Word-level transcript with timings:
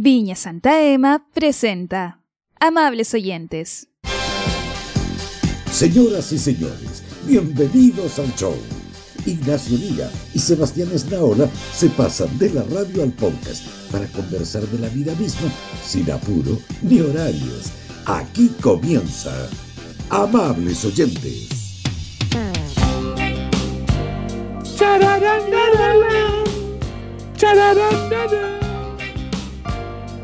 Viña 0.00 0.36
Santa 0.36 0.80
Ema 0.80 1.26
presenta 1.34 2.22
Amables 2.60 3.14
oyentes. 3.14 3.88
Señoras 5.72 6.30
y 6.30 6.38
señores, 6.38 7.02
bienvenidos 7.26 8.20
al 8.20 8.32
show. 8.36 8.54
Ignacio 9.26 9.76
Liga 9.76 10.08
y 10.34 10.38
Sebastián 10.38 10.90
Esnaola 10.94 11.48
se 11.74 11.88
pasan 11.88 12.38
de 12.38 12.50
la 12.50 12.62
radio 12.62 13.02
al 13.02 13.10
podcast 13.10 13.66
para 13.90 14.06
conversar 14.06 14.62
de 14.68 14.78
la 14.78 14.88
vida 14.88 15.16
misma 15.16 15.50
sin 15.84 16.08
apuro 16.12 16.60
ni 16.82 17.00
horarios. 17.00 17.72
Aquí 18.06 18.52
comienza 18.60 19.32
Amables 20.10 20.84
oyentes. 20.84 21.58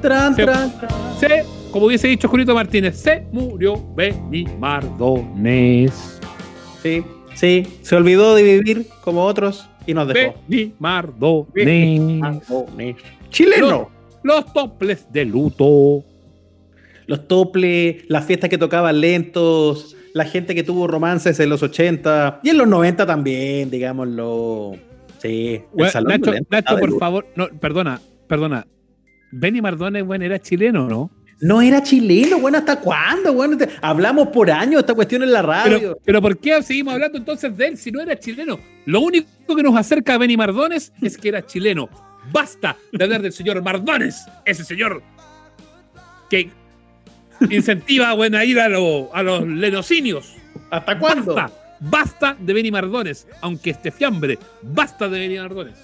Tran, 0.05 0.37
Se- 0.37 0.43
tran, 0.45 0.71
tran. 0.79 0.91
Se, 1.19 1.45
como 1.71 1.87
hubiese 1.87 2.09
dicho 2.09 2.29
Julito 2.29 2.55
Martínez, 2.55 2.95
se 3.01 3.27
murió 3.33 3.83
Benny 3.97 4.45
Mardones. 4.59 6.21
Sí, 6.83 7.03
sí. 7.35 7.67
Se 7.81 7.97
olvidó 7.97 8.35
de 8.35 8.43
vivir 8.43 8.87
como 9.01 9.25
otros 9.25 9.67
y 9.87 9.95
nos 9.95 10.07
dejó. 10.09 10.35
Benny 10.47 10.75
Mardones. 10.79 12.21
Mardones. 12.21 12.97
Chileno. 13.31 13.91
Los 14.23 14.53
toples 14.53 15.07
de 15.11 15.25
luto. 15.25 16.05
Los 17.07 17.27
toples, 17.27 18.05
las 18.09 18.27
fiestas 18.27 18.51
que 18.51 18.59
tocaban 18.59 19.01
lentos, 19.01 19.97
la 20.13 20.27
gente 20.27 20.55
que 20.55 20.63
tuvo 20.65 20.87
romances 20.87 21.41
en 21.41 21.49
los 21.49 21.63
80 21.63 22.41
y 22.43 22.51
en 22.51 22.59
los 22.59 22.69
90 22.69 23.07
también, 23.07 23.71
digámoslo. 23.71 24.73
Sí, 25.19 25.55
el 25.55 25.63
Bueno, 25.73 25.91
salón 25.93 26.21
Nacho, 26.21 26.33
Nacho, 26.51 26.79
por 26.79 26.99
favor, 26.99 27.27
no, 27.37 27.49
perdona, 27.59 28.03
perdona. 28.27 28.67
Benny 29.37 29.61
Mardones, 29.63 30.05
bueno, 30.05 30.25
era 30.25 30.39
chileno, 30.39 30.89
¿no? 30.89 31.11
No 31.41 31.61
era 31.61 31.83
chileno, 31.83 32.39
bueno, 32.39 32.59
¿hasta 32.59 32.81
cuándo? 32.81 33.33
Bueno, 33.35 33.57
te- 33.59 33.69
hablamos 33.83 34.29
por 34.29 34.51
años 34.51 34.81
esta 34.81 34.95
cuestión 34.95 35.23
en 35.25 35.33
la 35.33 35.43
radio. 35.43 35.79
Pero, 35.79 35.99
pero 36.05 36.23
¿por 36.23 36.39
qué 36.39 36.63
seguimos 36.63 36.95
hablando 36.95 37.19
entonces 37.19 37.55
de 37.57 37.67
él 37.67 37.77
si 37.77 37.91
no 37.91 38.01
era 38.01 38.19
chileno? 38.19 38.59
Lo 38.87 39.01
único 39.01 39.29
que 39.55 39.63
nos 39.63 39.77
acerca 39.77 40.15
a 40.15 40.19
Benny 40.19 40.37
Mardones 40.37 40.93
es 41.03 41.19
que 41.19 41.29
era 41.29 41.45
chileno. 41.45 41.89
Basta 42.33 42.77
de 42.93 43.05
hablar 43.05 43.21
del 43.21 43.33
señor 43.33 43.61
Mardones, 43.63 44.25
ese 44.45 44.65
señor 44.65 45.03
que 46.31 46.49
incentiva 47.51 48.15
bueno, 48.15 48.39
a 48.39 48.45
ir 48.45 48.59
a, 48.61 48.69
lo- 48.69 49.15
a 49.15 49.23
los 49.23 49.47
lenocinios. 49.47 50.35
¿Hasta 50.71 50.99
cuándo? 50.99 51.35
Basta, 51.35 51.77
basta 51.81 52.37
de 52.41 52.53
Benny 52.53 52.71
Mardones, 52.71 53.27
aunque 53.43 53.71
esté 53.71 53.91
fiambre, 53.91 54.39
basta 54.63 55.09
de 55.09 55.19
Benny 55.19 55.39
Mardones. 55.39 55.75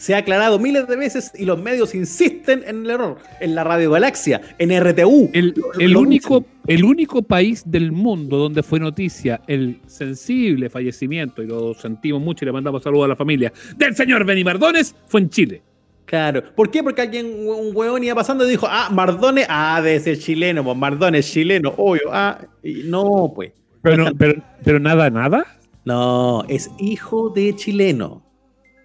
Se 0.00 0.14
ha 0.14 0.18
aclarado 0.18 0.58
miles 0.58 0.88
de 0.88 0.96
veces 0.96 1.30
y 1.36 1.44
los 1.44 1.60
medios 1.60 1.94
insisten 1.94 2.62
en 2.66 2.84
el 2.84 2.90
error. 2.90 3.18
En 3.38 3.54
la 3.54 3.64
Radio 3.64 3.90
Galaxia, 3.90 4.40
en 4.56 4.70
RTU. 4.70 5.28
El, 5.34 5.54
el 5.78 5.94
único, 5.94 6.40
dicen. 6.40 6.54
el 6.68 6.84
único 6.84 7.20
país 7.20 7.62
del 7.66 7.92
mundo 7.92 8.38
donde 8.38 8.62
fue 8.62 8.80
noticia 8.80 9.42
el 9.46 9.78
sensible 9.86 10.70
fallecimiento, 10.70 11.42
y 11.42 11.48
lo 11.48 11.74
sentimos 11.74 12.22
mucho 12.22 12.44
y 12.44 12.46
le 12.46 12.52
mandamos 12.52 12.82
saludos 12.82 13.04
a 13.04 13.08
la 13.08 13.16
familia, 13.16 13.52
del 13.76 13.94
señor 13.94 14.24
Benny 14.24 14.42
Mardones 14.42 14.96
fue 15.06 15.20
en 15.20 15.28
Chile. 15.28 15.62
Claro. 16.06 16.44
¿Por 16.54 16.70
qué? 16.70 16.82
Porque 16.82 17.02
alguien, 17.02 17.26
un 17.26 17.76
hueón 17.76 18.02
iba 18.02 18.14
pasando 18.14 18.46
y 18.46 18.50
dijo, 18.50 18.66
ah, 18.70 18.88
Mardone, 18.90 19.44
ah, 19.50 19.82
debe 19.84 20.00
ser 20.00 20.18
chileno, 20.18 20.64
pues 20.64 20.78
Mardone 20.78 21.18
es 21.18 21.30
chileno, 21.30 21.74
obvio. 21.76 22.04
Ah, 22.10 22.38
y 22.62 22.84
no, 22.86 23.30
pues. 23.34 23.52
Pero, 23.82 24.06
pero, 24.16 24.42
pero 24.64 24.80
nada, 24.80 25.10
nada. 25.10 25.44
No, 25.84 26.42
es 26.48 26.70
hijo 26.78 27.28
de 27.28 27.54
chileno. 27.54 28.29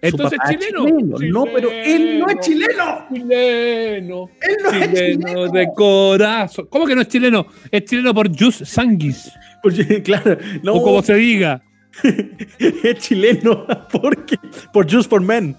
Entonces 0.08 0.38
es 0.44 0.58
chileno. 0.58 0.84
No, 1.20 1.44
pero 1.52 1.70
él 1.70 2.18
no 2.18 2.28
es 2.28 2.40
chileno. 2.40 3.06
Chileno. 3.12 4.30
Él 4.40 4.56
no 4.62 4.70
es 4.70 4.92
Chileno 4.92 5.28
chileno. 5.28 5.48
de 5.52 5.68
corazón. 5.74 6.66
¿Cómo 6.70 6.86
que 6.86 6.94
no 6.94 7.02
es 7.02 7.08
chileno? 7.08 7.46
Es 7.70 7.84
chileno 7.84 8.14
por 8.14 8.28
Jus 8.36 8.56
Sanguis. 8.64 9.30
Porque, 9.62 10.02
claro, 10.04 10.36
no, 10.62 10.74
O 10.74 10.82
como 10.82 11.02
se 11.02 11.14
diga. 11.14 11.62
es 12.58 12.98
chileno 12.98 13.66
porque 13.90 14.36
por 14.72 14.90
Just 14.90 15.08
for 15.08 15.20
Men. 15.20 15.56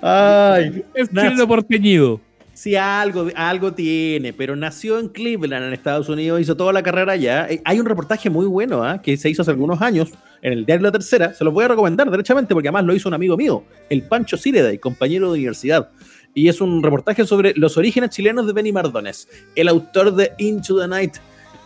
Ay, 0.00 0.84
Es 0.94 1.08
chileno 1.08 1.46
por 1.46 1.62
teñido. 1.62 2.20
Sí, 2.62 2.76
algo, 2.76 3.26
algo 3.34 3.72
tiene, 3.72 4.32
pero 4.32 4.54
nació 4.54 5.00
en 5.00 5.08
Cleveland, 5.08 5.66
en 5.66 5.72
Estados 5.72 6.08
Unidos, 6.08 6.40
hizo 6.40 6.56
toda 6.56 6.72
la 6.72 6.80
carrera 6.80 7.14
allá. 7.14 7.48
Eh, 7.50 7.60
Hay 7.64 7.80
un 7.80 7.86
reportaje 7.86 8.30
muy 8.30 8.46
bueno 8.46 8.84
¿ah? 8.84 9.02
que 9.02 9.16
se 9.16 9.28
hizo 9.28 9.42
hace 9.42 9.50
algunos 9.50 9.82
años 9.82 10.10
en 10.42 10.52
el 10.52 10.64
diario 10.64 10.84
La 10.84 10.92
Tercera. 10.92 11.34
Se 11.34 11.42
los 11.42 11.52
voy 11.52 11.64
a 11.64 11.68
recomendar 11.68 12.08
derechamente 12.08 12.54
porque 12.54 12.68
además 12.68 12.84
lo 12.84 12.94
hizo 12.94 13.08
un 13.08 13.14
amigo 13.14 13.36
mío, 13.36 13.64
el 13.90 14.02
Pancho 14.02 14.36
Sireda, 14.36 14.70
compañero 14.78 15.26
de 15.32 15.38
universidad. 15.38 15.90
Y 16.34 16.46
es 16.46 16.60
un 16.60 16.84
reportaje 16.84 17.26
sobre 17.26 17.52
los 17.56 17.76
orígenes 17.76 18.10
chilenos 18.10 18.46
de 18.46 18.52
Benny 18.52 18.70
Mardones, 18.70 19.28
el 19.56 19.66
autor 19.66 20.14
de 20.14 20.30
Into 20.38 20.80
the 20.80 20.86
Night, 20.86 21.14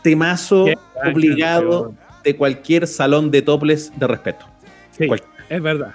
temazo 0.02 0.64
Qué 0.64 0.78
obligado 1.12 1.82
canción. 1.92 1.98
de 2.24 2.36
cualquier 2.36 2.86
salón 2.86 3.30
de 3.30 3.42
toples 3.42 3.92
de 3.98 4.06
respeto. 4.06 4.46
Sí, 4.96 5.06
Cual- 5.08 5.22
es 5.50 5.62
verdad. 5.62 5.94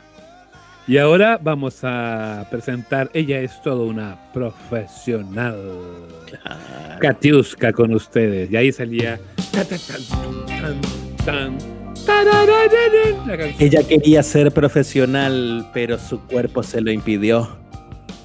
Y 0.91 0.97
ahora 0.97 1.39
vamos 1.41 1.79
a 1.83 2.45
presentar, 2.51 3.09
ella 3.13 3.39
es 3.39 3.61
toda 3.61 3.85
una 3.85 4.17
profesional. 4.33 5.55
Katiuska 6.99 7.71
con 7.71 7.93
ustedes. 7.93 8.51
Y 8.51 8.57
ahí 8.57 8.73
salía. 8.73 9.17
Ella 13.57 13.83
quería 13.87 14.21
ser 14.21 14.51
profesional, 14.51 15.65
pero 15.73 15.97
su 15.97 16.19
cuerpo 16.27 16.61
se 16.61 16.81
lo 16.81 16.91
impidió. 16.91 17.47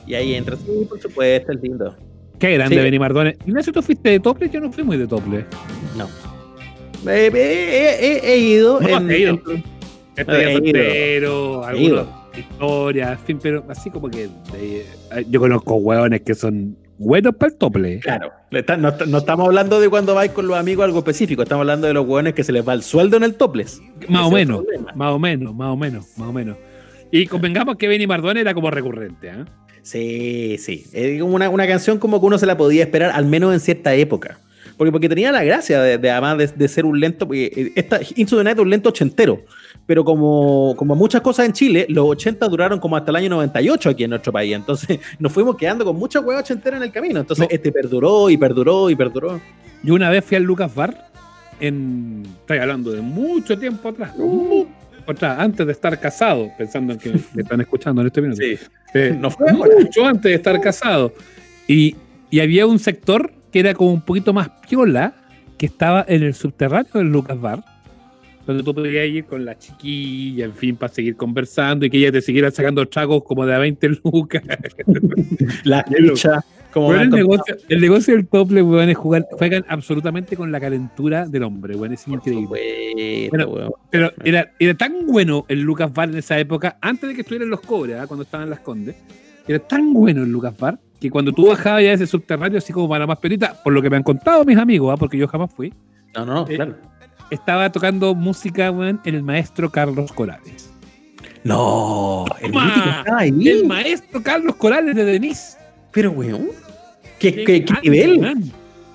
Y 0.04 0.14
ahí 0.14 0.34
entra, 0.34 0.56
sí, 0.56 0.66
por 0.88 1.00
supuesto, 1.00 1.52
es 1.52 1.62
lindo. 1.62 1.96
Qué 2.40 2.54
grande 2.54 2.74
Sí. 2.78 2.82
Benny 2.82 2.98
Mardones. 2.98 3.36
Ignacio, 3.46 3.72
¿tú 3.72 3.80
fuiste 3.80 4.10
de 4.10 4.18
tople? 4.18 4.50
Yo 4.50 4.58
no 4.58 4.72
fui 4.72 4.82
muy 4.82 4.96
de 4.96 5.06
tople. 5.06 5.44
No. 5.96 6.06
Eh, 7.08 7.30
eh, 7.32 7.96
eh, 8.00 8.20
he 8.24 8.38
ido. 8.38 8.80
No, 8.80 8.88
en- 8.88 9.08
he 9.12 9.18
ido. 9.20 9.40
en- 9.46 9.62
Este 10.16 10.32
He 10.32 10.50
ido. 10.50 10.52
soltero, 10.58 11.70
He 11.70 11.80
ido. 11.80 12.25
Historias, 12.38 13.12
en 13.12 13.18
fin, 13.18 13.38
pero 13.42 13.64
así 13.68 13.90
como 13.90 14.08
que 14.08 14.28
de- 14.52 14.84
yo 15.28 15.40
conozco 15.40 15.74
hueones 15.76 16.22
que 16.22 16.34
son 16.34 16.76
buenos 16.98 17.34
para 17.36 17.52
el 17.52 17.58
tople. 17.58 18.00
Claro. 18.00 18.32
no, 18.78 18.92
no 19.06 19.18
estamos 19.18 19.46
hablando 19.46 19.80
de 19.80 19.88
cuando 19.88 20.14
vais 20.14 20.30
con 20.32 20.46
los 20.46 20.56
amigos 20.56 20.84
algo 20.84 20.98
específico, 20.98 21.42
estamos 21.42 21.62
hablando 21.62 21.86
de 21.86 21.92
los 21.94 22.06
hueones 22.06 22.34
que 22.34 22.44
se 22.44 22.52
les 22.52 22.66
va 22.66 22.72
el 22.74 22.82
sueldo 22.82 23.16
en 23.16 23.22
el 23.24 23.34
topless. 23.34 23.80
Más 24.08 24.26
o 24.26 24.30
menos, 24.30 24.62
más 24.94 25.12
o 25.12 25.18
menos, 25.18 25.54
más 25.54 25.68
o 25.72 25.76
menos, 25.76 26.06
más 26.16 26.28
o 26.28 26.32
menos. 26.32 26.56
Y 27.10 27.26
convengamos 27.26 27.76
que 27.76 27.86
Benny 27.88 28.06
Mardones 28.06 28.40
era 28.40 28.54
como 28.54 28.70
recurrente, 28.70 29.30
¿ah? 29.30 29.46
Sí, 29.82 30.56
sí. 30.58 30.84
Es 30.92 31.20
como 31.20 31.36
una, 31.36 31.48
una 31.48 31.66
canción 31.66 31.98
como 31.98 32.18
que 32.18 32.26
uno 32.26 32.38
se 32.38 32.46
la 32.46 32.56
podía 32.56 32.82
esperar, 32.82 33.12
al 33.14 33.26
menos 33.26 33.52
en 33.52 33.60
cierta 33.60 33.94
época. 33.94 34.38
Porque, 34.76 34.90
porque 34.90 35.08
tenía 35.08 35.30
la 35.32 35.44
gracia 35.44 35.80
de, 35.80 35.96
de 35.96 36.10
además 36.10 36.36
de, 36.38 36.48
de 36.48 36.68
ser 36.68 36.84
un 36.84 36.98
lento. 36.98 37.26
porque, 37.28 37.46
eh, 37.54 37.72
Esta, 37.76 38.00
Into 38.16 38.36
the 38.36 38.42
Night 38.44 38.56
es 38.58 38.62
un 38.62 38.70
lento 38.70 38.88
ochentero. 38.88 39.42
Pero 39.86 40.04
como, 40.04 40.74
como 40.76 40.96
muchas 40.96 41.20
cosas 41.20 41.46
en 41.46 41.52
Chile, 41.52 41.86
los 41.88 42.04
80 42.06 42.48
duraron 42.48 42.80
como 42.80 42.96
hasta 42.96 43.10
el 43.12 43.16
año 43.16 43.30
98 43.30 43.90
aquí 43.90 44.04
en 44.04 44.10
nuestro 44.10 44.32
país. 44.32 44.54
Entonces 44.54 44.98
nos 45.18 45.32
fuimos 45.32 45.56
quedando 45.56 45.84
con 45.84 45.96
mucha 45.96 46.20
hueá 46.20 46.40
ochentera 46.40 46.76
en 46.76 46.82
el 46.82 46.90
camino. 46.92 47.20
Entonces 47.20 47.46
No. 47.48 47.54
este 47.54 47.70
perduró 47.72 48.28
y 48.28 48.36
perduró 48.36 48.90
y 48.90 48.96
perduró. 48.96 49.40
Yo 49.82 49.94
una 49.94 50.10
vez 50.10 50.24
fui 50.24 50.36
al 50.36 50.42
Lucas 50.42 50.74
Bar, 50.74 51.06
en, 51.60 52.22
estoy 52.40 52.58
hablando 52.58 52.90
de 52.92 53.00
mucho 53.00 53.56
tiempo 53.58 53.88
atrás, 53.90 54.12
atrás, 55.06 55.38
antes 55.38 55.64
de 55.66 55.72
estar 55.72 55.98
casado, 56.00 56.50
pensando 56.58 56.92
en 56.92 56.98
que 56.98 57.10
me 57.34 57.42
están 57.42 57.60
escuchando 57.60 58.00
en 58.00 58.08
este 58.08 58.20
minuto. 58.20 58.42
Eh, 58.94 59.16
No 59.18 59.30
fue 59.30 59.52
mucho 59.52 60.04
antes 60.04 60.24
de 60.30 60.34
estar 60.34 60.60
casado. 60.60 61.12
Y, 61.68 61.94
y 62.30 62.40
había 62.40 62.66
un 62.66 62.78
sector 62.78 63.32
que 63.52 63.60
era 63.60 63.72
como 63.74 63.92
un 63.92 64.00
poquito 64.02 64.32
más 64.32 64.50
piola, 64.68 65.14
que 65.56 65.66
estaba 65.66 66.04
en 66.08 66.24
el 66.24 66.34
subterráneo 66.34 66.90
del 66.94 67.06
Lucas 67.06 67.40
Bar, 67.40 67.64
donde 68.46 68.62
tú 68.62 68.74
podías 68.74 69.06
ir 69.08 69.24
con 69.24 69.44
la 69.44 69.58
chiquilla, 69.58 70.44
en 70.44 70.52
fin, 70.52 70.76
para 70.76 70.92
seguir 70.92 71.16
conversando 71.16 71.84
y 71.84 71.90
que 71.90 71.98
ella 71.98 72.12
te 72.12 72.20
siguiera 72.20 72.50
sacando 72.50 72.86
tragos 72.86 73.24
como 73.24 73.44
de 73.44 73.54
a 73.54 73.58
20 73.58 73.88
lucas. 74.04 74.42
La 75.64 75.84
lucha. 75.98 76.44
Como 76.72 76.92
el, 76.92 77.08
negocio, 77.08 77.56
el 77.70 77.80
negocio 77.80 78.14
del 78.14 78.26
tople, 78.26 78.60
weón, 78.60 78.90
es 78.90 78.98
jugar, 78.98 79.26
juegan 79.30 79.64
absolutamente 79.66 80.36
con 80.36 80.52
la 80.52 80.60
calentura 80.60 81.24
del 81.24 81.44
hombre, 81.44 81.74
weón, 81.74 81.94
es 81.94 82.06
increíble. 82.06 82.44
supuesto, 82.44 83.30
Bueno, 83.30 83.48
weón. 83.48 83.72
Pero 83.90 84.12
era, 84.22 84.52
era 84.58 84.74
tan 84.74 85.06
bueno 85.06 85.46
el 85.48 85.62
Lucas 85.62 85.90
Bar 85.94 86.10
en 86.10 86.18
esa 86.18 86.38
época, 86.38 86.76
antes 86.82 87.08
de 87.08 87.14
que 87.14 87.22
estuvieran 87.22 87.48
los 87.48 87.62
cobres, 87.62 87.98
¿ah? 87.98 88.06
cuando 88.06 88.24
estaban 88.24 88.44
en 88.44 88.50
las 88.50 88.60
condes, 88.60 88.94
era 89.48 89.58
tan 89.58 89.94
bueno 89.94 90.22
el 90.22 90.30
Lucas 90.30 90.54
Bar 90.58 90.78
que 91.00 91.10
cuando 91.10 91.32
tú 91.32 91.46
bajabas 91.48 91.82
ya 91.82 91.88
de 91.88 91.94
ese 91.94 92.06
subterráneo, 92.06 92.58
así 92.58 92.74
como 92.74 92.90
para 92.90 93.06
más 93.06 93.18
perita, 93.18 93.54
por 93.62 93.72
lo 93.72 93.80
que 93.80 93.88
me 93.88 93.96
han 93.96 94.02
contado 94.02 94.44
mis 94.44 94.58
amigos, 94.58 94.92
¿ah? 94.92 94.98
porque 94.98 95.16
yo 95.16 95.26
jamás 95.28 95.50
fui, 95.54 95.72
No, 96.14 96.26
no, 96.26 96.46
eh, 96.46 96.56
claro. 96.56 96.76
Estaba 97.30 97.70
tocando 97.72 98.14
música, 98.14 98.70
weón, 98.70 99.00
el 99.04 99.22
maestro 99.22 99.70
Carlos 99.70 100.12
Corales. 100.12 100.70
No, 101.44 102.24
el 102.40 102.48
está 102.50 103.18
ahí. 103.18 103.48
El 103.48 103.66
maestro 103.66 104.22
Carlos 104.22 104.56
Corales 104.56 104.94
de 104.96 105.04
Denise. 105.04 105.56
Pero, 105.92 106.10
weón. 106.10 106.48
¿Qué, 107.18 107.34
Qué 107.34 107.44
qué- 107.44 107.64
qué 107.64 107.72
grande, 107.72 107.90
nivel? 107.90 108.42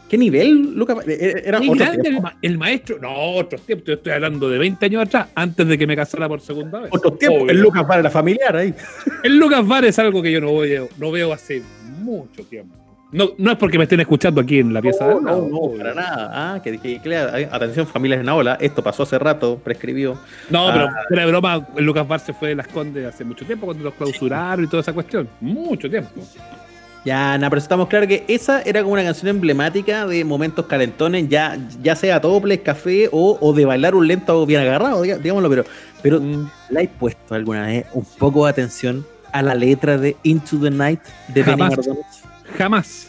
¿Qué 0.10 0.18
nivel, 0.18 0.76
Lucas? 0.76 0.98
Eh, 1.08 1.18
eh, 1.20 1.44
Era 1.46 1.60
otro 1.60 1.74
grande 1.74 1.96
el, 1.98 2.02
tiempo. 2.02 2.22
ma- 2.22 2.38
el 2.42 2.58
maestro. 2.58 3.00
No, 3.02 3.14
otros 3.38 3.62
tiempos. 3.62 3.88
Yo 3.88 3.94
estoy 3.94 4.12
hablando 4.12 4.50
de 4.50 4.58
20 4.58 4.86
años 4.86 5.04
atrás, 5.04 5.28
antes 5.34 5.66
de 5.68 5.78
que 5.78 5.88
me 5.88 5.96
casara 5.96 6.28
por 6.28 6.42
segunda 6.42 6.82
vez. 6.82 6.92
Otros 6.94 7.18
tiempos. 7.18 7.50
El 7.50 7.62
Lucas 7.62 7.86
para 7.86 8.02
la 8.04 8.10
familiar 8.12 8.56
ahí. 8.58 8.74
El 9.24 9.38
Lucas 9.38 9.66
Bar 9.66 9.86
es 9.86 9.98
algo 10.00 10.22
que 10.22 10.32
yo 10.34 10.42
no, 10.42 10.56
veo, 10.58 10.90
no 10.98 11.12
veo 11.12 11.32
hace 11.32 11.64
mucho 12.02 12.44
tiempo. 12.44 12.76
No, 13.12 13.32
no 13.38 13.52
es 13.52 13.58
porque 13.58 13.78
me 13.78 13.84
estén 13.84 14.00
escuchando 14.00 14.40
aquí 14.40 14.60
en 14.60 14.74
la 14.74 14.82
pieza 14.82 15.06
de 15.06 15.16
No, 15.16 15.18
al 15.20 15.24
no, 15.52 15.70
no, 15.72 15.78
para 15.78 15.94
nada. 15.94 16.32
Ah, 16.34 16.62
que, 16.62 16.78
que- 16.78 17.02
ay, 17.34 17.48
atención, 17.52 17.86
familias 17.86 18.22
en 18.22 18.30
ola. 18.30 18.58
Esto 18.62 18.82
pasó 18.82 19.04
hace 19.04 19.20
rato, 19.20 19.60
prescribió. 19.64 20.18
No, 20.50 20.70
Ah. 20.70 20.72
pero 20.74 20.88
fuera 21.10 21.26
de 21.26 21.32
broma, 21.32 21.68
Lucas 21.78 22.08
Bar 22.08 22.20
se 22.22 22.34
fue 22.34 22.50
de 22.50 22.56
las 22.56 22.68
Condes 22.68 23.06
hace 23.06 23.26
mucho 23.26 23.46
tiempo 23.46 23.66
cuando 23.66 23.84
los 23.84 23.94
clausuraron 23.96 24.64
y 24.64 24.68
toda 24.68 24.82
esa 24.82 24.94
cuestión. 24.94 25.28
Mucho 25.42 25.90
tiempo. 25.90 26.10
Ya, 27.04 27.36
nada, 27.38 27.50
pero 27.50 27.60
estamos 27.60 27.88
claros 27.88 28.08
que 28.08 28.24
esa 28.28 28.62
era 28.62 28.82
como 28.84 28.94
una 28.94 29.04
canción 29.04 29.28
emblemática 29.30 30.06
de 30.06 30.24
momentos 30.24 30.68
calentones, 30.68 31.28
ya, 31.28 31.58
ya 31.82 31.96
sea 31.96 32.22
toples, 32.22 32.60
café 32.60 33.10
o, 33.12 33.40
o 33.42 33.54
de 33.54 33.66
bailar 33.66 33.96
un 33.96 34.08
lento 34.08 34.46
bien 34.46 34.62
agarrado, 34.62 35.02
digámoslo, 35.02 35.50
pero, 35.50 35.64
pero 36.04 36.22
Mm. 36.22 36.48
¿la 36.70 36.82
he 36.84 36.88
puesto 36.88 37.34
alguna 37.34 37.66
vez 37.66 37.88
un 37.94 38.06
poco 38.20 38.46
de 38.46 38.52
atención 38.52 39.04
a 39.32 39.42
la 39.42 39.56
letra 39.56 39.98
de 39.98 40.16
Into 40.24 40.60
the 40.62 40.70
Night 40.70 41.00
de 41.30 41.42
Benny 41.42 41.58
Jamás. 41.62 41.78
Mardones? 41.78 42.21
Jamás. 42.58 43.08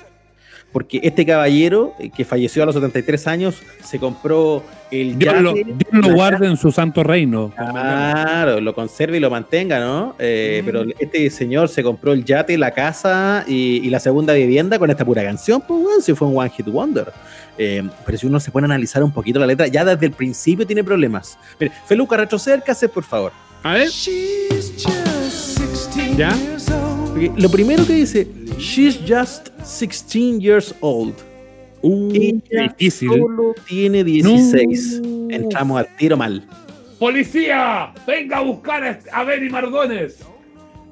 Porque 0.72 1.00
este 1.02 1.26
caballero, 1.26 1.94
eh, 1.98 2.08
que 2.08 2.24
falleció 2.24 2.62
a 2.62 2.66
los 2.66 2.74
73 2.74 3.26
años, 3.26 3.62
se 3.84 3.98
compró 3.98 4.62
el 4.90 5.18
Dios 5.18 5.42
lo, 5.42 5.54
yate, 5.54 5.70
Dios 5.70 6.06
lo 6.06 6.14
guarde 6.14 6.46
en 6.46 6.56
su 6.56 6.72
santo 6.72 7.02
reino. 7.02 7.52
Claro, 7.54 8.58
lo 8.58 8.74
conserve 8.74 9.18
y 9.18 9.20
lo 9.20 9.28
mantenga, 9.28 9.80
¿no? 9.80 10.16
Eh, 10.18 10.60
Mm. 10.62 10.64
Pero 10.66 10.84
este 10.98 11.28
señor 11.28 11.68
se 11.68 11.82
compró 11.82 12.12
el 12.12 12.24
yate, 12.24 12.56
la 12.56 12.70
casa 12.70 13.44
y, 13.46 13.86
y 13.86 13.90
la 13.90 14.00
segunda 14.00 14.32
vivienda 14.32 14.78
con 14.78 14.90
esta 14.90 15.04
pura 15.04 15.22
canción, 15.22 15.60
pues, 15.60 15.78
weón, 15.84 16.02
si 16.02 16.14
fue 16.14 16.26
un 16.28 16.38
One 16.38 16.48
Hit 16.50 16.66
Wonder. 16.66 17.12
Eh, 17.58 17.82
pero 18.06 18.16
si 18.16 18.26
uno 18.26 18.40
se 18.40 18.50
pone 18.50 18.64
a 18.64 18.68
analizar 18.68 19.02
un 19.02 19.12
poquito 19.12 19.38
la 19.38 19.46
letra, 19.46 19.66
ya 19.66 19.84
desde 19.84 20.06
el 20.06 20.12
principio 20.12 20.66
tiene 20.66 20.82
problemas. 20.82 21.38
Mire, 21.60 21.70
Feluca, 21.86 22.16
retrocércase, 22.16 22.88
por 22.88 23.04
favor. 23.04 23.32
A 23.62 23.74
ver, 23.74 23.88
¿ya? 26.16 26.32
Porque 27.12 27.30
lo 27.36 27.50
primero 27.50 27.86
que 27.86 27.92
dice, 27.94 28.26
She's 28.58 28.98
just 29.06 29.48
16 29.64 30.40
years 30.40 30.74
old. 30.80 31.14
Uh, 31.82 32.10
Ella 32.14 32.68
difícil. 32.78 33.08
solo 33.08 33.54
tiene 33.66 34.04
16. 34.04 35.00
No. 35.02 35.30
Entramos 35.30 35.80
al 35.80 35.96
tiro 35.96 36.16
mal. 36.16 36.42
¡Policía! 36.98 37.92
¡Venga 38.06 38.38
a 38.38 38.42
buscar 38.42 39.00
a 39.12 39.24
Benny 39.24 39.50
Mardones! 39.50 40.18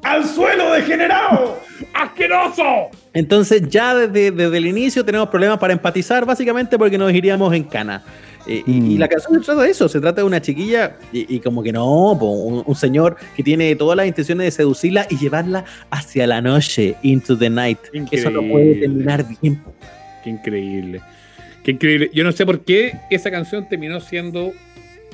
¡Al 0.02 0.25
suelo, 0.26 0.72
degenerado! 0.72 1.61
¡Asqueroso! 1.94 2.88
Entonces 3.12 3.69
ya 3.69 3.94
desde, 3.94 4.32
desde 4.32 4.56
el 4.56 4.67
inicio 4.67 5.05
tenemos 5.05 5.28
problemas 5.28 5.58
para 5.58 5.72
empatizar, 5.72 6.25
básicamente 6.26 6.76
porque 6.76 6.99
nos 6.99 7.12
iríamos 7.12 7.55
en 7.55 7.64
cana. 7.64 8.02
Eh, 8.46 8.62
y, 8.66 8.70
Mm. 8.81 8.90
y 8.92 8.98
la 8.98 9.08
canción 9.08 9.34
se 9.38 9.44
trata 9.44 9.62
de 9.62 9.70
eso, 9.70 9.88
se 9.88 10.00
trata 10.00 10.22
de 10.22 10.26
una 10.26 10.40
chiquilla 10.40 10.96
y, 11.12 11.37
y 11.37 11.40
como 11.40 11.62
que 11.62 11.72
no, 11.72 12.16
po, 12.19 12.31
un, 12.31 12.62
un 12.66 12.75
señor 12.75 13.16
que 13.37 13.42
tiene 13.42 13.75
todas 13.76 13.96
las 13.96 14.06
intenciones 14.06 14.46
de 14.46 14.50
seducirla 14.50 15.06
y 15.10 15.16
llevarla 15.19 15.64
hacia 15.90 16.26
la 16.26 16.40
noche, 16.40 16.96
into 17.02 17.37
the 17.37 17.50
night. 17.50 17.78
Eso 18.10 18.31
no 18.31 18.40
puede 18.48 18.76
terminar 18.76 19.26
bien. 19.42 19.56
po. 19.56 19.75
Qué 20.25 20.31
increíble. 20.31 21.00
Qué 21.64 21.72
increíble. 21.72 22.10
Yo 22.14 22.25
no 22.25 22.32
sé 22.32 22.46
por 22.46 22.60
qué 22.64 22.94
esa 23.10 23.31
canción 23.31 23.69
terminó 23.69 24.00
siendo 24.00 24.52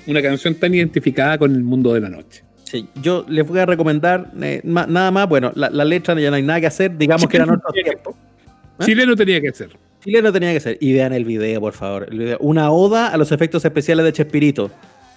una 0.06 0.22
canción 0.22 0.54
tan 0.54 0.72
identificada 0.74 1.36
con 1.38 1.52
el 1.52 1.62
mundo 1.64 1.92
de 1.94 2.00
la 2.00 2.08
noche. 2.08 2.44
Sí, 2.62 2.88
yo 3.02 3.24
les 3.28 3.46
voy 3.46 3.58
a 3.58 3.66
recomendar 3.66 4.30
eh, 4.40 4.60
ma- 4.64 4.86
nada 4.86 5.10
más, 5.10 5.28
bueno, 5.28 5.52
la, 5.56 5.68
la 5.70 5.84
letra 5.84 6.18
ya 6.20 6.30
no 6.30 6.36
hay 6.36 6.42
nada 6.42 6.60
que 6.60 6.66
hacer, 6.68 6.96
digamos 6.96 7.26
que 7.28 7.36
era 7.36 7.46
nuestro 7.46 7.72
tiempo. 7.72 8.16
¿Ah? 8.78 8.84
Chileno 8.84 9.14
tenía 9.16 9.40
que 9.40 9.52
ser. 9.52 9.70
Chileno 10.06 10.32
tenía 10.32 10.52
que 10.52 10.60
ser. 10.60 10.78
Y 10.80 10.92
vean 10.94 11.12
el 11.12 11.24
video, 11.24 11.60
por 11.60 11.72
favor. 11.74 12.08
Video. 12.08 12.38
Una 12.40 12.70
oda 12.70 13.08
a 13.08 13.16
los 13.18 13.30
efectos 13.32 13.64
especiales 13.64 14.04
de 14.06 14.12
Chespirito. 14.12 14.70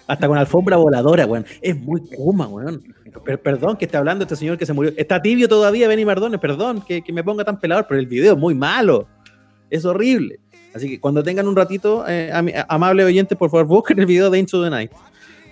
Hasta 0.07 0.27
con 0.27 0.37
alfombra 0.37 0.75
voladora, 0.77 1.25
weón. 1.27 1.45
Es 1.61 1.79
muy 1.79 2.01
Kuma, 2.01 2.47
weón. 2.47 2.83
Per- 3.23 3.39
perdón 3.39 3.77
que 3.77 3.85
esté 3.85 3.95
hablando 3.97 4.23
este 4.23 4.35
señor 4.35 4.57
que 4.57 4.65
se 4.65 4.73
murió. 4.73 4.91
Está 4.97 5.21
tibio 5.21 5.47
todavía, 5.47 5.87
Benny 5.87 6.03
Mardones. 6.03 6.39
Perdón 6.39 6.81
que, 6.85 7.01
que 7.03 7.13
me 7.13 7.23
ponga 7.23 7.45
tan 7.45 7.59
pelador, 7.59 7.85
pero 7.87 7.99
el 7.99 8.07
video 8.07 8.33
es 8.33 8.39
muy 8.39 8.55
malo. 8.55 9.07
Es 9.69 9.85
horrible. 9.85 10.39
Así 10.73 10.89
que 10.89 10.99
cuando 10.99 11.23
tengan 11.23 11.47
un 11.47 11.55
ratito, 11.55 12.05
eh, 12.07 12.31
ami- 12.33 12.65
amable 12.67 13.03
oyente, 13.03 13.35
por 13.35 13.49
favor, 13.51 13.67
busquen 13.67 13.99
el 13.99 14.05
video 14.07 14.29
de 14.31 14.39
Into 14.39 14.63
the 14.63 14.69
Night. 14.71 14.91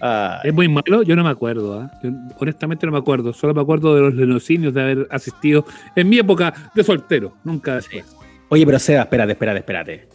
Ah, 0.01 0.41
Es 0.43 0.53
muy 0.53 0.67
malo, 0.67 1.01
yo 1.03 1.15
no 1.15 1.23
me 1.23 1.29
acuerdo. 1.29 1.79
¿ah? 1.79 1.91
Yo 2.03 2.09
honestamente 2.39 2.85
no 2.85 2.91
me 2.91 2.99
acuerdo. 2.99 3.33
Solo 3.33 3.53
me 3.53 3.61
acuerdo 3.61 3.95
de 3.95 4.01
los 4.01 4.13
lenocinios 4.13 4.73
de 4.73 4.81
haber 4.81 5.07
asistido 5.11 5.65
en 5.95 6.09
mi 6.09 6.17
época 6.19 6.53
de 6.73 6.83
soltero. 6.83 7.33
Nunca 7.43 7.75
después. 7.75 8.05
Oye, 8.49 8.65
pero 8.65 8.79
Seba, 8.79 9.01
espérate, 9.01 9.33
espérate, 9.33 9.59
espérate. 9.59 10.07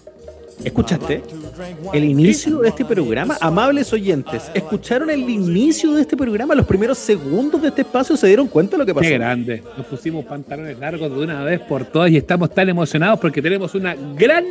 ¿Escuchaste? 0.65 1.23
El 1.93 2.05
inicio 2.05 2.59
de 2.59 2.69
este 2.69 2.85
programa, 2.85 3.37
amables 3.41 3.93
oyentes, 3.93 4.51
¿escucharon 4.55 5.11
el 5.11 5.29
inicio 5.29 5.93
de 5.93 6.03
este 6.03 6.17
programa? 6.17 6.55
Los 6.55 6.67
primeros 6.67 6.99
segundos 6.99 7.61
de 7.61 7.69
este 7.69 7.83
espacio 7.83 8.17
se 8.17 8.29
dieron 8.29 8.47
cuenta 8.47 8.73
de 8.73 8.79
lo 8.79 8.87
que 8.87 8.95
pasó. 8.95 9.09
Qué 9.09 9.15
grande. 9.15 9.63
Nos 9.77 9.87
pusimos 9.87 10.25
pantalones 10.25 10.79
largos 10.79 11.11
de 11.11 11.19
una 11.19 11.43
vez 11.43 11.61
por 11.61 11.85
todas 11.85 12.11
y 12.11 12.17
estamos 12.17 12.55
tan 12.55 12.69
emocionados 12.69 13.19
porque 13.19 13.43
tenemos 13.43 13.75
una 13.75 13.97
gran 14.17 14.45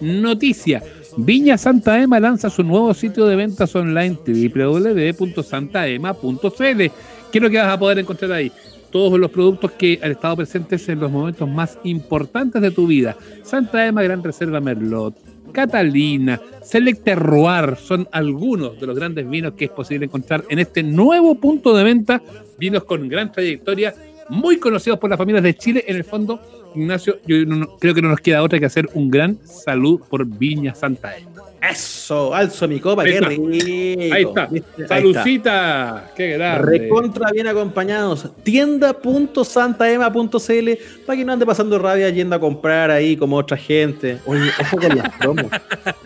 noticia. 0.00 0.82
Viña 1.16 1.56
Santa 1.56 2.02
Ema 2.02 2.18
lanza 2.18 2.50
su 2.50 2.64
nuevo 2.64 2.92
sitio 2.94 3.26
de 3.26 3.36
ventas 3.36 3.74
online 3.76 4.18
www.santaema.cl. 4.26 6.58
¿Qué 6.58 7.38
es 7.38 7.42
lo 7.42 7.50
que 7.50 7.58
vas 7.58 7.68
a 7.68 7.78
poder 7.78 8.00
encontrar 8.00 8.32
ahí? 8.32 8.50
Todos 8.92 9.18
los 9.18 9.30
productos 9.30 9.72
que 9.72 9.98
han 10.02 10.12
estado 10.12 10.36
presentes 10.36 10.88
en 10.88 11.00
los 11.00 11.10
momentos 11.10 11.48
más 11.48 11.78
importantes 11.82 12.60
de 12.62 12.70
tu 12.70 12.86
vida. 12.86 13.16
Santa 13.42 13.84
Ema 13.86 14.02
Gran 14.02 14.22
Reserva 14.22 14.60
Merlot, 14.60 15.16
Catalina, 15.50 16.40
Select 16.62 17.02
Terroir 17.02 17.76
son 17.76 18.06
algunos 18.12 18.78
de 18.78 18.86
los 18.86 18.94
grandes 18.96 19.28
vinos 19.28 19.54
que 19.54 19.64
es 19.64 19.70
posible 19.70 20.06
encontrar 20.06 20.44
en 20.48 20.58
este 20.58 20.82
nuevo 20.82 21.34
punto 21.34 21.74
de 21.76 21.84
venta. 21.84 22.22
Vinos 22.58 22.84
con 22.84 23.08
gran 23.08 23.32
trayectoria, 23.32 23.94
muy 24.28 24.58
conocidos 24.58 24.98
por 24.98 25.10
las 25.10 25.18
familias 25.18 25.42
de 25.42 25.54
Chile. 25.54 25.84
En 25.86 25.96
el 25.96 26.04
fondo, 26.04 26.40
Ignacio, 26.74 27.18
yo 27.26 27.44
no- 27.44 27.76
creo 27.78 27.94
que 27.94 28.02
no 28.02 28.08
nos 28.08 28.20
queda 28.20 28.42
otra 28.42 28.58
que 28.58 28.66
hacer 28.66 28.88
un 28.94 29.10
gran 29.10 29.38
salud 29.44 30.00
por 30.08 30.24
Viña 30.26 30.74
Santa 30.74 31.16
Ema. 31.16 31.30
Eso, 31.70 32.34
alzo 32.34 32.66
mi 32.66 32.80
copa, 32.80 33.02
Ahí 33.02 33.10
qué 33.12 33.18
está. 33.18 33.28
rico. 33.28 33.46
Ahí 33.46 34.22
está. 34.24 34.46
¿Viste? 34.46 34.68
Ahí 34.76 34.82
está. 34.82 34.96
Salucita, 34.96 36.10
qué 36.16 36.30
grande. 36.30 36.66
Recontra 36.78 37.30
bien 37.30 37.46
acompañados. 37.46 38.28
Tienda.santaema.cl 38.42 40.70
para 41.06 41.16
que 41.16 41.24
no 41.24 41.32
ande 41.32 41.46
pasando 41.46 41.78
rabia 41.78 42.10
yendo 42.10 42.34
a 42.34 42.40
comprar 42.40 42.90
ahí 42.90 43.16
como 43.16 43.36
otra 43.36 43.56
gente. 43.56 44.18
Oye, 44.26 44.50
ojo 44.60 44.76
con 44.76 44.96
las 44.96 45.08
promos. 45.18 45.46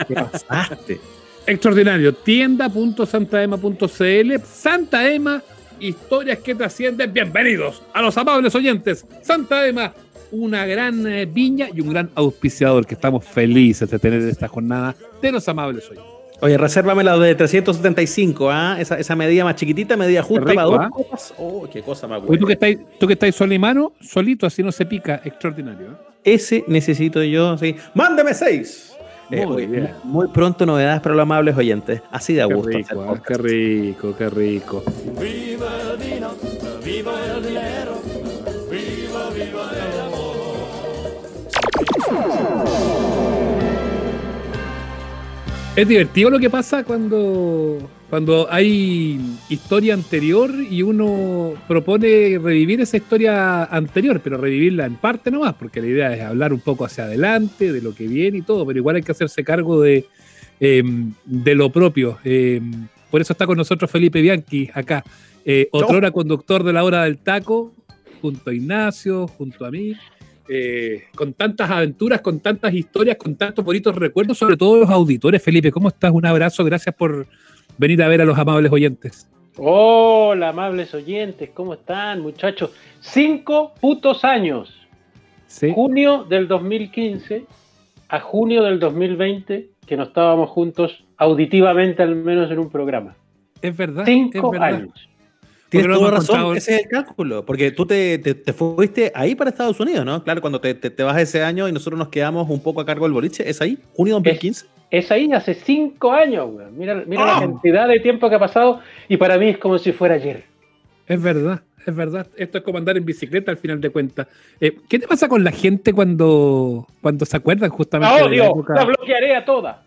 ¿Qué 0.07 0.15
pasaste? 0.15 1.01
Extraordinario. 1.47 2.13
Tienda.santaema.cl. 2.13 4.35
Santa 4.45 5.11
Ema, 5.11 5.43
historias 5.81 6.39
que 6.41 6.55
trascienden. 6.55 7.15
Bienvenidos 7.15 7.81
a 7.95 8.03
los 8.03 8.15
amables 8.19 8.55
oyentes. 8.55 9.07
Santa 9.23 9.67
Ema, 9.67 9.95
una 10.33 10.67
gran 10.67 11.07
eh, 11.07 11.27
viña 11.27 11.69
y 11.75 11.81
un 11.81 11.91
gran 11.91 12.11
auspiciador 12.15 12.87
que 12.87 12.95
estamos 12.95 13.25
felices 13.25 13.91
de 13.91 13.99
tener 13.99 14.23
en 14.23 14.29
esta 14.29 14.49
jornada 14.49 14.95
de 15.21 15.33
los 15.33 15.49
amables 15.49 15.85
oyentes. 15.91 16.17
Oye, 16.41 16.59
resérvame 16.59 17.03
la 17.03 17.17
de 17.19 17.35
375, 17.35 18.51
¿ah? 18.51 18.77
Esa, 18.79 18.99
esa 18.99 19.17
medida 19.17 19.43
más 19.45 19.57
chiquitita, 19.57 19.97
medida 19.97 20.23
justa 20.23 20.45
rico, 20.45 20.55
para 20.55 20.67
dos 20.67 20.79
¿ah? 20.81 20.91
copas. 20.91 21.35
Oh, 21.39 21.67
qué 21.73 21.81
cosa 21.81 22.07
más 22.07 22.21
buena. 22.23 22.39
tú 22.39 22.47
que 22.47 22.53
estáis, 22.53 22.79
tú 23.01 23.07
que 23.07 23.15
estáis 23.15 23.35
solo 23.35 23.55
y 23.55 23.59
mano, 23.59 23.93
solito, 24.01 24.47
así 24.47 24.63
no 24.63 24.71
se 24.71 24.85
pica. 24.85 25.23
Extraordinario. 25.25 25.93
¿eh? 25.93 25.95
Ese 26.25 26.65
necesito 26.67 27.23
yo, 27.23 27.57
sí. 27.57 27.75
¡Mándeme 27.95 28.35
seis! 28.35 28.93
Eh, 29.31 29.45
Muy 29.45 29.57
oye, 29.57 29.67
bien. 29.67 29.91
muy 30.05 30.29
pronto 30.29 30.65
novedades 30.67 31.01
para 31.01 31.15
los 31.15 31.23
amables 31.23 31.57
oyentes. 31.57 32.03
Así 32.13 32.35
de 32.35 32.43
a 32.43 32.47
gusto. 32.47 32.69
rico, 32.69 33.03
¿eh? 33.03 33.07
podcast. 33.07 33.27
qué 33.27 33.37
rico, 33.39 34.15
qué 34.17 34.31
rico. 34.31 34.85
Es 45.77 45.87
divertido 45.87 46.31
lo 46.31 46.39
que 46.39 46.49
pasa 46.49 46.85
cuando, 46.85 47.77
cuando 48.09 48.51
hay 48.51 49.21
historia 49.51 49.93
anterior 49.93 50.51
y 50.71 50.81
uno 50.81 51.53
propone 51.69 52.39
revivir 52.39 52.81
esa 52.81 52.97
historia 52.97 53.65
anterior, 53.65 54.23
pero 54.25 54.39
revivirla 54.39 54.87
en 54.87 54.97
parte 54.97 55.31
nomás, 55.31 55.53
porque 55.53 55.83
la 55.83 55.87
idea 55.87 56.15
es 56.15 56.23
hablar 56.23 56.55
un 56.55 56.61
poco 56.61 56.87
hacia 56.87 57.05
adelante, 57.05 57.75
de 57.75 57.83
lo 57.83 57.95
que 57.95 58.07
viene 58.07 58.39
y 58.39 58.43
todo, 58.43 58.65
pero 58.65 58.79
igual 58.79 58.97
hay 58.97 59.03
que 59.03 59.13
hacerse 59.13 59.45
cargo 59.45 59.83
de, 59.83 60.07
eh, 60.61 60.83
de 61.27 61.55
lo 61.55 61.71
propio. 61.71 62.21
Eh, 62.25 62.63
por 63.11 63.21
eso 63.21 63.35
está 63.35 63.45
con 63.45 63.59
nosotros 63.59 63.91
Felipe 63.91 64.23
Bianchi 64.23 64.71
acá, 64.73 65.05
eh, 65.45 65.69
otrora 65.73 66.11
conductor 66.11 66.65
de 66.65 66.73
la 66.73 66.85
hora 66.85 67.05
del 67.05 67.19
taco, 67.19 67.75
junto 68.23 68.49
a 68.49 68.55
Ignacio, 68.55 69.29
junto 69.29 69.67
a 69.67 69.71
mí. 69.71 69.93
Eh, 70.49 71.05
con 71.15 71.35
tantas 71.35 71.71
aventuras, 71.71 72.21
con 72.21 72.41
tantas 72.41 72.73
historias, 72.75 73.17
con 73.17 73.37
tantos 73.37 73.65
bonitos 73.65 73.95
recuerdos, 73.95 74.39
sobre 74.39 74.57
todo 74.57 74.79
los 74.79 74.91
auditores. 74.91 75.43
Felipe, 75.43 75.71
¿cómo 75.71 75.89
estás? 75.89 76.11
Un 76.13 76.27
abrazo, 76.27 76.65
gracias 76.65 76.95
por 76.95 77.27
venir 77.79 78.03
a 78.03 78.09
ver 78.09 78.23
a 78.23 78.25
los 78.25 78.39
amables 78.39 78.71
oyentes. 78.73 79.31
Hola, 79.59 80.51
amables 80.51 80.93
oyentes, 80.95 81.51
¿cómo 81.55 81.75
están, 81.75 82.21
muchachos? 82.21 82.71
Cinco 83.01 83.73
putos 83.81 84.25
años. 84.25 84.73
Sí. 85.47 85.73
Junio 85.75 86.25
del 86.25 86.49
2015, 86.49 87.45
a 88.09 88.21
junio 88.21 88.63
del 88.63 88.79
2020 88.79 89.71
que 89.87 89.97
no 89.97 90.03
estábamos 90.03 90.51
juntos 90.51 91.05
auditivamente 91.17 92.03
al 92.03 92.17
menos 92.17 92.51
en 92.51 92.59
un 92.59 92.69
programa. 92.69 93.17
Es 93.63 93.75
verdad. 93.75 94.05
Cinco 94.05 94.53
es 94.53 94.61
verdad. 94.61 94.75
años. 94.75 95.09
Tienes 95.69 95.97
toda 95.97 96.11
razón, 96.13 96.27
contado- 96.37 96.55
ese 96.55 96.77
es 96.77 96.83
el 96.83 96.89
cálculo, 96.89 97.45
porque 97.45 97.71
tú 97.73 97.85
te, 97.87 98.19
te- 98.19 98.35
te 98.35 98.53
fuiste 98.53 99.11
ahí 99.15 99.35
para 99.35 99.51
Estados 99.51 99.79
Unidos, 99.81 100.05
¿no? 100.05 100.23
Claro, 100.23 100.41
cuando 100.41 100.61
te, 100.61 100.75
te- 100.75 100.91
te 100.91 101.03
vas 101.03 101.19
ese 101.19 101.43
año 101.43 101.69
y 101.69 101.73
nosotros 101.73 101.99
nos 101.99 102.09
quedamos 102.09 102.49
un 102.49 102.63
poco 102.63 102.81
a 102.81 102.87
cargo 102.87 103.05
del 103.05 103.13
boliche, 103.13 103.49
¿es 103.49 103.61
ahí? 103.61 103.79
¿Junio 103.95 104.15
2015? 104.15 104.67
Es 104.91 105.11
ahí 105.11 105.29
hace 105.33 105.55
cinco 105.55 106.13
años, 106.13 106.49
weón. 106.53 106.79
Mira, 106.79 107.03
mira 107.07 107.23
¡Ah! 107.25 107.35
la 107.35 107.41
cantidad 107.41 107.89
de 107.89 107.99
tiempo 107.99 108.29
que 108.29 108.37
ha 108.37 108.39
pasado 108.39 108.81
y 109.09 109.17
para 109.17 109.37
mí 109.39 109.49
es 109.49 109.59
como 109.59 109.79
si 109.79 109.91
fuera 109.93 110.15
ayer. 110.15 110.45
Es 111.09 111.21
verdad, 111.21 111.63
es 111.85 111.95
verdad. 111.95 112.29
Esto 112.37 112.59
es 112.59 112.65
como 112.65 112.79
andar 112.79 112.97
en 112.97 113.05
bicicleta 113.05 113.51
al 113.51 113.57
final 113.57 113.81
de 113.81 113.91
cuentas. 113.91 114.29
Eh, 114.61 114.77
¿Qué 114.89 115.01
te 115.01 115.09
pasa 115.09 115.27
con 115.29 115.43
la 115.43 115.51
gente 115.51 115.93
cuando, 115.93 116.87
cuando 117.03 117.25
se 117.27 117.37
acuerdan 117.37 117.71
justamente 117.71 118.13
¡La 118.15 118.29
de 118.29 118.37
la 118.37 118.43
odio! 118.45 118.45
época? 118.53 118.75
¡La 118.75 118.85
bloquearé 118.85 119.35
a 119.35 119.45
toda! 119.45 119.83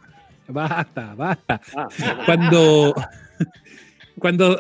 Basta, 0.50 1.14
basta. 1.16 1.62
Ah, 1.76 1.88
Cuando, 2.26 2.94
cuando, 4.20 4.60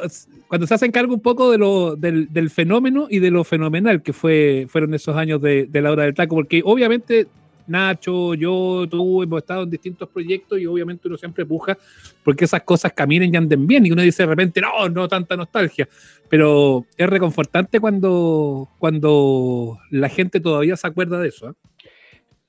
cuando 0.49 0.67
se 0.67 0.73
hacen 0.73 0.91
cargo 0.91 1.13
un 1.13 1.21
poco 1.21 1.51
de 1.51 1.59
lo, 1.59 1.95
del, 1.95 2.49
fenómeno 2.49 3.07
y 3.09 3.19
de 3.19 3.31
lo 3.31 3.43
fenomenal 3.43 4.01
que 4.01 4.13
fue, 4.13 4.65
fueron 4.67 4.93
esos 4.95 5.15
años 5.15 5.41
de, 5.41 5.67
de 5.67 5.81
la 5.81 5.91
hora 5.91 6.03
del 6.03 6.15
taco, 6.15 6.35
porque 6.35 6.61
obviamente 6.65 7.27
Nacho, 7.69 8.33
yo, 8.33 8.87
tú 8.89 9.21
hemos 9.21 9.41
estado 9.41 9.61
en 9.61 9.69
distintos 9.69 10.09
proyectos 10.09 10.59
y 10.59 10.65
obviamente 10.65 11.07
uno 11.07 11.17
siempre 11.17 11.45
puja 11.45 11.77
porque 12.23 12.45
esas 12.45 12.63
cosas 12.63 12.93
caminen 12.93 13.31
y 13.31 13.37
anden 13.37 13.67
bien 13.67 13.85
y 13.85 13.91
uno 13.91 14.01
dice 14.01 14.23
de 14.23 14.29
repente, 14.29 14.59
no, 14.59 14.89
no 14.89 15.07
tanta 15.07 15.37
nostalgia, 15.37 15.87
pero 16.27 16.85
es 16.97 17.07
reconfortante 17.07 17.79
cuando, 17.79 18.69
cuando 18.79 19.77
la 19.91 20.09
gente 20.09 20.39
todavía 20.39 20.75
se 20.75 20.87
acuerda 20.87 21.19
de 21.19 21.27
eso. 21.27 21.51
¿eh? 21.51 21.53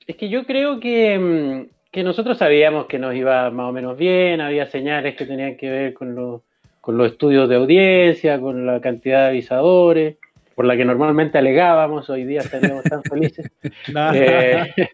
Es 0.07 0.15
que 0.15 0.27
yo 0.27 0.43
creo 0.45 0.79
que, 0.79 1.19
mm, 1.19 1.91
que 1.91 2.03
nosotros 2.03 2.39
sabíamos 2.39 2.87
que 2.87 2.97
nos 2.97 3.13
iba 3.13 3.51
más 3.51 3.69
o 3.69 3.71
menos 3.71 3.95
bien, 3.97 4.41
había 4.41 4.71
señales 4.71 5.15
que 5.15 5.27
tenían 5.27 5.55
que 5.55 5.69
ver 5.69 5.93
con 5.93 6.15
los, 6.15 6.41
con 6.81 6.97
los 6.97 7.11
estudios 7.11 7.47
de 7.47 7.55
audiencia, 7.55 8.39
con 8.39 8.65
la 8.65 8.81
cantidad 8.81 9.21
de 9.23 9.27
avisadores, 9.29 10.17
por 10.55 10.65
la 10.65 10.75
que 10.75 10.83
normalmente 10.83 11.37
alegábamos, 11.37 12.09
hoy 12.09 12.25
día 12.25 12.41
estaríamos 12.41 12.83
tan 12.83 13.03
felices. 13.03 13.49
Eh, 14.15 14.89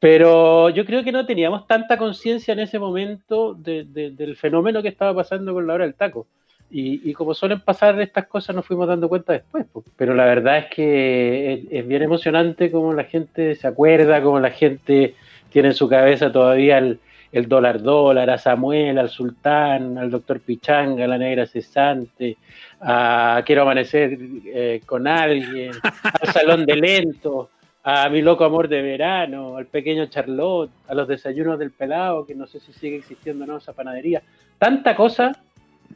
pero 0.00 0.68
yo 0.70 0.84
creo 0.84 1.02
que 1.02 1.10
no 1.12 1.26
teníamos 1.26 1.66
tanta 1.66 1.96
conciencia 1.96 2.52
en 2.52 2.60
ese 2.60 2.78
momento 2.78 3.54
de- 3.54 3.84
de- 3.84 4.10
del 4.12 4.36
fenómeno 4.36 4.80
que 4.82 4.88
estaba 4.88 5.14
pasando 5.14 5.52
con 5.54 5.66
la 5.66 5.74
hora 5.74 5.84
del 5.84 5.94
taco. 5.94 6.26
Y, 6.70 7.08
y 7.08 7.14
como 7.14 7.32
suelen 7.34 7.60
pasar 7.60 7.98
estas 8.00 8.26
cosas, 8.26 8.54
nos 8.54 8.66
fuimos 8.66 8.86
dando 8.86 9.08
cuenta 9.08 9.32
después. 9.32 9.64
Pero 9.96 10.14
la 10.14 10.26
verdad 10.26 10.58
es 10.58 10.66
que 10.66 11.52
es, 11.54 11.60
es 11.70 11.88
bien 11.88 12.02
emocionante 12.02 12.70
cómo 12.70 12.92
la 12.92 13.04
gente 13.04 13.54
se 13.54 13.66
acuerda, 13.66 14.22
cómo 14.22 14.38
la 14.38 14.50
gente 14.50 15.14
tiene 15.50 15.68
en 15.68 15.74
su 15.74 15.88
cabeza 15.88 16.30
todavía 16.30 16.78
el, 16.78 17.00
el 17.32 17.48
dólar 17.48 17.82
dólar, 17.82 18.30
a 18.30 18.38
Samuel, 18.38 18.98
al 18.98 19.08
sultán, 19.08 19.98
al 19.98 20.10
doctor 20.10 20.40
Pichanga, 20.40 21.04
a 21.04 21.08
la 21.08 21.18
negra 21.18 21.46
cesante, 21.46 22.36
a 22.80 23.42
Quiero 23.44 23.62
amanecer 23.62 24.18
eh, 24.46 24.80
con 24.86 25.06
alguien, 25.06 25.72
al 25.82 26.32
salón 26.32 26.64
de 26.64 26.76
lento, 26.76 27.50
a 27.84 28.08
mi 28.08 28.22
loco 28.22 28.44
amor 28.44 28.68
de 28.68 28.82
verano, 28.82 29.56
al 29.56 29.66
pequeño 29.66 30.06
Charlotte, 30.06 30.70
a 30.88 30.94
los 30.94 31.08
desayunos 31.08 31.58
del 31.58 31.70
pelado, 31.70 32.26
que 32.26 32.34
no 32.34 32.46
sé 32.46 32.60
si 32.60 32.72
sigue 32.72 32.96
existiendo 32.96 33.44
o 33.44 33.46
no 33.46 33.56
esa 33.58 33.72
panadería. 33.72 34.22
Tanta 34.58 34.94
cosa 34.96 35.32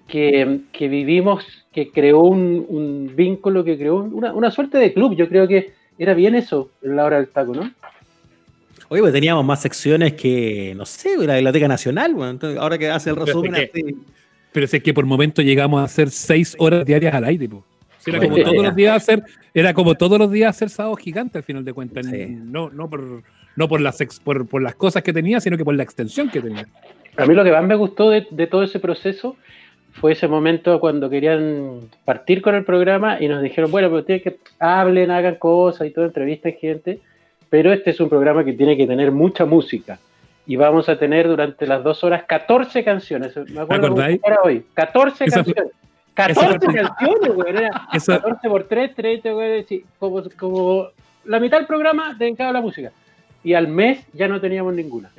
que, 0.08 0.60
que 0.72 0.88
vivimos, 0.88 1.46
que 1.72 1.90
creó 1.90 2.20
un, 2.20 2.64
un 2.68 3.12
vínculo, 3.14 3.64
que 3.64 3.76
creó 3.78 3.96
una, 3.96 4.32
una 4.32 4.50
suerte 4.50 4.78
de 4.78 4.92
club. 4.92 5.16
Yo 5.16 5.28
creo 5.28 5.46
que 5.48 5.72
era 5.98 6.14
bien 6.14 6.34
eso 6.34 6.70
la 6.80 7.04
hora 7.04 7.16
del 7.16 7.28
taco, 7.28 7.54
¿no? 7.54 7.70
Oye, 8.92 9.00
pues 9.00 9.12
teníamos 9.14 9.42
más 9.44 9.62
secciones 9.62 10.12
que, 10.12 10.74
no 10.76 10.84
sé, 10.84 11.16
la 11.26 11.36
Biblioteca 11.36 11.66
Nacional, 11.66 12.12
bueno, 12.14 12.32
entonces, 12.32 12.58
ahora 12.58 12.76
que 12.76 12.90
hace 12.90 13.08
el 13.08 13.14
Pero 13.16 13.24
resumen 13.26 13.54
es 13.54 13.70
que- 13.70 13.80
así. 13.86 13.96
Pero 14.52 14.66
si 14.66 14.76
es 14.76 14.82
que 14.82 14.92
por 14.92 15.06
momento 15.06 15.40
llegamos 15.40 15.80
a 15.80 15.84
hacer 15.84 16.10
seis 16.10 16.54
horas 16.58 16.84
diarias 16.84 17.14
al 17.14 17.24
aire. 17.24 17.48
Si 17.98 18.10
Era 18.10 18.20
como 18.20 18.36
todos 18.36 18.62
los 18.64 18.76
días 18.76 18.96
hacer, 19.02 19.22
era 19.54 19.72
como 19.72 19.94
todos 19.94 20.18
los 20.18 20.30
días 20.30 20.50
hacer 20.54 20.68
sábado 20.68 20.94
gigante 20.96 21.38
al 21.38 21.44
final 21.44 21.64
de 21.64 21.72
cuentas. 21.72 22.04
Sí. 22.06 22.36
No, 22.38 22.68
no 22.68 22.90
por, 22.90 23.22
no 23.56 23.66
por 23.68 23.80
las 23.80 23.98
ex- 24.02 24.20
por, 24.20 24.46
por 24.46 24.60
las 24.60 24.74
cosas 24.74 25.02
que 25.02 25.14
tenía, 25.14 25.40
sino 25.40 25.56
que 25.56 25.64
por 25.64 25.74
la 25.74 25.84
extensión 25.84 26.28
que 26.28 26.42
tenía. 26.42 26.66
A 27.16 27.24
mí 27.24 27.34
lo 27.34 27.42
que 27.44 27.50
más 27.50 27.64
me 27.64 27.76
gustó 27.76 28.10
de, 28.10 28.26
de 28.30 28.46
todo 28.46 28.62
ese 28.62 28.78
proceso 28.78 29.36
fue 29.92 30.12
ese 30.12 30.28
momento 30.28 30.78
cuando 30.80 31.08
querían 31.08 31.80
partir 32.04 32.42
con 32.42 32.54
el 32.54 32.64
programa 32.64 33.18
y 33.22 33.28
nos 33.28 33.42
dijeron, 33.42 33.70
bueno, 33.70 33.88
pero 33.88 34.04
tienen 34.04 34.22
que 34.22 34.36
hablen, 34.58 35.10
hagan 35.10 35.36
cosas 35.36 35.86
y 35.86 35.90
todo, 35.92 36.04
entrevisten 36.04 36.54
gente, 36.60 37.00
pero 37.52 37.70
este 37.70 37.90
es 37.90 38.00
un 38.00 38.08
programa 38.08 38.42
que 38.46 38.54
tiene 38.54 38.78
que 38.78 38.86
tener 38.86 39.12
mucha 39.12 39.44
música. 39.44 39.98
Y 40.46 40.56
vamos 40.56 40.88
a 40.88 40.98
tener 40.98 41.28
durante 41.28 41.66
las 41.66 41.84
dos 41.84 42.02
horas 42.02 42.24
14 42.26 42.82
canciones. 42.82 43.34
Me 43.50 43.60
acuerdo 43.60 43.94
fuera 43.94 44.38
hoy. 44.42 44.64
14 44.72 45.24
Esa- 45.26 45.36
canciones. 45.44 45.72
14 46.14 46.46
esa- 46.56 46.58
canciones, 46.98 47.34
güey. 47.34 47.50
Era 47.50 47.70
Eso- 47.92 48.12
14 48.12 48.48
por 48.48 48.64
3, 48.64 48.94
30, 48.94 49.32
güey. 49.32 49.64
sí, 49.64 49.84
como, 49.98 50.22
como 50.38 50.86
la 51.26 51.38
mitad 51.38 51.58
del 51.58 51.66
programa 51.66 52.14
dedicado 52.18 52.48
a 52.48 52.52
la 52.54 52.62
música. 52.62 52.90
Y 53.44 53.52
al 53.52 53.68
mes 53.68 54.00
ya 54.14 54.28
no 54.28 54.40
teníamos 54.40 54.72
ninguna. 54.74 55.10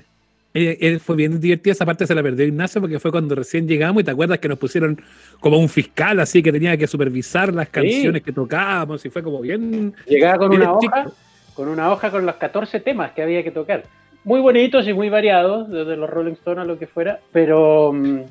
Eh, 0.55 0.97
fue 0.99 1.15
bien 1.15 1.39
divertida, 1.39 1.71
esa 1.73 1.85
parte 1.85 2.07
se 2.07 2.15
la 2.15 2.23
perdió 2.23 2.45
Ignacio 2.47 2.81
porque 2.81 2.99
fue 2.99 3.11
cuando 3.11 3.35
recién 3.35 3.67
llegamos 3.67 4.01
y 4.01 4.05
te 4.05 4.11
acuerdas 4.11 4.39
que 4.39 4.47
nos 4.47 4.57
pusieron 4.57 4.99
como 5.39 5.57
un 5.59 5.67
fiscal 5.69 6.19
así 6.19 6.41
que 6.43 6.51
tenía 6.51 6.75
que 6.77 6.85
supervisar 6.87 7.53
las 7.53 7.69
canciones 7.69 8.21
que 8.23 8.31
tocábamos 8.31 9.03
y 9.05 9.09
fue 9.09 9.21
como 9.23 9.39
bien... 9.41 9.93
Llegaba 10.07 10.37
con 10.37 10.49
Bien 10.49 10.61
una 10.63 10.79
chico. 10.79 10.93
hoja, 10.95 11.11
con 11.53 11.67
una 11.67 11.91
hoja 11.91 12.11
con 12.11 12.25
los 12.25 12.35
14 12.35 12.79
temas 12.79 13.11
que 13.11 13.21
había 13.21 13.43
que 13.43 13.51
tocar. 13.51 13.83
Muy 14.23 14.39
bonitos 14.39 14.87
y 14.87 14.93
muy 14.93 15.09
variados, 15.09 15.69
desde 15.69 15.97
los 15.97 16.09
Rolling 16.09 16.33
Stones 16.33 16.61
a 16.63 16.65
lo 16.65 16.79
que 16.79 16.87
fuera, 16.87 17.19
pero, 17.31 17.91
mm, 17.93 18.21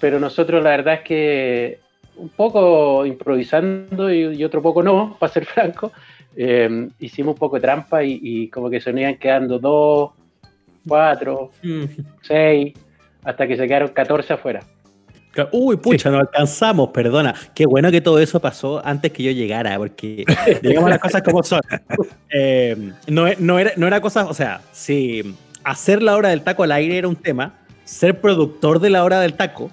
pero 0.00 0.20
nosotros 0.20 0.62
la 0.62 0.70
verdad 0.70 0.94
es 0.94 1.00
que 1.00 1.78
un 2.16 2.28
poco 2.28 3.04
improvisando 3.04 4.12
y, 4.12 4.36
y 4.36 4.44
otro 4.44 4.62
poco 4.62 4.82
no, 4.82 5.16
para 5.20 5.32
ser 5.32 5.44
franco, 5.46 5.90
eh, 6.36 6.88
hicimos 7.00 7.34
un 7.34 7.38
poco 7.38 7.56
de 7.56 7.62
trampa 7.62 8.02
y, 8.04 8.20
y 8.22 8.48
como 8.48 8.70
que 8.70 8.80
se 8.80 8.92
nos 8.92 9.00
iban 9.02 9.16
quedando 9.16 9.58
dos, 9.58 10.10
cuatro, 10.86 11.50
Mm. 11.62 11.84
seis, 12.22 12.74
hasta 13.24 13.46
que 13.46 13.56
se 13.56 13.66
quedaron 13.66 13.88
14 13.88 14.34
afuera. 14.34 14.60
Uy, 15.52 15.76
pucha, 15.76 16.10
no 16.10 16.18
alcanzamos, 16.18 16.90
perdona. 16.90 17.34
Qué 17.54 17.66
bueno 17.66 17.90
que 17.90 18.00
todo 18.00 18.18
eso 18.18 18.40
pasó 18.40 18.80
antes 18.84 19.12
que 19.12 19.22
yo 19.22 19.30
llegara, 19.32 19.76
porque 19.76 20.24
digamos 20.62 20.90
las 20.90 20.98
cosas 20.98 21.22
como 21.22 21.42
son. 21.42 21.60
Eh, 22.30 22.92
no, 23.06 23.26
e- 23.28 23.36
no 23.38 23.58
era, 23.58 23.72
no 23.76 23.86
era 23.86 24.00
cosa, 24.00 24.26
o 24.26 24.34
sea, 24.34 24.60
si 24.72 25.34
hacer 25.64 26.02
la 26.02 26.16
hora 26.16 26.28
del 26.30 26.42
taco 26.42 26.62
al 26.62 26.72
aire 26.72 26.98
era 26.98 27.08
un 27.08 27.16
tema, 27.16 27.54
ser 27.84 28.20
productor 28.20 28.80
de 28.80 28.90
la 28.90 29.04
hora 29.04 29.20
del 29.20 29.34
taco, 29.34 29.70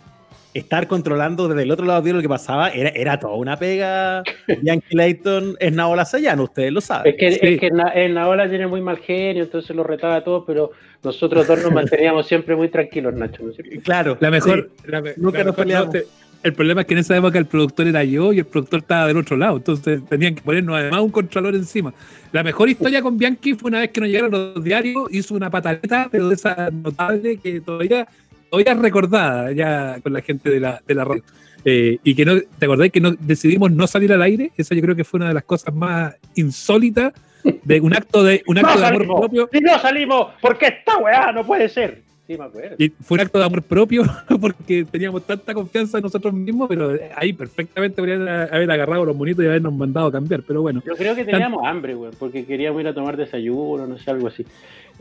estar 0.54 0.88
controlando 0.88 1.48
desde 1.48 1.64
el 1.64 1.72
otro 1.72 1.86
lado 1.86 2.02
de 2.02 2.14
lo 2.14 2.22
que 2.22 2.28
pasaba, 2.30 2.70
era, 2.70 2.90
era 2.90 3.20
toda 3.20 3.36
una 3.36 3.58
pega. 3.58 4.24
Yankee 4.62 4.96
Layton 4.96 5.56
es 5.60 5.72
Naola 5.74 6.06
Sayano, 6.06 6.44
ustedes 6.44 6.72
lo 6.72 6.82
saben. 6.82 7.14
Es 7.14 7.20
que, 7.20 7.32
Sí. 7.32 7.40
es 7.42 7.60
que 7.60 7.72
Na- 7.72 7.94
Naola 8.10 8.50
tiene 8.50 8.68
muy 8.68 8.82
mal 8.82 8.98
genio, 8.98 9.44
entonces 9.44 9.76
lo 9.76 9.84
retaba 9.84 10.16
a 10.18 10.24
todos, 10.24 10.44
pero 10.46 10.72
nosotros 11.04 11.48
dos 11.48 11.62
nos 11.64 11.72
manteníamos 11.72 12.28
siempre 12.28 12.56
muy 12.56 12.68
tranquilos, 12.70 13.14
Nacho. 13.14 13.44
Claro. 13.84 14.18
La 14.20 14.30
mejor... 14.32 14.70
sí. 14.84 14.92
la 14.92 15.02
me- 15.02 15.14
Nunca 15.18 15.40
la 15.40 15.44
nos 15.46 15.54
mejor- 15.58 15.66
peleamos. 15.66 15.92
te- 15.92 16.06
el 16.44 16.54
problema 16.54 16.82
es 16.82 16.88
que 16.88 16.94
en 16.96 17.00
esa 17.02 17.16
época 17.16 17.38
el 17.38 17.46
productor 17.46 17.88
era 17.88 18.04
yo 18.04 18.34
y 18.34 18.40
el 18.40 18.46
productor 18.46 18.80
estaba 18.80 19.06
del 19.06 19.18
otro 19.18 19.38
lado, 19.38 19.58
entonces 19.58 20.02
tenían 20.10 20.34
que 20.34 20.42
ponernos 20.42 20.76
además 20.76 21.02
un 21.02 21.12
controlador 21.12 21.54
encima. 21.56 21.94
La 22.32 22.42
mejor 22.44 22.68
historia 22.68 23.00
con 23.04 23.16
Bianchi 23.16 23.54
fue 23.54 23.70
una 23.70 23.80
vez 23.82 23.92
que 23.92 24.02
nos 24.02 24.10
llegaron 24.10 24.32
los 24.32 24.64
diarios, 24.64 25.08
hizo 25.12 25.36
una 25.36 25.52
pataleta, 25.52 26.08
pero 26.12 26.30
de 26.30 26.34
esa 26.36 26.72
notable 26.72 27.38
que 27.38 27.62
todavía, 27.62 28.08
todavía 28.52 28.74
recordada 28.74 29.52
ya 29.54 30.00
con 30.04 30.14
la 30.14 30.22
gente 30.22 30.50
de 30.50 30.60
la, 30.60 30.82
de 30.86 30.94
la 30.94 31.06
radio. 31.06 31.24
Eh, 31.64 32.00
y 32.04 32.16
que 32.16 32.26
no, 32.26 32.34
¿te 32.60 32.66
acordáis 32.66 32.92
que 32.92 33.00
no, 33.00 33.12
decidimos 33.20 33.72
no 33.72 33.88
salir 33.88 34.12
al 34.12 34.22
aire? 34.22 34.52
Esa 34.58 34.76
yo 34.76 34.82
creo 34.82 34.96
que 34.96 35.04
fue 35.04 35.20
una 35.20 35.30
de 35.30 35.34
las 35.36 35.44
cosas 35.44 35.74
más 35.74 36.16
insólitas 36.36 37.14
de 37.44 37.80
un 37.80 37.96
acto 37.96 38.24
de, 38.24 38.44
un 38.48 38.58
acto 38.58 38.74
¡No 38.76 38.80
de 38.82 38.86
amor 38.88 39.00
salimos! 39.00 39.20
propio. 39.20 39.50
¡Y 39.54 39.62
no 39.62 39.80
salimos! 39.80 40.28
porque 40.42 40.68
esta 40.68 40.98
weá 40.98 41.32
no 41.32 41.46
puede 41.46 41.70
ser! 41.70 42.04
Sí, 42.32 42.38
me 42.38 42.46
acuerdo. 42.46 42.76
Y 42.78 42.90
fue 42.90 43.16
un 43.16 43.22
acto 43.22 43.40
de 43.40 43.46
amor 43.46 43.62
propio 43.62 44.04
porque 44.42 44.86
teníamos 44.86 45.26
tanta 45.26 45.54
confianza 45.54 45.98
en 45.98 46.04
nosotros 46.04 46.34
mismos, 46.34 46.70
pero 46.70 46.98
ahí 47.16 47.34
perfectamente 47.34 47.98
podrían 47.98 48.28
haber 48.28 48.72
agarrado 48.72 49.06
los 49.06 49.18
bonitos 49.18 49.44
y 49.44 49.48
habernos 49.48 49.74
mandado 49.74 50.08
a 50.08 50.12
cambiar. 50.12 50.42
Pero 50.48 50.62
bueno, 50.62 50.82
Yo 50.86 50.96
creo 50.96 51.14
que 51.14 51.26
teníamos 51.26 51.66
hambre, 51.66 51.94
güey, 51.94 52.12
porque 52.18 52.46
queríamos 52.46 52.80
ir 52.82 52.88
a 52.88 52.94
tomar 52.94 53.18
desayuno, 53.18 53.86
no 53.86 53.98
sé, 53.98 54.12
algo 54.12 54.28
así. 54.28 54.46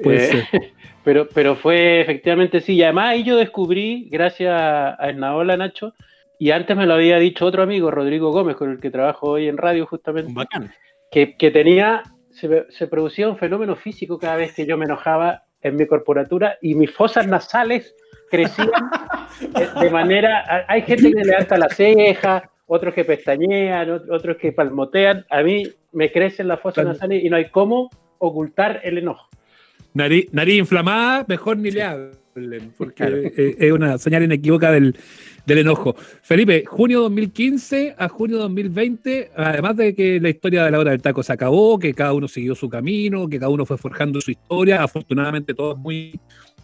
Puede 0.03 0.39
Eh, 0.39 0.45
pero, 1.05 1.29
pero 1.33 1.55
fue 1.55 2.01
efectivamente 2.01 2.61
sí. 2.61 2.75
Y 2.75 2.83
además 2.83 3.11
ahí 3.11 3.23
yo 3.23 3.37
descubrí, 3.37 4.09
gracias 4.11 4.53
a 4.53 5.09
Esnaola, 5.09 5.57
Nacho, 5.57 5.95
y 6.39 6.51
antes 6.51 6.77
me 6.77 6.87
lo 6.87 6.95
había 6.95 7.19
dicho 7.19 7.47
otro 7.47 7.63
amigo, 7.63 7.93
Rodrigo 7.93 8.33
Gómez, 8.33 8.57
con 8.57 8.73
el 8.73 8.81
que 8.81 8.91
trabajo 8.91 9.31
hoy 9.31 9.47
en 9.47 9.57
radio 9.57 9.87
justamente, 9.87 10.33
Bacán. 10.33 10.73
que, 11.13 11.37
que 11.37 11.53
tenía, 11.53 12.03
se, 12.31 12.67
se 12.71 12.89
producía 12.89 13.29
un 13.29 13.37
fenómeno 13.37 13.77
físico 13.77 14.19
cada 14.19 14.37
vez 14.37 14.53
que 14.53 14.67
yo 14.67 14.77
me 14.77 14.87
enojaba 14.87 15.45
en 15.63 15.77
mi 15.77 15.87
corporatura 15.87 16.57
y 16.61 16.75
mis 16.75 16.91
fosas 16.93 17.27
nasales 17.27 17.95
crecían 18.31 18.71
de 19.81 19.91
manera... 19.91 20.65
Hay 20.69 20.83
gente 20.83 21.13
que 21.13 21.25
levanta 21.25 21.59
la 21.59 21.69
ceja, 21.69 22.51
otros 22.67 22.95
que 22.95 23.05
pestañean, 23.05 23.89
ot- 23.89 24.11
otros 24.11 24.37
que 24.37 24.53
palmotean. 24.53 25.27
A 25.31 25.43
mí 25.43 25.65
me 25.93 26.13
crecen 26.13 26.49
las 26.49 26.61
fosas 26.61 26.85
nasales 26.87 27.23
y 27.25 27.29
no 27.29 27.37
hay 27.37 27.51
cómo 27.51 27.91
ocultar 28.19 28.81
el 28.85 28.99
enojo. 28.99 29.29
Nariz, 29.93 30.33
nariz 30.33 30.59
inflamada, 30.59 31.25
mejor 31.27 31.57
ni 31.57 31.71
le 31.71 31.83
hablen, 32.41 32.73
porque 32.79 33.33
eh, 33.37 33.57
es 33.59 33.73
una 33.73 33.99
señal 33.99 34.23
inequívoca 34.25 34.71
del, 34.71 34.97
del 35.47 35.59
enojo. 35.59 35.95
Felipe, 36.23 36.65
junio 36.67 37.03
2015 37.03 37.95
a 37.99 38.09
junio 38.09 38.39
2020, 38.39 39.31
además 39.37 39.77
de 39.77 39.95
que 39.95 40.21
la 40.21 40.29
historia 40.29 40.65
de 40.65 40.71
la 40.71 40.79
hora 40.79 40.91
del 40.93 41.03
taco 41.03 41.23
se 41.23 41.33
acabó, 41.33 41.79
que 41.79 41.95
cada 41.95 42.13
uno 42.13 42.29
siguió 42.29 42.55
su 42.55 42.69
camino, 42.69 43.29
que 43.29 43.39
cada 43.39 43.51
uno 43.51 43.67
fue 43.67 43.79
forjando 43.79 44.21
su 44.21 44.31
historia, 44.31 44.83
afortunadamente 44.83 45.55
todas 45.55 45.79
muy, 45.79 46.19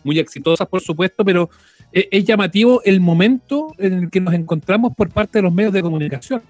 muy 0.05 0.19
exitosas, 0.19 0.67
por 0.69 0.81
supuesto, 0.81 1.25
pero 1.25 1.51
es, 1.93 2.07
es 2.11 2.25
llamativo 2.25 2.83
el 2.85 3.01
momento 3.01 3.73
en 3.79 3.93
el 3.95 4.11
que 4.11 4.21
nos 4.21 4.35
encontramos 4.35 4.95
por 4.95 5.11
parte 5.11 5.39
de 5.39 5.43
los 5.43 5.53
medios 5.53 5.73
de 5.73 5.83
comunicación. 5.83 6.43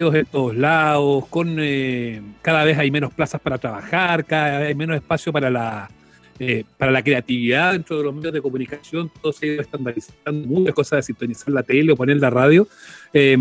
De 0.00 0.24
todos 0.24 0.56
lados, 0.56 1.26
con 1.28 1.56
eh, 1.60 2.20
cada 2.42 2.64
vez 2.64 2.76
hay 2.76 2.90
menos 2.90 3.12
plazas 3.12 3.40
para 3.40 3.56
trabajar, 3.56 4.24
cada 4.24 4.58
vez 4.58 4.68
hay 4.68 4.74
menos 4.74 4.96
espacio 4.96 5.32
para 5.32 5.48
la, 5.48 5.88
eh, 6.38 6.64
para 6.76 6.90
la 6.92 7.02
creatividad 7.02 7.72
dentro 7.72 7.98
de 7.98 8.04
los 8.04 8.14
medios 8.14 8.32
de 8.32 8.42
comunicación, 8.42 9.10
todo 9.20 9.32
se 9.32 9.46
ha 9.46 9.52
ido 9.54 9.62
estandarizando, 9.62 10.48
muchas 10.48 10.74
cosas 10.74 10.98
de 10.98 11.02
sintonizar 11.02 11.50
la 11.50 11.62
tele 11.62 11.92
o 11.92 11.96
poner 11.96 12.18
la 12.18 12.30
radio. 12.30 12.66
Eh, 13.12 13.36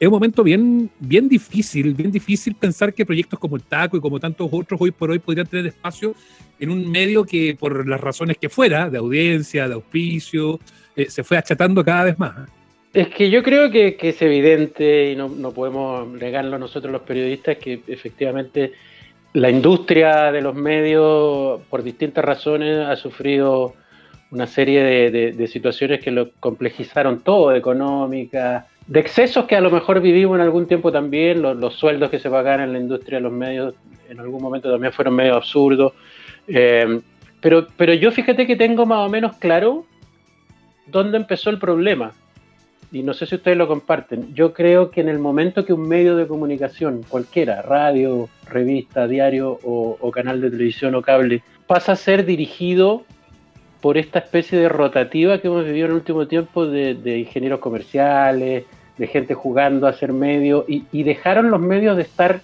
es 0.00 0.06
un 0.06 0.12
momento 0.12 0.44
bien, 0.44 0.88
bien 1.00 1.28
difícil, 1.28 1.92
bien 1.94 2.12
difícil 2.12 2.54
pensar 2.54 2.94
que 2.94 3.04
proyectos 3.04 3.38
como 3.38 3.56
el 3.56 3.62
Taco 3.62 3.96
y 3.96 4.00
como 4.00 4.20
tantos 4.20 4.48
otros 4.52 4.80
hoy 4.80 4.92
por 4.92 5.10
hoy 5.10 5.18
podrían 5.18 5.46
tener 5.46 5.66
espacio 5.66 6.14
en 6.60 6.70
un 6.70 6.88
medio 6.88 7.24
que 7.24 7.56
por 7.58 7.86
las 7.86 8.00
razones 8.00 8.38
que 8.38 8.48
fuera, 8.48 8.88
de 8.90 8.98
audiencia, 8.98 9.66
de 9.66 9.74
auspicio, 9.74 10.60
eh, 10.94 11.10
se 11.10 11.24
fue 11.24 11.36
achatando 11.36 11.84
cada 11.84 12.04
vez 12.04 12.18
más. 12.18 12.36
¿eh? 12.38 12.50
Es 12.94 13.08
que 13.08 13.28
yo 13.28 13.42
creo 13.42 13.70
que, 13.70 13.96
que 13.96 14.10
es 14.10 14.22
evidente 14.22 15.12
y 15.12 15.16
no, 15.16 15.28
no, 15.28 15.52
podemos 15.52 16.08
negarlo 16.08 16.58
nosotros 16.58 16.92
los 16.92 17.02
periodistas 17.02 17.58
que 17.58 17.82
efectivamente 17.88 18.72
la 19.32 19.50
industria 19.50 20.32
de 20.32 20.40
los 20.40 20.54
medios 20.54 21.60
por 21.68 21.82
distintas 21.82 22.24
razones 22.24 22.86
ha 22.86 22.96
sufrido 22.96 23.74
una 24.30 24.46
serie 24.46 25.10
de, 25.10 25.46
situaciones 25.46 26.00
que 26.00 26.10
lo 26.10 26.32
complejizaron 26.40 27.20
todo, 27.20 27.54
económica, 27.54 28.66
de 28.86 29.00
excesos 29.00 29.46
que 29.46 29.56
a 29.56 29.60
lo 29.60 29.70
mejor 29.70 30.00
vivimos 30.00 30.36
en 30.36 30.42
algún 30.42 30.66
tiempo 30.66 30.92
también, 30.92 31.42
los, 31.42 31.74
sueldos 31.74 32.10
que 32.10 32.18
se 32.18 32.28
pagan 32.28 32.60
en 32.60 32.72
la 32.72 32.78
industria 32.78 33.18
de 33.18 33.22
los 33.22 33.32
medios 33.32 33.74
en 34.08 34.20
algún 34.20 34.42
momento 34.42 34.70
también 34.70 34.92
fueron 34.92 35.14
medio 35.14 35.34
absurdos. 35.34 35.92
Eh, 36.46 37.00
pero, 37.40 37.66
pero 37.76 37.92
yo 37.94 38.10
fíjate 38.10 38.46
que 38.46 38.56
tengo 38.56 38.86
más 38.86 39.06
o 39.06 39.10
menos 39.10 39.36
claro 39.36 39.84
dónde 40.86 41.18
empezó 41.18 41.50
el 41.50 41.58
problema. 41.58 42.12
Y 42.90 43.02
no 43.02 43.12
sé 43.12 43.26
si 43.26 43.34
ustedes 43.34 43.56
lo 43.56 43.68
comparten. 43.68 44.34
Yo 44.34 44.54
creo 44.54 44.90
que 44.90 45.02
en 45.02 45.08
el 45.08 45.18
momento 45.18 45.64
que 45.64 45.74
un 45.74 45.86
medio 45.86 46.16
de 46.16 46.26
comunicación, 46.26 47.04
cualquiera, 47.06 47.60
radio, 47.60 48.28
revista, 48.46 49.06
diario 49.06 49.58
o, 49.62 50.10
canal 50.10 50.40
de 50.40 50.50
televisión 50.50 50.94
o 50.94 51.02
cable, 51.02 51.42
pasa 51.66 51.92
a 51.92 51.96
ser 51.96 52.24
dirigido 52.24 53.04
por 53.82 53.98
esta 53.98 54.20
especie 54.20 54.58
de 54.58 54.68
rotativa 54.68 55.38
que 55.38 55.48
hemos 55.48 55.64
vivido 55.64 55.86
en 55.86 55.92
el 55.92 55.98
último 55.98 56.26
tiempo 56.26 56.66
de, 56.66 56.94
de 56.94 57.18
ingenieros 57.18 57.60
comerciales, 57.60 58.64
de 58.96 59.06
gente 59.06 59.34
jugando 59.34 59.86
a 59.86 59.92
ser 59.92 60.12
medio, 60.12 60.64
y, 60.66 60.84
y, 60.90 61.04
dejaron 61.04 61.50
los 61.50 61.60
medios 61.60 61.96
de 61.96 62.02
estar 62.02 62.40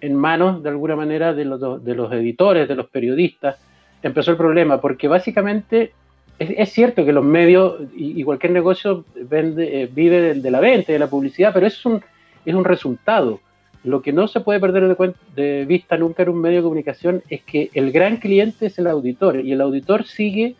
en 0.00 0.14
manos, 0.14 0.62
de 0.62 0.70
alguna 0.70 0.96
manera, 0.96 1.34
de 1.34 1.44
los, 1.44 1.84
de 1.84 1.94
los 1.94 2.12
editores, 2.12 2.68
de 2.68 2.74
los 2.74 2.88
periodistas. 2.88 3.56
Empezó 4.02 4.30
el 4.30 4.36
problema, 4.36 4.80
porque 4.80 5.06
básicamente 5.06 5.92
es, 6.38 6.72
cierto 6.72 7.04
que 7.04 7.12
los 7.12 7.24
medios 7.24 7.80
y, 7.94 8.22
cualquier 8.24 8.52
negocio 8.52 9.04
vende, 9.14 9.82
eh, 9.82 9.90
vive 9.92 10.20
de, 10.20 10.34
de, 10.34 10.50
la 10.50 10.60
venta, 10.60 10.92
de 10.92 10.98
la 10.98 11.08
publicidad, 11.08 11.52
pero 11.52 11.66
es 11.66 11.84
un, 11.86 12.02
es 12.44 12.54
un 12.54 12.64
resultado. 12.64 13.40
Lo 13.84 14.00
que 14.00 14.12
no 14.12 14.28
se 14.28 14.40
puede 14.40 14.60
perder 14.60 14.96
de, 14.96 15.14
de 15.34 15.64
vista 15.64 15.96
nunca 15.96 16.22
en 16.22 16.28
un 16.30 16.40
medio 16.40 16.58
de 16.58 16.62
comunicación 16.62 17.22
es 17.28 17.42
que 17.42 17.70
el 17.74 17.90
gran 17.90 18.18
cliente 18.18 18.66
es 18.66 18.78
el 18.78 18.86
auditor, 18.86 19.40
y 19.40 19.52
el 19.52 19.60
auditor 19.60 20.04
sigue 20.04 20.54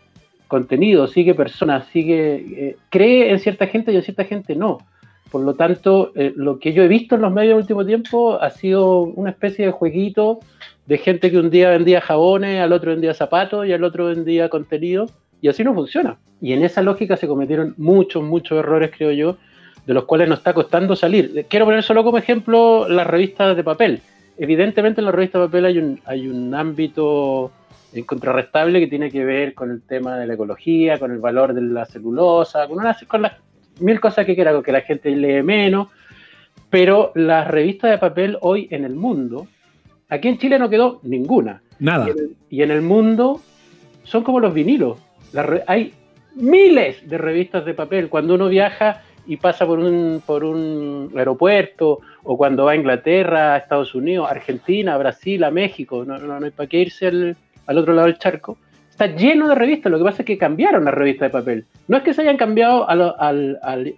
contenido, 0.52 1.06
sigue 1.06 1.34
personas, 1.34 1.86
sigue, 1.92 2.34
eh, 2.34 2.76
cree 2.90 3.30
en 3.30 3.38
cierta 3.38 3.66
gente 3.66 3.90
y 3.90 3.96
en 3.96 4.02
cierta 4.02 4.24
gente 4.24 4.54
no. 4.54 4.78
Por 5.30 5.40
lo 5.40 5.54
tanto, 5.54 6.12
eh, 6.14 6.34
lo 6.36 6.58
que 6.58 6.74
yo 6.74 6.82
he 6.82 6.88
visto 6.88 7.14
en 7.14 7.22
los 7.22 7.32
medios 7.32 7.52
en 7.52 7.56
el 7.56 7.62
último 7.62 7.86
tiempo 7.86 8.34
ha 8.38 8.50
sido 8.50 9.00
una 9.00 9.30
especie 9.30 9.64
de 9.64 9.72
jueguito 9.72 10.40
de 10.84 10.98
gente 10.98 11.30
que 11.30 11.38
un 11.38 11.48
día 11.48 11.70
vendía 11.70 12.02
jabones, 12.02 12.60
al 12.60 12.74
otro 12.74 12.90
vendía 12.90 13.14
zapatos 13.14 13.66
y 13.66 13.72
al 13.72 13.82
otro 13.82 14.06
vendía 14.06 14.50
contenido, 14.50 15.08
y 15.42 15.48
así 15.48 15.62
no 15.62 15.74
funciona. 15.74 16.16
Y 16.40 16.54
en 16.54 16.64
esa 16.64 16.80
lógica 16.80 17.16
se 17.18 17.26
cometieron 17.26 17.74
muchos, 17.76 18.22
muchos 18.22 18.58
errores, 18.58 18.92
creo 18.96 19.10
yo, 19.10 19.36
de 19.84 19.92
los 19.92 20.04
cuales 20.04 20.28
nos 20.28 20.38
está 20.38 20.54
costando 20.54 20.96
salir. 20.96 21.46
Quiero 21.50 21.66
poner 21.66 21.82
solo 21.82 22.04
como 22.04 22.16
ejemplo 22.16 22.88
las 22.88 23.06
revistas 23.06 23.54
de 23.56 23.64
papel. 23.64 24.00
Evidentemente 24.38 25.00
en 25.00 25.06
la 25.06 25.12
revista 25.12 25.38
de 25.38 25.46
papel 25.46 25.64
hay 25.66 25.78
un, 25.78 26.00
hay 26.06 26.28
un 26.28 26.54
ámbito 26.54 27.50
incontrarrestable 27.92 28.80
que 28.80 28.86
tiene 28.86 29.10
que 29.10 29.24
ver 29.24 29.52
con 29.52 29.70
el 29.70 29.82
tema 29.82 30.16
de 30.16 30.26
la 30.26 30.34
ecología, 30.34 30.98
con 30.98 31.10
el 31.10 31.18
valor 31.18 31.52
de 31.52 31.60
la 31.60 31.84
celulosa, 31.84 32.66
con, 32.68 32.78
una, 32.78 32.96
con 33.06 33.22
las 33.22 33.32
mil 33.80 34.00
cosas 34.00 34.24
que 34.24 34.36
quiera, 34.36 34.62
que 34.62 34.72
la 34.72 34.80
gente 34.80 35.10
lee 35.10 35.42
menos, 35.42 35.88
pero 36.70 37.10
las 37.16 37.48
revistas 37.48 37.90
de 37.90 37.98
papel 37.98 38.38
hoy 38.40 38.68
en 38.70 38.84
el 38.84 38.94
mundo, 38.94 39.48
aquí 40.08 40.28
en 40.28 40.38
Chile 40.38 40.58
no 40.58 40.70
quedó 40.70 41.00
ninguna. 41.02 41.62
Nada. 41.80 42.06
Y 42.06 42.10
en 42.10 42.18
el, 42.18 42.36
y 42.48 42.62
en 42.62 42.70
el 42.70 42.82
mundo 42.82 43.40
son 44.04 44.22
como 44.22 44.40
los 44.40 44.54
vinilos. 44.54 44.98
La, 45.32 45.62
hay 45.66 45.92
miles 46.34 47.08
de 47.08 47.18
revistas 47.18 47.64
de 47.64 47.74
papel. 47.74 48.08
Cuando 48.08 48.34
uno 48.34 48.48
viaja 48.48 49.02
y 49.26 49.36
pasa 49.36 49.66
por 49.66 49.78
un, 49.78 50.22
por 50.24 50.44
un 50.44 51.12
aeropuerto, 51.16 52.00
o 52.24 52.36
cuando 52.36 52.64
va 52.64 52.72
a 52.72 52.76
Inglaterra, 52.76 53.54
a 53.54 53.58
Estados 53.58 53.94
Unidos, 53.94 54.28
Argentina, 54.30 54.96
Brasil, 54.96 55.42
a 55.44 55.50
México, 55.50 56.04
no, 56.04 56.18
no, 56.18 56.38
no 56.40 56.44
hay 56.44 56.50
para 56.50 56.68
qué 56.68 56.78
irse 56.78 57.06
al, 57.06 57.36
al 57.66 57.78
otro 57.78 57.94
lado 57.94 58.06
del 58.06 58.18
charco, 58.18 58.58
está 58.90 59.06
lleno 59.06 59.48
de 59.48 59.54
revistas. 59.54 59.92
Lo 59.92 59.98
que 59.98 60.04
pasa 60.04 60.22
es 60.22 60.26
que 60.26 60.38
cambiaron 60.38 60.84
las 60.84 60.94
revistas 60.94 61.28
de 61.28 61.38
papel. 61.38 61.66
No 61.88 61.96
es 61.96 62.02
que 62.02 62.14
se 62.14 62.22
hayan 62.22 62.36
cambiado 62.36 62.88
a, 62.88 63.28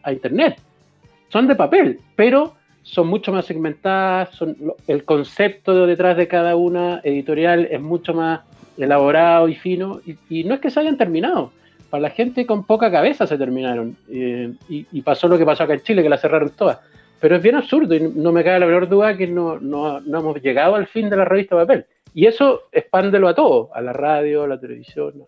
a 0.02 0.12
Internet, 0.12 0.58
son 1.28 1.46
de 1.48 1.54
papel, 1.54 2.00
pero 2.16 2.54
son 2.82 3.08
mucho 3.08 3.32
más 3.32 3.46
segmentadas, 3.46 4.38
el 4.86 5.04
concepto 5.04 5.86
detrás 5.86 6.18
de 6.18 6.28
cada 6.28 6.54
una 6.54 7.00
editorial 7.02 7.66
es 7.70 7.80
mucho 7.80 8.12
más 8.12 8.40
elaborado 8.76 9.48
y 9.48 9.54
fino, 9.54 10.00
y, 10.28 10.44
no 10.44 10.54
es 10.54 10.60
que 10.60 10.70
se 10.70 10.80
hayan 10.80 10.96
terminado. 10.96 11.52
Para 11.90 12.02
la 12.02 12.10
gente 12.10 12.44
con 12.44 12.64
poca 12.64 12.90
cabeza 12.90 13.26
se 13.26 13.38
terminaron. 13.38 13.96
Eh, 14.10 14.52
y, 14.68 14.86
y, 14.90 15.02
pasó 15.02 15.28
lo 15.28 15.38
que 15.38 15.44
pasó 15.44 15.62
acá 15.62 15.74
en 15.74 15.82
Chile, 15.82 16.02
que 16.02 16.08
la 16.08 16.18
cerraron 16.18 16.50
todas. 16.50 16.80
Pero 17.20 17.36
es 17.36 17.42
bien 17.42 17.54
absurdo 17.54 17.94
y 17.94 18.00
no 18.00 18.32
me 18.32 18.44
cabe 18.44 18.60
la 18.60 18.66
menor 18.66 18.88
duda 18.88 19.16
que 19.16 19.26
no, 19.26 19.58
no, 19.58 20.00
no 20.00 20.18
hemos 20.18 20.42
llegado 20.42 20.74
al 20.74 20.86
fin 20.86 21.08
de 21.08 21.16
la 21.16 21.24
revista 21.24 21.56
papel. 21.56 21.86
Y 22.12 22.26
eso 22.26 22.62
expándelo 22.70 23.28
a 23.28 23.34
todo, 23.34 23.70
a 23.74 23.80
la 23.80 23.92
radio, 23.92 24.42
a 24.42 24.48
la 24.48 24.60
televisión. 24.60 25.24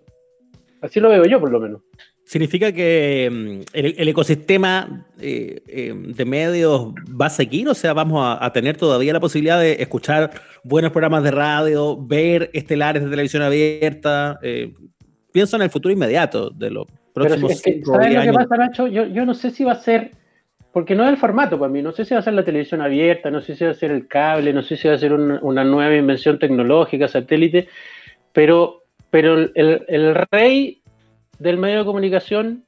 Así 0.80 1.00
lo 1.00 1.08
veo 1.08 1.24
yo, 1.24 1.40
por 1.40 1.50
lo 1.50 1.60
menos. 1.60 1.82
¿Significa 2.26 2.72
que 2.72 3.30
mm, 3.30 3.60
el, 3.72 3.94
el 3.98 4.08
ecosistema 4.08 5.06
eh, 5.20 5.62
eh, 5.68 5.94
de 5.94 6.24
medios 6.24 6.92
va 7.20 7.26
a 7.26 7.30
seguir? 7.30 7.68
O 7.68 7.74
sea, 7.74 7.92
vamos 7.92 8.20
a, 8.20 8.44
a, 8.44 8.52
tener 8.52 8.76
todavía 8.76 9.12
la 9.12 9.20
posibilidad 9.20 9.60
de 9.60 9.74
escuchar 9.74 10.32
buenos 10.64 10.90
programas 10.90 11.22
de 11.22 11.30
radio, 11.30 11.96
ver 11.96 12.50
estelares 12.52 13.04
de 13.04 13.10
televisión 13.10 13.42
abierta. 13.42 14.40
Eh, 14.42 14.74
pienso 15.32 15.54
en 15.54 15.62
el 15.62 15.70
futuro 15.70 15.92
inmediato 15.92 16.50
de 16.50 16.70
los 16.70 16.86
próximos 17.14 17.52
es 17.52 17.62
que, 17.62 17.80
¿Sabes 17.84 18.12
lo 18.12 18.22
que 18.22 18.32
pasa, 18.32 18.56
Nacho? 18.56 18.88
Yo, 18.88 19.06
yo 19.06 19.24
no 19.24 19.32
sé 19.32 19.50
si 19.50 19.62
va 19.62 19.72
a 19.72 19.80
ser 19.80 20.10
porque 20.72 20.94
no 20.94 21.04
es 21.04 21.10
el 21.10 21.16
formato 21.16 21.58
para 21.58 21.72
mí, 21.72 21.80
no 21.80 21.92
sé 21.92 22.04
si 22.04 22.12
va 22.12 22.20
a 22.20 22.22
ser 22.22 22.34
la 22.34 22.44
televisión 22.44 22.82
abierta, 22.82 23.30
no 23.30 23.40
sé 23.40 23.56
si 23.56 23.64
va 23.64 23.70
a 23.70 23.74
ser 23.74 23.92
el 23.92 24.06
cable, 24.08 24.52
no 24.52 24.62
sé 24.62 24.76
si 24.76 24.86
va 24.88 24.92
a 24.92 24.98
ser 24.98 25.14
una, 25.14 25.38
una 25.40 25.64
nueva 25.64 25.96
invención 25.96 26.38
tecnológica, 26.38 27.08
satélite, 27.08 27.68
pero, 28.32 28.82
pero 29.08 29.38
el, 29.38 29.52
el, 29.88 30.14
rey 30.30 30.82
del 31.38 31.58
medio 31.58 31.80
de 31.80 31.84
comunicación 31.84 32.64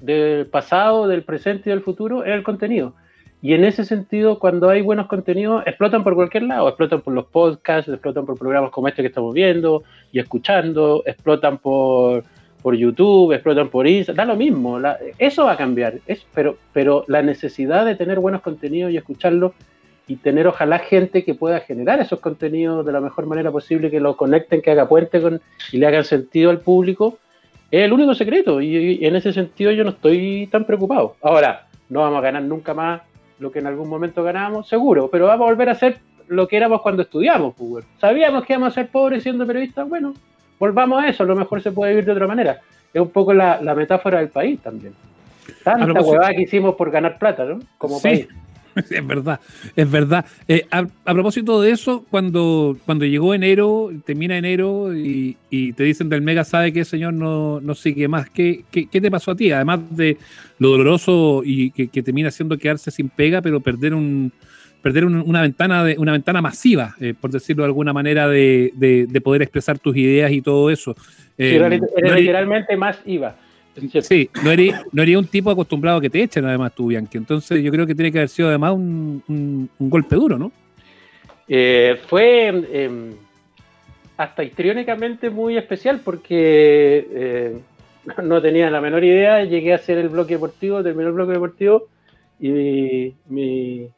del 0.00 0.46
pasado, 0.46 1.08
del 1.08 1.22
presente 1.22 1.70
y 1.70 1.72
del 1.72 1.82
futuro 1.82 2.24
es 2.24 2.32
el 2.32 2.42
contenido. 2.42 2.94
Y 3.42 3.52
en 3.52 3.64
ese 3.64 3.84
sentido, 3.84 4.38
cuando 4.38 4.70
hay 4.70 4.80
buenos 4.80 5.06
contenidos, 5.06 5.62
explotan 5.66 6.02
por 6.02 6.14
cualquier 6.14 6.44
lado, 6.44 6.66
explotan 6.66 7.02
por 7.02 7.12
los 7.12 7.26
podcasts, 7.26 7.90
explotan 7.92 8.24
por 8.24 8.38
programas 8.38 8.70
como 8.70 8.88
este 8.88 9.02
que 9.02 9.08
estamos 9.08 9.34
viendo 9.34 9.82
y 10.12 10.18
escuchando, 10.18 11.02
explotan 11.04 11.58
por, 11.58 12.24
por 12.62 12.74
YouTube, 12.74 13.32
explotan 13.32 13.68
por 13.68 13.86
Instagram, 13.86 14.16
da 14.16 14.32
lo 14.32 14.38
mismo, 14.38 14.80
eso 15.18 15.44
va 15.44 15.52
a 15.52 15.56
cambiar, 15.58 16.00
pero, 16.32 16.56
pero 16.72 17.04
la 17.06 17.20
necesidad 17.20 17.84
de 17.84 17.96
tener 17.96 18.18
buenos 18.18 18.40
contenidos 18.40 18.90
y 18.90 18.96
escucharlos 18.96 19.52
y 20.06 20.16
tener 20.16 20.46
ojalá 20.46 20.78
gente 20.78 21.24
que 21.24 21.34
pueda 21.34 21.60
generar 21.60 22.00
esos 22.00 22.20
contenidos 22.20 22.86
de 22.86 22.92
la 22.92 23.00
mejor 23.02 23.26
manera 23.26 23.50
posible, 23.50 23.90
que 23.90 24.00
lo 24.00 24.16
conecten, 24.16 24.62
que 24.62 24.70
haga 24.70 24.88
puente 24.88 25.20
con 25.20 25.42
y 25.70 25.76
le 25.76 25.86
hagan 25.86 26.04
sentido 26.04 26.48
al 26.48 26.60
público, 26.60 27.18
es 27.78 27.84
el 27.84 27.92
único 27.92 28.14
secreto 28.14 28.60
y, 28.60 28.98
y 29.00 29.04
en 29.06 29.16
ese 29.16 29.32
sentido 29.32 29.72
yo 29.72 29.84
no 29.84 29.90
estoy 29.90 30.46
tan 30.46 30.64
preocupado. 30.64 31.16
Ahora, 31.22 31.66
no 31.88 32.00
vamos 32.00 32.18
a 32.18 32.22
ganar 32.22 32.42
nunca 32.42 32.72
más 32.72 33.02
lo 33.38 33.50
que 33.50 33.58
en 33.58 33.66
algún 33.66 33.88
momento 33.88 34.22
ganábamos, 34.22 34.68
seguro, 34.68 35.08
pero 35.10 35.26
vamos 35.26 35.46
a 35.46 35.50
volver 35.50 35.68
a 35.68 35.74
ser 35.74 35.98
lo 36.28 36.46
que 36.46 36.56
éramos 36.56 36.82
cuando 36.82 37.02
estudiamos, 37.02 37.54
pues, 37.56 37.84
Sabíamos 37.98 38.44
que 38.44 38.52
íbamos 38.52 38.68
a 38.68 38.74
ser 38.74 38.88
pobres 38.88 39.22
siendo 39.22 39.46
periodistas, 39.46 39.88
bueno, 39.88 40.14
volvamos 40.58 41.02
a 41.02 41.08
eso, 41.08 41.24
a 41.24 41.26
lo 41.26 41.36
mejor 41.36 41.60
se 41.60 41.72
puede 41.72 41.92
vivir 41.92 42.04
de 42.06 42.12
otra 42.12 42.26
manera. 42.26 42.60
Es 42.92 43.02
un 43.02 43.10
poco 43.10 43.34
la, 43.34 43.60
la 43.60 43.74
metáfora 43.74 44.20
del 44.20 44.28
país 44.28 44.60
también. 44.60 44.94
Tanta 45.64 46.00
huevada 46.00 46.32
que 46.32 46.42
hicimos 46.42 46.76
por 46.76 46.90
ganar 46.90 47.18
plata, 47.18 47.44
¿no? 47.44 47.58
Como 47.76 47.98
sí. 47.98 48.02
país. 48.02 48.28
Es 48.90 49.06
verdad, 49.06 49.40
es 49.76 49.90
verdad. 49.90 50.24
Eh, 50.48 50.66
a, 50.70 50.86
propósito 51.04 51.60
de 51.60 51.70
eso, 51.70 52.04
cuando, 52.10 52.76
cuando 52.84 53.04
llegó 53.04 53.34
enero, 53.34 53.90
termina 54.04 54.36
enero 54.36 54.94
y, 54.94 55.36
te 55.50 55.84
dicen 55.84 56.08
del 56.08 56.22
Mega 56.22 56.42
sabe 56.42 56.72
que 56.72 56.80
el 56.80 56.84
señor 56.84 57.14
no, 57.14 57.60
no 57.60 57.74
sigue 57.74 58.08
más, 58.08 58.28
¿Qué, 58.30 58.64
¿Qué, 58.70 58.86
te 58.86 59.10
pasó 59.10 59.30
a 59.30 59.36
ti? 59.36 59.52
Además 59.52 59.80
de 59.90 60.18
lo 60.58 60.70
doloroso 60.70 61.42
y 61.44 61.70
que, 61.70 62.02
termina 62.02 62.30
siendo 62.30 62.58
quedarse 62.58 62.90
sin 62.90 63.08
pega, 63.08 63.40
pero 63.40 63.60
perder 63.60 63.94
un 63.94 64.32
perder 64.82 65.06
una 65.06 65.40
ventana 65.40 65.82
de, 65.82 65.96
una 65.96 66.12
ventana 66.12 66.42
masiva, 66.42 66.94
eh, 67.00 67.14
por 67.18 67.30
decirlo 67.30 67.62
de 67.62 67.68
alguna 67.68 67.94
manera, 67.94 68.28
de, 68.28 68.70
de, 68.74 69.20
poder 69.22 69.40
expresar 69.40 69.78
tus 69.78 69.96
ideas 69.96 70.30
y 70.30 70.42
todo 70.42 70.68
eso. 70.68 70.94
Eh, 71.38 71.54
era, 71.54 71.70
literalmente 71.70 72.76
más 72.76 73.00
IVA. 73.06 73.34
Sí, 74.02 74.30
no 74.44 74.50
eres, 74.52 75.16
un 75.16 75.26
tipo 75.26 75.50
acostumbrado 75.50 75.98
a 75.98 76.00
que 76.00 76.10
te 76.10 76.22
echen 76.22 76.44
además 76.44 76.72
tú, 76.74 76.88
Bianchi. 76.88 77.18
Entonces 77.18 77.62
yo 77.62 77.70
creo 77.72 77.86
que 77.86 77.94
tiene 77.94 78.12
que 78.12 78.18
haber 78.18 78.28
sido 78.28 78.48
además 78.48 78.72
un, 78.72 79.68
golpe 79.78 80.14
duro, 80.16 80.38
¿no? 80.38 80.52
Eh, 81.48 82.00
fue 82.06 82.48
em, 82.48 83.12
hasta 84.16 84.44
histriónicamente 84.44 85.28
muy 85.28 85.56
especial 85.56 86.00
porque 86.04 87.06
eh, 87.10 87.58
no 88.22 88.40
tenía 88.40 88.70
la 88.70 88.80
menor 88.80 89.02
idea. 89.02 89.44
Llegué 89.44 89.72
a 89.72 89.76
hacer 89.76 89.98
el 89.98 90.08
bloque 90.08 90.34
deportivo, 90.34 90.82
terminó 90.82 91.08
el 91.08 91.14
bloque 91.14 91.32
deportivo 91.32 91.88
y 92.38 93.14
mi, 93.28 93.90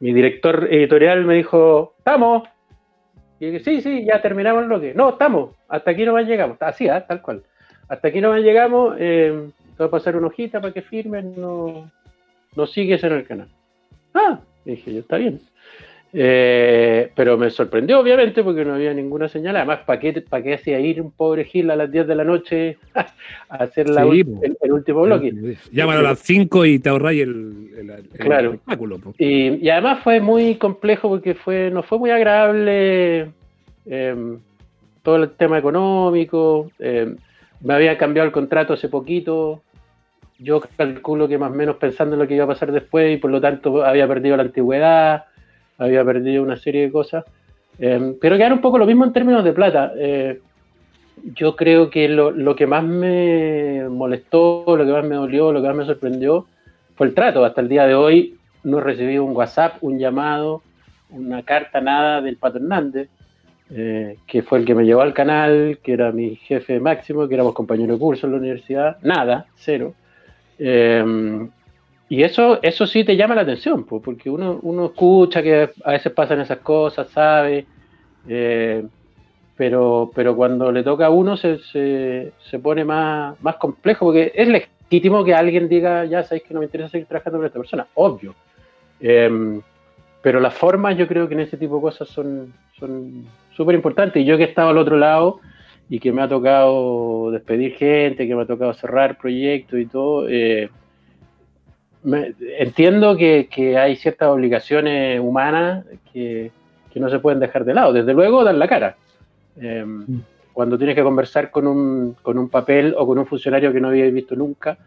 director 0.00 0.68
editorial 0.70 1.24
me 1.24 1.34
dijo, 1.34 1.94
estamos. 1.98 2.48
Y 3.38 3.46
dije, 3.46 3.64
sí, 3.64 3.80
sí, 3.80 4.04
ya 4.04 4.20
terminamos 4.20 4.62
el 4.62 4.68
bloque. 4.68 4.92
No, 4.94 5.10
estamos, 5.10 5.54
hasta 5.68 5.92
aquí 5.92 6.04
no 6.04 6.14
más 6.14 6.26
llegamos. 6.26 6.56
Así, 6.60 6.88
¿ah? 6.88 7.06
tal 7.06 7.22
cual 7.22 7.42
hasta 7.88 8.08
aquí 8.08 8.20
no 8.20 8.36
llegamos, 8.36 8.96
eh, 8.98 9.48
te 9.76 9.82
voy 9.82 9.88
a 9.88 9.90
pasar 9.90 10.16
una 10.16 10.28
hojita 10.28 10.60
para 10.60 10.72
que 10.72 10.82
firmen, 10.82 11.34
no, 11.36 11.90
no 12.56 12.66
sigues 12.66 13.02
en 13.04 13.12
el 13.12 13.26
canal. 13.26 13.48
Ah, 14.14 14.40
dije 14.64 14.92
yo, 14.92 15.00
está 15.00 15.16
bien. 15.16 15.40
Eh, 16.16 17.10
pero 17.16 17.36
me 17.36 17.50
sorprendió, 17.50 17.98
obviamente, 17.98 18.44
porque 18.44 18.64
no 18.64 18.74
había 18.74 18.94
ninguna 18.94 19.28
señal. 19.28 19.56
Además, 19.56 19.80
¿para 19.84 19.98
qué, 19.98 20.12
para 20.22 20.44
qué 20.44 20.54
hacía 20.54 20.78
ir 20.78 21.02
un 21.02 21.10
pobre 21.10 21.44
Gil 21.44 21.68
a 21.72 21.76
las 21.76 21.90
10 21.90 22.06
de 22.06 22.14
la 22.14 22.22
noche 22.22 22.78
a 23.48 23.56
hacer 23.56 23.88
la 23.90 24.02
el, 24.02 24.72
último 24.72 25.02
bloque? 25.02 25.56
Llámalo 25.72 25.98
a 25.98 26.02
las 26.02 26.20
5 26.20 26.66
y 26.66 26.78
te 26.78 26.88
ahorráis 26.88 27.22
el, 27.22 27.90
espectáculo. 28.12 29.00
Y, 29.18 29.68
además 29.68 30.04
fue 30.04 30.20
muy 30.20 30.54
complejo 30.54 31.08
porque 31.08 31.34
fue 31.34 31.70
no 31.72 31.82
fue 31.82 31.98
muy 31.98 32.10
agradable 32.10 33.32
eh, 33.86 34.36
todo 35.02 35.16
el 35.16 35.30
tema 35.30 35.58
económico. 35.58 36.70
Eh, 36.78 37.12
me 37.64 37.74
había 37.74 37.98
cambiado 37.98 38.26
el 38.26 38.32
contrato 38.32 38.74
hace 38.74 38.88
poquito. 38.88 39.62
Yo 40.38 40.60
calculo 40.76 41.26
que 41.26 41.38
más 41.38 41.50
o 41.50 41.54
menos 41.54 41.76
pensando 41.76 42.14
en 42.14 42.20
lo 42.20 42.28
que 42.28 42.34
iba 42.34 42.44
a 42.44 42.48
pasar 42.48 42.70
después 42.70 43.14
y 43.14 43.16
por 43.16 43.30
lo 43.30 43.40
tanto 43.40 43.84
había 43.84 44.06
perdido 44.06 44.36
la 44.36 44.42
antigüedad, 44.42 45.24
había 45.78 46.04
perdido 46.04 46.42
una 46.42 46.56
serie 46.56 46.82
de 46.82 46.92
cosas. 46.92 47.24
Eh, 47.78 48.16
pero 48.20 48.36
quedaron 48.36 48.58
un 48.58 48.62
poco 48.62 48.78
lo 48.78 48.86
mismo 48.86 49.04
en 49.04 49.14
términos 49.14 49.42
de 49.42 49.52
plata. 49.54 49.92
Eh, 49.96 50.40
yo 51.34 51.56
creo 51.56 51.88
que 51.88 52.06
lo, 52.06 52.54
que 52.54 52.66
más 52.66 52.84
me 52.84 53.88
molestó, 53.88 54.64
lo 54.66 54.84
que 54.84 54.92
más 54.92 55.04
me 55.04 55.14
dolió, 55.14 55.50
lo 55.50 55.62
que 55.62 55.68
más 55.68 55.76
me 55.76 55.86
sorprendió 55.86 56.46
fue 56.96 57.06
el 57.06 57.14
trato. 57.14 57.46
Hasta 57.46 57.62
el 57.62 57.68
día 57.68 57.86
de 57.86 57.94
hoy 57.94 58.36
no 58.62 58.78
he 58.78 58.82
recibido 58.82 59.24
un 59.24 59.34
WhatsApp, 59.34 59.76
un 59.80 59.98
llamado, 59.98 60.62
una 61.08 61.42
carta, 61.42 61.80
nada 61.80 62.20
del 62.20 62.36
Pato 62.36 62.58
Hernández. 62.58 63.08
Eh, 63.70 64.18
que 64.26 64.42
fue 64.42 64.58
el 64.58 64.66
que 64.66 64.74
me 64.74 64.84
llevó 64.84 65.00
al 65.00 65.14
canal, 65.14 65.78
que 65.82 65.94
era 65.94 66.12
mi 66.12 66.36
jefe 66.36 66.80
máximo, 66.80 67.26
que 67.26 67.34
éramos 67.34 67.54
compañeros 67.54 67.96
de 67.96 68.00
curso 68.00 68.26
en 68.26 68.32
la 68.32 68.38
universidad, 68.38 68.98
nada, 69.02 69.46
cero. 69.54 69.94
Eh, 70.58 71.48
y 72.10 72.22
eso, 72.22 72.60
eso 72.62 72.86
sí 72.86 73.04
te 73.04 73.16
llama 73.16 73.34
la 73.34 73.40
atención, 73.40 73.84
porque 73.84 74.28
uno, 74.28 74.58
uno 74.62 74.86
escucha 74.86 75.42
que 75.42 75.70
a 75.82 75.92
veces 75.92 76.12
pasan 76.12 76.40
esas 76.40 76.58
cosas, 76.58 77.08
sabe, 77.08 77.66
eh, 78.28 78.84
pero, 79.56 80.10
pero 80.14 80.36
cuando 80.36 80.70
le 80.70 80.82
toca 80.82 81.06
a 81.06 81.10
uno 81.10 81.36
se, 81.38 81.58
se, 81.58 82.58
pone 82.62 82.84
más, 82.84 83.40
más 83.42 83.56
complejo, 83.56 84.06
porque 84.06 84.30
es 84.34 84.46
legítimo 84.46 85.24
que 85.24 85.34
alguien 85.34 85.68
diga, 85.68 86.04
ya 86.04 86.22
sabéis 86.22 86.44
que 86.44 86.52
no 86.52 86.60
me 86.60 86.66
interesa 86.66 86.90
seguir 86.90 87.06
trabajando 87.06 87.38
con 87.38 87.46
esta 87.46 87.58
persona, 87.58 87.86
obvio. 87.94 88.34
pero 89.00 90.40
las 90.40 90.54
formas 90.54 90.98
yo 90.98 91.08
creo 91.08 91.26
que 91.26 91.34
en 91.34 91.40
ese 91.40 91.56
tipo 91.56 91.76
de 91.76 91.82
cosas 91.82 92.08
son, 92.08 92.52
son 92.78 93.24
súper 93.56 93.74
importante. 93.74 94.20
Y 94.20 94.24
yo 94.24 94.36
que 94.36 94.44
he 94.44 94.48
estado 94.48 94.70
al 94.70 94.78
otro 94.78 94.96
lado 94.96 95.40
y 95.88 95.98
que 96.00 96.12
me 96.12 96.22
ha 96.22 96.28
tocado 96.28 97.30
despedir 97.30 97.74
gente, 97.74 98.26
que 98.26 98.34
me 98.34 98.42
ha 98.42 98.46
tocado 98.46 98.72
cerrar 98.74 99.18
proyectos 99.18 99.78
y 99.78 99.86
todo, 99.86 100.28
eh, 100.28 100.70
entiendo 102.58 103.16
que, 103.16 103.76
hay 103.78 103.96
ciertas 103.96 104.28
obligaciones 104.28 105.20
humanas 105.20 105.84
que, 106.12 106.50
no 106.94 107.10
se 107.10 107.18
pueden 107.18 107.40
dejar 107.40 107.64
de 107.64 107.74
lado. 107.74 107.92
Desde 107.92 108.14
luego, 108.14 108.44
dar 108.44 108.54
la 108.54 108.68
cara. 108.68 108.96
Mm. 109.56 110.18
cuando 110.52 110.76
tienes 110.76 110.96
que 110.96 111.02
conversar 111.04 111.52
con 111.52 111.66
un, 111.68 112.16
con 112.22 112.38
un 112.38 112.48
papel 112.48 112.92
o 112.98 113.06
con 113.06 113.18
un 113.18 113.26
funcionario 113.26 113.72
que 113.72 113.80
no 113.80 113.88
habías 113.88 114.12
visto 114.12 114.34
nunca, 114.34 114.78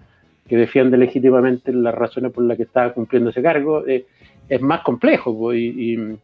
que 0.47 0.57
defiende 0.57 0.97
legítimamente 0.97 1.71
las 1.73 1.95
razones 1.95 2.31
por 2.31 2.43
las 2.43 2.57
que 2.57 2.63
estaba 2.63 2.93
cumpliendo 2.93 3.29
ese 3.29 3.41
cargo, 3.41 3.85
eh, 3.85 4.05
es 4.47 4.61
más 4.61 4.81
complejo. 4.81 5.53
y 5.53 5.93
y 5.93 6.17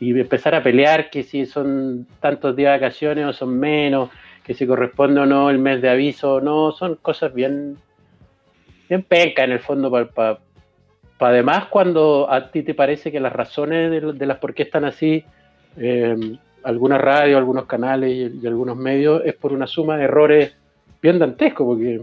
empezar 0.00 0.54
a 0.54 0.62
pelear 0.62 1.10
que 1.10 1.22
si 1.22 1.46
son 1.46 2.06
tantos 2.20 2.54
días 2.54 2.72
de 2.72 2.78
vacaciones 2.78 3.26
o 3.26 3.32
son 3.32 3.58
menos, 3.58 4.10
que 4.44 4.54
si 4.54 4.66
corresponde 4.66 5.20
o 5.20 5.26
no 5.26 5.50
el 5.50 5.58
mes 5.58 5.82
de 5.82 5.90
aviso 5.90 6.34
o 6.34 6.40
no, 6.40 6.72
son 6.72 6.96
cosas 6.96 7.34
bien, 7.34 7.76
bien 8.88 9.04
en 9.10 9.52
el 9.52 9.60
fondo 9.60 9.90
para 9.90 10.38
además 11.18 11.66
cuando 11.66 12.30
a 12.30 12.50
ti 12.50 12.62
te 12.62 12.74
parece 12.74 13.10
que 13.10 13.20
las 13.20 13.32
razones 13.32 13.90
de, 13.90 14.26
las 14.26 14.38
por 14.38 14.54
qué 14.54 14.62
están 14.62 14.84
así, 14.84 15.24
eh, 15.76 16.16
algunas 16.62 17.00
radios, 17.00 17.38
algunos 17.38 17.66
canales 17.66 18.32
y, 18.40 18.46
algunos 18.46 18.76
medios, 18.76 19.22
es 19.24 19.34
por 19.34 19.52
una 19.52 19.66
suma 19.66 19.96
de 19.96 20.04
errores 20.04 20.54
bien 21.02 21.18
dantescos, 21.18 21.66
porque 21.66 22.00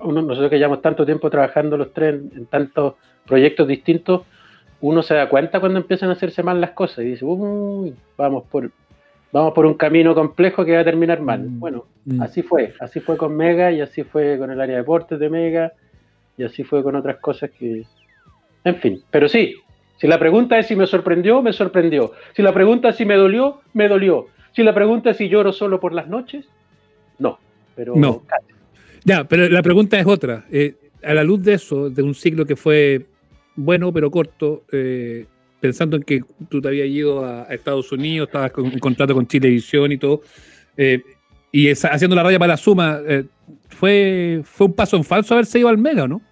uno, 0.00 0.22
nosotros 0.22 0.50
que 0.50 0.58
llevamos 0.58 0.82
tanto 0.82 1.04
tiempo 1.04 1.30
trabajando 1.30 1.76
los 1.76 1.92
tres 1.92 2.14
en 2.14 2.46
tantos 2.46 2.94
proyectos 3.26 3.66
distintos, 3.66 4.22
uno 4.80 5.02
se 5.02 5.14
da 5.14 5.28
cuenta 5.28 5.60
cuando 5.60 5.78
empiezan 5.78 6.08
a 6.08 6.12
hacerse 6.12 6.42
mal 6.42 6.60
las 6.60 6.70
cosas 6.70 7.00
y 7.00 7.10
dice, 7.10 7.24
uy, 7.24 7.94
vamos 8.16 8.44
por, 8.50 8.70
vamos 9.32 9.52
por 9.52 9.66
un 9.66 9.74
camino 9.74 10.14
complejo 10.14 10.64
que 10.64 10.74
va 10.74 10.80
a 10.80 10.84
terminar 10.84 11.20
mal. 11.20 11.42
Mm, 11.42 11.60
bueno, 11.60 11.86
mm. 12.06 12.22
así 12.22 12.42
fue, 12.42 12.74
así 12.80 13.00
fue 13.00 13.16
con 13.16 13.36
Mega 13.36 13.70
y 13.72 13.80
así 13.80 14.02
fue 14.02 14.38
con 14.38 14.50
el 14.50 14.60
área 14.60 14.76
de 14.76 14.82
deportes 14.82 15.18
de 15.18 15.28
Mega 15.28 15.72
y 16.36 16.44
así 16.44 16.64
fue 16.64 16.82
con 16.82 16.96
otras 16.96 17.18
cosas 17.18 17.50
que... 17.50 17.84
En 18.64 18.76
fin, 18.76 19.02
pero 19.10 19.28
sí, 19.28 19.56
si 19.98 20.06
la 20.06 20.18
pregunta 20.18 20.58
es 20.58 20.66
si 20.66 20.76
me 20.76 20.86
sorprendió, 20.86 21.42
me 21.42 21.52
sorprendió. 21.52 22.12
Si 22.34 22.42
la 22.42 22.52
pregunta 22.52 22.90
es 22.90 22.96
si 22.96 23.04
me 23.04 23.16
dolió, 23.16 23.60
me 23.74 23.88
dolió. 23.88 24.28
Si 24.52 24.62
la 24.62 24.74
pregunta 24.74 25.10
es 25.10 25.18
si 25.18 25.28
lloro 25.28 25.52
solo 25.52 25.78
por 25.78 25.92
las 25.92 26.08
noches, 26.08 26.46
no, 27.18 27.38
pero... 27.76 27.94
No. 27.96 28.22
Ya, 29.04 29.24
pero 29.24 29.48
la 29.48 29.62
pregunta 29.62 29.98
es 29.98 30.06
otra. 30.06 30.44
Eh, 30.50 30.74
a 31.02 31.14
la 31.14 31.24
luz 31.24 31.42
de 31.42 31.54
eso, 31.54 31.90
de 31.90 32.02
un 32.02 32.14
ciclo 32.14 32.46
que 32.46 32.56
fue 32.56 33.06
bueno 33.60 33.92
pero 33.92 34.10
corto, 34.10 34.64
eh, 34.72 35.26
pensando 35.60 35.96
en 35.96 36.02
que 36.02 36.20
tú 36.48 36.60
te 36.60 36.68
habías 36.68 36.88
ido 36.88 37.24
a, 37.24 37.42
Estados 37.50 37.92
Unidos, 37.92 38.28
estabas 38.28 38.50
con 38.52 38.64
un 38.64 38.78
contrato 38.78 39.14
con 39.14 39.26
Chilevisión 39.26 39.92
y 39.92 39.98
todo, 39.98 40.22
eh, 40.76 41.02
y 41.52 41.68
haciendo 41.70 42.16
la 42.16 42.22
raya 42.22 42.38
para 42.38 42.54
la 42.54 42.56
suma, 42.56 43.00
eh, 43.06 43.24
¿fue, 43.68 44.40
¿fue 44.44 44.68
un 44.68 44.72
paso 44.72 44.96
en 44.96 45.04
falso 45.04 45.34
haberse 45.34 45.58
ido 45.58 45.68
al 45.68 45.78
Mega, 45.78 46.08
no? 46.08 46.22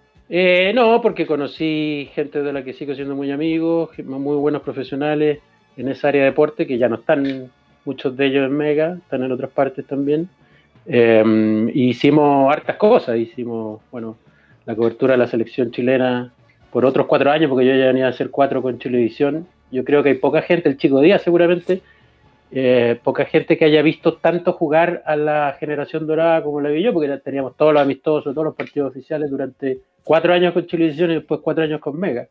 no, 0.73 1.01
porque 1.01 1.25
conocí 1.25 2.09
gente 2.13 2.43
de 2.43 2.53
la 2.53 2.63
que 2.63 2.73
sigo 2.73 2.93
siendo 2.93 3.15
muy 3.15 3.31
amigo, 3.31 3.89
muy 4.05 4.35
buenos 4.35 4.61
profesionales 4.61 5.39
en 5.75 5.89
esa 5.89 6.09
área 6.09 6.21
de 6.21 6.29
deporte, 6.29 6.67
que 6.67 6.77
ya 6.77 6.87
no 6.87 6.95
están 6.95 7.49
muchos 7.83 8.15
de 8.15 8.27
ellos 8.27 8.45
en 8.45 8.55
Mega, 8.55 8.97
están 9.01 9.23
en 9.23 9.31
otras 9.31 9.49
partes 9.49 9.85
también. 9.85 10.29
hicimos 11.73 12.53
hartas 12.53 12.77
cosas, 12.77 13.17
hicimos, 13.17 13.81
bueno, 13.91 14.17
la 14.65 14.75
cobertura 14.75 15.13
de 15.13 15.17
la 15.17 15.27
selección 15.27 15.71
chilena 15.71 16.31
por 16.71 16.85
otros 16.85 17.07
cuatro 17.07 17.31
años, 17.31 17.49
porque 17.49 17.65
yo 17.65 17.75
ya 17.75 17.87
venía 17.87 18.05
a 18.05 18.09
hacer 18.09 18.29
cuatro 18.29 18.61
con 18.61 18.79
Chilevisión. 18.79 19.47
Yo 19.71 19.83
creo 19.83 20.03
que 20.03 20.09
hay 20.09 20.15
poca 20.15 20.41
gente, 20.41 20.69
el 20.69 20.77
chico 20.77 21.01
Díaz 21.01 21.21
seguramente, 21.21 21.81
eh, 22.51 22.99
poca 23.03 23.25
gente 23.25 23.57
que 23.57 23.65
haya 23.65 23.81
visto 23.81 24.15
tanto 24.15 24.53
jugar 24.53 25.03
a 25.05 25.15
la 25.15 25.55
generación 25.59 26.07
dorada 26.07 26.43
como 26.43 26.61
la 26.61 26.69
vi 26.69 26.83
yo, 26.83 26.93
porque 26.93 27.09
teníamos 27.17 27.55
todos 27.55 27.73
los 27.73 27.81
amistosos, 27.81 28.33
todos 28.33 28.45
los 28.45 28.55
partidos 28.55 28.91
oficiales 28.91 29.29
durante 29.29 29.79
cuatro 30.03 30.33
años 30.33 30.53
con 30.53 30.65
Chilevisión 30.65 31.11
y 31.11 31.15
después 31.15 31.41
cuatro 31.43 31.63
años 31.63 31.79
con 31.79 31.99
Mega. 31.99 32.27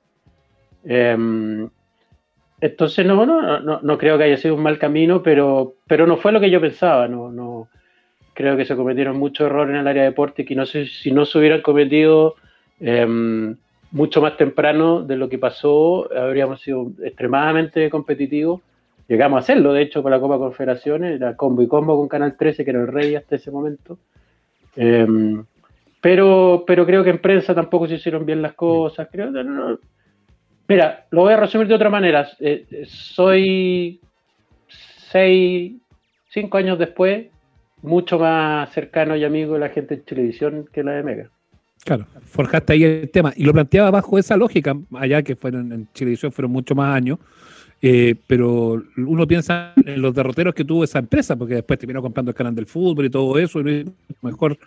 Em, 0.84 1.68
entonces 2.60 3.06
no, 3.06 3.26
no, 3.26 3.60
no, 3.60 3.80
no, 3.82 3.98
creo 3.98 4.18
que 4.18 4.24
haya 4.24 4.36
sido 4.36 4.54
un 4.54 4.62
mal 4.62 4.78
camino, 4.78 5.22
pero, 5.22 5.74
pero 5.86 6.06
no 6.06 6.16
fue 6.16 6.32
lo 6.32 6.40
que 6.40 6.50
yo 6.50 6.60
pensaba. 6.60 7.06
No, 7.06 7.30
no, 7.30 7.68
creo 8.34 8.56
que 8.56 8.64
se 8.64 8.74
cometieron 8.74 9.16
muchos 9.16 9.46
errores 9.46 9.74
en 9.74 9.80
el 9.80 9.86
área 9.86 10.02
de 10.02 10.08
deporte 10.08 10.44
que 10.44 10.56
no 10.56 10.66
sé 10.66 10.86
si 10.86 11.12
no 11.12 11.24
se 11.24 11.38
hubieran 11.38 11.62
cometido. 11.62 12.34
Eh, 12.80 13.54
mucho 13.90 14.20
más 14.20 14.36
temprano 14.36 15.02
de 15.02 15.16
lo 15.16 15.28
que 15.28 15.38
pasó, 15.38 16.08
habríamos 16.14 16.60
sido 16.60 16.92
extremadamente 17.02 17.88
competitivos. 17.90 18.60
Llegamos 19.08 19.38
a 19.38 19.40
hacerlo, 19.40 19.72
de 19.72 19.82
hecho, 19.82 20.02
con 20.02 20.12
la 20.12 20.20
Copa 20.20 20.36
Confederaciones, 20.36 21.16
era 21.16 21.36
combo 21.36 21.62
y 21.62 21.68
combo 21.68 21.96
con 21.96 22.08
Canal 22.08 22.36
13, 22.36 22.64
que 22.64 22.70
era 22.70 22.80
el 22.80 22.88
rey 22.88 23.14
hasta 23.14 23.36
ese 23.36 23.50
momento. 23.50 23.98
Em, 24.76 25.44
pero, 26.00 26.64
pero 26.66 26.84
creo 26.84 27.02
que 27.02 27.10
en 27.10 27.18
prensa 27.18 27.54
tampoco 27.54 27.88
se 27.88 27.94
hicieron 27.94 28.26
bien 28.26 28.42
las 28.42 28.52
cosas. 28.52 29.08
Creo, 29.10 29.30
Mira, 30.68 31.06
lo 31.10 31.22
voy 31.22 31.32
a 31.32 31.38
resumir 31.38 31.66
de 31.66 31.74
otra 31.74 31.88
manera. 31.88 32.28
Eh, 32.40 32.66
soy 32.86 34.00
seis, 34.68 35.72
cinco 36.28 36.58
años 36.58 36.78
después, 36.78 37.28
mucho 37.80 38.18
más 38.18 38.70
cercano 38.72 39.16
y 39.16 39.24
amigo 39.24 39.54
de 39.54 39.60
la 39.60 39.70
gente 39.70 39.96
de 39.96 40.02
televisión 40.02 40.68
que 40.70 40.84
la 40.84 40.92
de 40.92 41.02
Mega. 41.02 41.30
Claro, 41.84 42.06
forjaste 42.24 42.72
ahí 42.72 42.84
el 42.84 43.10
tema 43.10 43.32
y 43.36 43.44
lo 43.44 43.52
planteaba 43.52 43.90
bajo 43.90 44.18
esa 44.18 44.36
lógica, 44.36 44.76
allá 44.94 45.22
que 45.22 45.36
fueron 45.36 45.72
en 45.72 45.86
televisión 45.86 46.32
fueron 46.32 46.52
mucho 46.52 46.74
más 46.74 46.94
años, 46.94 47.18
eh, 47.80 48.16
pero 48.26 48.82
uno 48.96 49.26
piensa 49.26 49.72
en 49.76 50.02
los 50.02 50.12
derroteros 50.12 50.52
que 50.54 50.64
tuvo 50.64 50.82
esa 50.82 50.98
empresa, 50.98 51.36
porque 51.36 51.54
después 51.54 51.78
terminó 51.78 52.02
comprando 52.02 52.30
el 52.30 52.34
canal 52.34 52.54
del 52.54 52.66
fútbol 52.66 53.06
y 53.06 53.10
todo 53.10 53.38
eso, 53.38 53.60
y 53.60 53.84
mejor, 54.20 54.58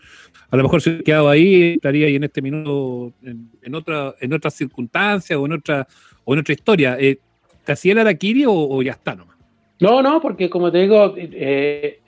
a 0.50 0.56
lo 0.56 0.64
mejor 0.64 0.82
si 0.82 0.90
hubiera 0.90 1.04
quedado 1.04 1.30
ahí, 1.30 1.74
estaría 1.74 2.08
ahí 2.08 2.16
en 2.16 2.24
este 2.24 2.42
minuto 2.42 3.14
en, 3.22 3.76
otra, 3.76 4.16
en 4.20 4.34
otras 4.34 4.54
circunstancias 4.54 5.38
o 5.38 5.46
en 5.46 5.54
otra, 5.54 5.88
o 6.24 6.34
en 6.34 6.40
otra 6.40 6.54
historia. 6.54 6.98
Eh, 7.00 7.20
¿Te 7.66 7.74
hacía 7.74 7.92
el 7.92 8.00
Araquiri 8.00 8.46
o, 8.48 8.82
ya 8.82 8.94
está 8.94 9.14
nomás? 9.16 9.38
No, 9.80 10.02
no, 10.02 10.22
porque 10.22 10.50
como 10.50 10.72
te 10.72 10.80
digo, 10.80 11.14
eh, 11.18 12.01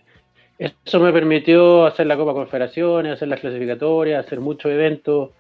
eso 0.59 0.99
me 0.99 1.11
permitió 1.11 1.85
hacer 1.85 2.07
la 2.07 2.15
Copa 2.15 2.33
Confederaciones, 2.33 3.13
hacer 3.13 3.27
las 3.27 3.39
clasificatorias, 3.39 4.25
hacer 4.25 4.39
muchos 4.39 4.71
eventos 4.71 5.31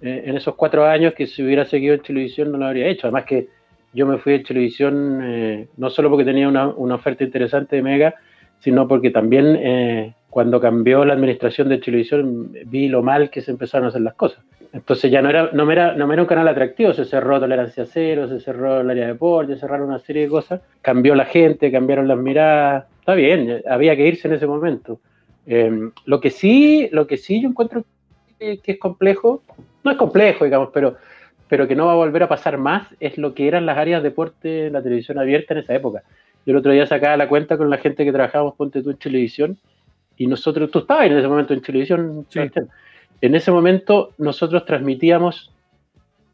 eh, 0.00 0.24
en 0.26 0.36
esos 0.36 0.54
cuatro 0.54 0.86
años 0.86 1.14
que 1.14 1.26
si 1.26 1.42
hubiera 1.42 1.64
seguido 1.64 1.94
en 1.94 2.02
televisión 2.02 2.50
no 2.50 2.58
lo 2.58 2.66
habría 2.66 2.88
hecho. 2.88 3.06
Además 3.06 3.24
que 3.24 3.48
yo 3.92 4.06
me 4.06 4.18
fui 4.18 4.34
en 4.34 4.42
televisión 4.42 5.20
eh, 5.22 5.68
no 5.76 5.90
solo 5.90 6.08
porque 6.08 6.24
tenía 6.24 6.48
una, 6.48 6.68
oferta 6.68 7.22
interesante 7.22 7.76
de 7.76 7.82
Mega, 7.82 8.14
sino 8.60 8.88
porque 8.88 9.10
también 9.10 9.56
eh, 9.60 10.14
cuando 10.30 10.60
cambió 10.60 11.04
la 11.04 11.14
administración 11.14 11.68
de 11.68 11.78
televisión 11.78 12.52
vi 12.66 12.88
lo 12.88 13.02
mal 13.02 13.28
que 13.28 13.42
se 13.42 13.50
empezaron 13.50 13.86
a 13.86 13.88
hacer 13.90 14.02
las 14.02 14.14
cosas. 14.14 14.42
Entonces 14.72 15.10
ya 15.10 15.20
no 15.20 15.28
era, 15.28 15.50
no 15.52 15.66
me 15.66 15.74
era, 15.74 15.94
no 15.94 16.10
era 16.10 16.22
un 16.22 16.28
canal 16.28 16.48
atractivo, 16.48 16.94
se 16.94 17.04
cerró 17.04 17.38
Tolerancia 17.38 17.84
Cero, 17.84 18.26
se 18.26 18.40
cerró 18.40 18.80
el 18.80 18.88
área 18.88 19.04
de 19.04 19.12
deporte, 19.12 19.54
se 19.54 19.60
cerraron 19.60 19.88
una 19.88 19.98
serie 19.98 20.22
de 20.22 20.28
cosas, 20.28 20.62
cambió 20.80 21.14
la 21.14 21.26
gente, 21.26 21.70
cambiaron 21.70 22.08
las 22.08 22.16
miradas, 22.16 22.86
está 23.02 23.14
bien, 23.14 23.62
había 23.68 23.96
que 23.96 24.06
irse 24.06 24.28
en 24.28 24.34
ese 24.34 24.46
momento. 24.46 25.00
Em, 25.44 25.90
lo 26.04 26.20
que 26.20 26.30
sí, 26.30 26.88
lo 26.92 27.08
que 27.08 27.16
sí 27.16 27.42
yo 27.42 27.48
encuentro 27.48 27.84
que, 28.38 28.60
es 28.64 28.78
complejo, 28.78 29.42
no 29.82 29.90
es 29.90 29.96
complejo, 29.96 30.44
digamos, 30.44 30.68
pero, 30.72 30.96
pero 31.48 31.66
que 31.66 31.74
no 31.74 31.86
va 31.86 31.92
a 31.92 31.96
volver 31.96 32.22
a 32.22 32.28
pasar 32.28 32.58
más, 32.58 32.86
es 33.00 33.18
lo 33.18 33.34
que 33.34 33.48
eran 33.48 33.66
las 33.66 33.76
áreas 33.76 34.04
de 34.04 34.10
deporte 34.10 34.68
en 34.68 34.74
la 34.74 34.82
televisión 34.84 35.18
abierta 35.18 35.52
en 35.52 35.60
esa 35.60 35.74
época. 35.74 36.04
Yo 36.46 36.52
el 36.52 36.58
otro 36.58 36.70
día 36.70 36.86
sacaba 36.86 37.16
la 37.16 37.28
cuenta 37.28 37.56
con 37.58 37.70
la 37.70 37.78
gente 37.78 38.04
que 38.04 38.12
trabajábamos, 38.12 38.54
ponte 38.54 38.84
tú 38.84 38.90
en 38.90 38.96
televisión, 38.98 39.58
y 40.16 40.28
nosotros, 40.28 40.70
tú 40.70 40.80
estabas 40.80 41.06
en 41.06 41.18
ese 41.18 41.26
momento 41.26 41.54
en 41.54 41.60
televisión, 41.60 42.24
en 43.20 43.34
ese 43.34 43.50
momento 43.50 44.12
nosotros 44.16 44.64
transmitíamos 44.64 45.52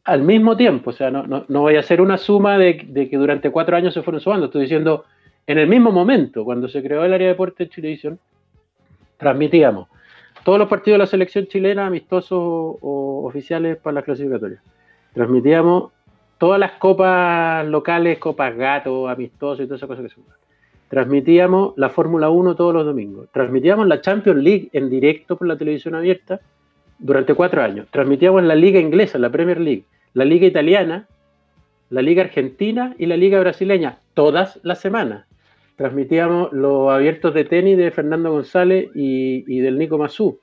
al 0.04 0.20
mismo 0.20 0.54
tiempo, 0.54 0.90
o 0.90 0.92
sea, 0.92 1.10
no, 1.10 1.26
no, 1.26 1.46
no 1.48 1.60
voy 1.62 1.76
a 1.76 1.80
hacer 1.80 2.02
una 2.02 2.18
suma 2.18 2.58
de, 2.58 2.84
de, 2.88 3.08
que 3.08 3.16
durante 3.16 3.50
cuatro 3.50 3.74
años 3.74 3.94
se 3.94 4.02
fueron 4.02 4.20
sumando, 4.20 4.46
estoy 4.46 4.62
diciendo 4.62 5.06
en 5.48 5.56
el 5.56 5.66
mismo 5.66 5.90
momento, 5.90 6.44
cuando 6.44 6.68
se 6.68 6.82
creó 6.82 7.04
el 7.04 7.14
área 7.14 7.28
de 7.28 7.32
deporte 7.32 7.64
de 7.64 7.70
televisión, 7.70 8.18
transmitíamos 9.16 9.88
todos 10.44 10.58
los 10.58 10.68
partidos 10.68 10.96
de 10.96 10.98
la 10.98 11.06
selección 11.06 11.46
chilena, 11.46 11.86
amistosos 11.86 12.38
o 12.38 13.22
oficiales 13.24 13.78
para 13.78 13.94
las 13.94 14.04
clasificatorias. 14.04 14.60
Transmitíamos 15.14 15.90
todas 16.36 16.60
las 16.60 16.72
copas 16.72 17.66
locales, 17.66 18.18
copas 18.18 18.54
gato, 18.58 19.08
amistosos 19.08 19.64
y 19.64 19.66
todas 19.66 19.78
esas 19.78 19.88
cosas 19.88 20.04
que 20.04 20.10
se 20.10 20.20
Transmitíamos 20.90 21.72
la 21.76 21.88
Fórmula 21.88 22.28
1 22.28 22.54
todos 22.54 22.74
los 22.74 22.84
domingos. 22.84 23.28
Transmitíamos 23.32 23.86
la 23.86 24.02
Champions 24.02 24.42
League 24.42 24.68
en 24.74 24.90
directo 24.90 25.36
por 25.38 25.48
la 25.48 25.56
televisión 25.56 25.94
abierta 25.94 26.40
durante 26.98 27.32
cuatro 27.32 27.62
años. 27.62 27.86
Transmitíamos 27.90 28.42
la 28.42 28.54
Liga 28.54 28.80
Inglesa, 28.80 29.16
la 29.18 29.30
Premier 29.30 29.58
League, 29.58 29.84
la 30.12 30.26
Liga 30.26 30.46
Italiana, 30.46 31.06
la 31.88 32.02
Liga 32.02 32.22
Argentina 32.22 32.94
y 32.98 33.06
la 33.06 33.16
Liga 33.16 33.40
Brasileña, 33.40 34.00
todas 34.12 34.60
las 34.62 34.78
semanas 34.80 35.27
transmitíamos 35.78 36.52
los 36.52 36.90
abiertos 36.90 37.32
de 37.32 37.44
tenis 37.44 37.78
de 37.78 37.92
Fernando 37.92 38.32
González 38.32 38.88
y, 38.96 39.60
del 39.60 39.78
Nico 39.78 39.96
Mazú. 39.96 40.40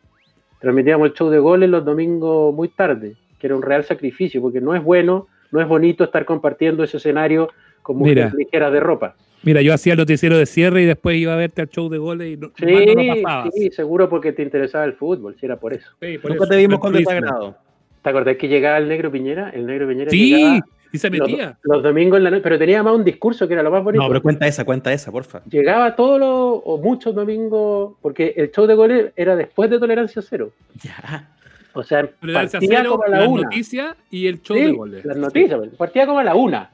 Transmitíamos 0.62 1.10
el 1.10 1.14
show 1.14 1.30
de 1.30 1.40
goles 1.40 1.70
los 1.70 1.84
domingos 1.84 2.56
muy 2.56 2.70
tarde, 2.70 3.18
que 3.38 3.48
era 3.48 3.56
un 3.58 3.62
real 3.62 3.84
sacrificio, 3.84 4.42
porque 4.42 4.62
no 4.62 4.74
es 4.74 4.82
bueno, 4.82 5.28
no 5.52 5.60
es 5.60 5.68
bonito 5.68 6.06
estar 6.06 6.24
compartiendo 6.24 6.86
ese 6.86 6.98
escenario 6.98 7.50
con 7.82 7.98
mujeres 7.98 8.34
ligeras 8.34 8.72
de 8.72 8.80
ropa. 8.80 9.16
Mira, 9.44 9.62
yo 9.62 9.74
hacía 9.74 9.94
el 9.94 10.00
noticiero 10.00 10.38
de 10.38 10.46
cierre 10.46 10.84
y 10.84 10.86
después 10.86 11.18
iba 11.18 11.34
a 11.34 11.36
verte 11.36 11.62
al 11.62 11.70
show 11.70 11.90
de 11.90 11.98
goles 11.98 12.34
y 12.34 12.38
no, 12.38 12.52
sí, 12.58 13.52
Sí, 13.52 13.72
seguro 13.72 14.08
porque 14.08 14.32
te 14.32 14.42
interesaba 14.42 14.86
el 14.86 14.94
fútbol, 14.94 15.36
si 15.38 15.46
era 15.46 15.60
por 15.60 15.74
eso. 15.74 15.92
Nunca 16.24 16.48
te 16.48 16.56
vimos 16.56 16.80
con 16.80 16.94
desagrado. 16.94 17.58
¿Te 18.02 18.10
acordás 18.10 18.38
que 18.38 18.48
llegaba 18.48 18.78
el 18.78 18.88
negro 18.88 19.12
Piñera? 19.12 19.50
El 19.50 19.66
negro 19.66 19.90
Piñera 19.90 20.10
sí, 20.10 20.62
y 20.96 20.98
se 20.98 21.10
metía. 21.10 21.58
Los, 21.64 21.84
domingos 21.84 22.18
en 22.18 22.24
la 22.24 22.30
noche, 22.32 22.42
pero 22.42 22.58
tenía 22.58 22.82
más 22.82 22.96
un 22.96 23.04
discurso 23.04 23.48
que 23.48 23.54
era 23.54 23.64
lo 23.64 23.72
más 23.72 23.84
bonito. 23.84 24.02
No, 24.02 24.08
pero 24.08 24.22
cuenta 24.22 24.48
esa, 24.48 24.64
cuenta 24.64 24.94
esa, 24.94 25.12
porfa. 25.12 25.42
Llegaba 25.50 25.96
todos 25.96 26.20
los, 26.20 26.62
o 26.64 26.80
muchos 26.82 27.14
domingos, 27.14 27.96
porque 28.02 28.34
el 28.38 28.52
show 28.52 28.66
de 28.66 28.76
goles 28.76 29.14
era 29.16 29.36
después 29.36 29.70
de 29.70 29.80
Tolerancia 29.80 30.22
Cero. 30.22 30.52
Ya. 30.82 31.30
O 31.74 31.84
sea, 31.84 32.10
partía 32.34 32.86
como 32.86 33.04
a 33.04 33.10
la 33.10 33.28
una. 33.28 33.44
noticias 33.44 33.96
y 34.10 34.28
el 34.28 34.42
show 34.42 34.56
de 34.56 34.72
goles. 34.72 35.06
Las 35.06 35.18
noticias, 35.18 35.60
pues, 35.60 35.76
partía 35.76 36.06
como 36.06 36.20
a 36.20 36.24
la 36.24 36.36
una. 36.36 36.70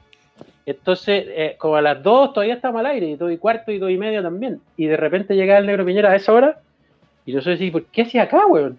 Entonces, 0.64 1.24
eh, 1.26 1.56
como 1.58 1.74
a 1.74 1.82
las 1.82 2.00
dos 2.00 2.32
todavía 2.32 2.54
estaba 2.54 2.80
al 2.80 2.86
aire, 2.86 3.08
y 3.08 3.16
dos 3.16 3.32
y 3.32 3.38
cuarto 3.38 3.72
y 3.72 3.78
dos 3.78 3.90
y 3.90 3.98
medio 3.98 4.22
también. 4.22 4.60
Y 4.76 4.86
de 4.86 4.96
repente 4.96 5.34
llegaba 5.34 5.58
el 5.58 5.66
negro 5.66 5.84
Piñera 5.84 6.12
a 6.12 6.16
esa 6.16 6.32
hora, 6.32 6.60
y 7.26 7.32
yo 7.32 7.40
sé 7.40 7.56
si, 7.56 7.72
¿por 7.72 7.84
qué 7.86 8.02
hacía 8.02 8.22
acá, 8.22 8.46
weón? 8.46 8.78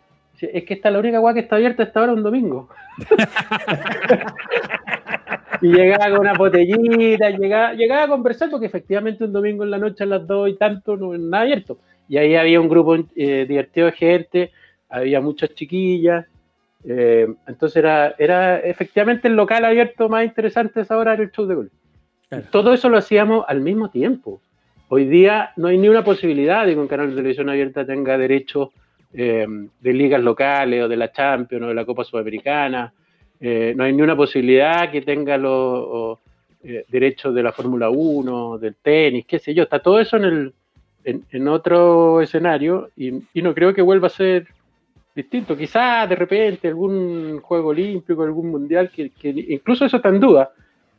Es 0.51 0.65
que 0.65 0.73
esta 0.73 0.89
es 0.89 0.93
la 0.93 0.99
única 0.99 1.19
weá 1.19 1.34
que 1.34 1.41
está 1.41 1.56
abierta 1.56 1.84
a 1.84 1.86
esta 1.86 2.01
hora 2.01 2.13
un 2.13 2.23
domingo. 2.23 2.69
y 5.62 5.67
llegaba 5.67 6.10
con 6.10 6.19
una 6.19 6.34
botellita, 6.34 7.29
llegaba, 7.29 7.73
llegaba 7.73 8.03
a 8.03 8.08
conversar 8.08 8.49
porque 8.49 8.65
efectivamente 8.65 9.23
un 9.23 9.32
domingo 9.32 9.63
en 9.63 9.71
la 9.71 9.77
noche 9.77 10.03
a 10.03 10.08
las 10.08 10.27
dos 10.27 10.49
y 10.49 10.56
tanto 10.56 10.97
no 10.97 11.17
nada 11.17 11.43
abierto. 11.43 11.77
Y 12.08 12.17
ahí 12.17 12.36
había 12.36 12.60
un 12.60 12.67
grupo 12.67 12.97
eh, 13.15 13.45
divertido 13.47 13.88
de 13.88 13.93
gente, 13.93 14.51
había 14.89 15.21
muchas 15.21 15.53
chiquillas. 15.53 16.25
Eh, 16.86 17.27
entonces 17.47 17.77
era, 17.77 18.13
era 18.17 18.60
efectivamente 18.60 19.29
el 19.29 19.36
local 19.36 19.63
abierto 19.63 20.10
más 20.10 20.25
interesante 20.25 20.82
esa 20.82 20.97
hora 20.97 21.13
era 21.13 21.23
el 21.23 21.32
show 21.32 21.45
de 21.45 21.56
gol. 21.56 21.71
Todo 22.51 22.73
eso 22.73 22.89
lo 22.89 22.97
hacíamos 22.97 23.45
al 23.47 23.62
mismo 23.62 23.89
tiempo. 23.89 24.41
Hoy 24.89 25.06
día 25.06 25.51
no 25.56 25.67
hay 25.67 25.77
ni 25.77 25.88
una 25.88 26.03
posibilidad 26.03 26.65
de 26.65 26.73
que 26.73 26.79
un 26.79 26.88
canal 26.88 27.10
de 27.10 27.15
televisión 27.15 27.49
abierta 27.49 27.86
tenga 27.86 28.17
derecho 28.17 28.71
eh, 29.13 29.45
de 29.80 29.93
ligas 29.93 30.21
locales 30.21 30.84
o 30.84 30.88
de 30.88 30.97
la 30.97 31.12
Champions 31.12 31.65
o 31.65 31.67
de 31.67 31.73
la 31.73 31.86
Copa 31.86 32.04
Sudamericana 32.04 32.93
eh, 33.45 33.73
no 33.76 33.84
hay 33.84 33.91
ni 33.91 34.02
una 34.02 34.15
posibilidad 34.15 34.89
que 34.89 35.02
tenga 35.02 35.38
los 35.38 36.19
eh, 36.63 36.86
derechos 36.88 37.36
de 37.36 37.43
la 37.43 37.52
Fórmula 37.52 37.89
1, 37.89 38.58
del 38.58 38.76
tenis, 38.76 39.26
qué 39.28 39.38
sé 39.38 39.54
yo. 39.54 39.63
Está 39.63 39.80
todo 39.80 39.99
eso 39.99 40.15
en, 40.15 40.23
el, 40.23 40.54
en, 41.04 41.47
otro 41.49 42.21
escenario 42.21 42.89
y, 42.95 43.12
no 43.41 43.54
creo 43.54 43.73
que 43.73 43.82
vuelva 43.82 44.08
a 44.08 44.12
ser 44.12 44.47
distinto. 45.13 45.58
Quizás 45.58 46.08
de 46.08 46.15
repente 46.15 46.69
algún 46.69 47.41
juego 47.41 47.71
olímpico, 47.71 48.23
algún 48.23 48.49
mundial, 48.49 48.89
que, 48.89 49.12
incluso 49.21 49.84
eso 49.84 49.97
está 49.97 50.08
en 50.08 50.21
duda, 50.21 50.52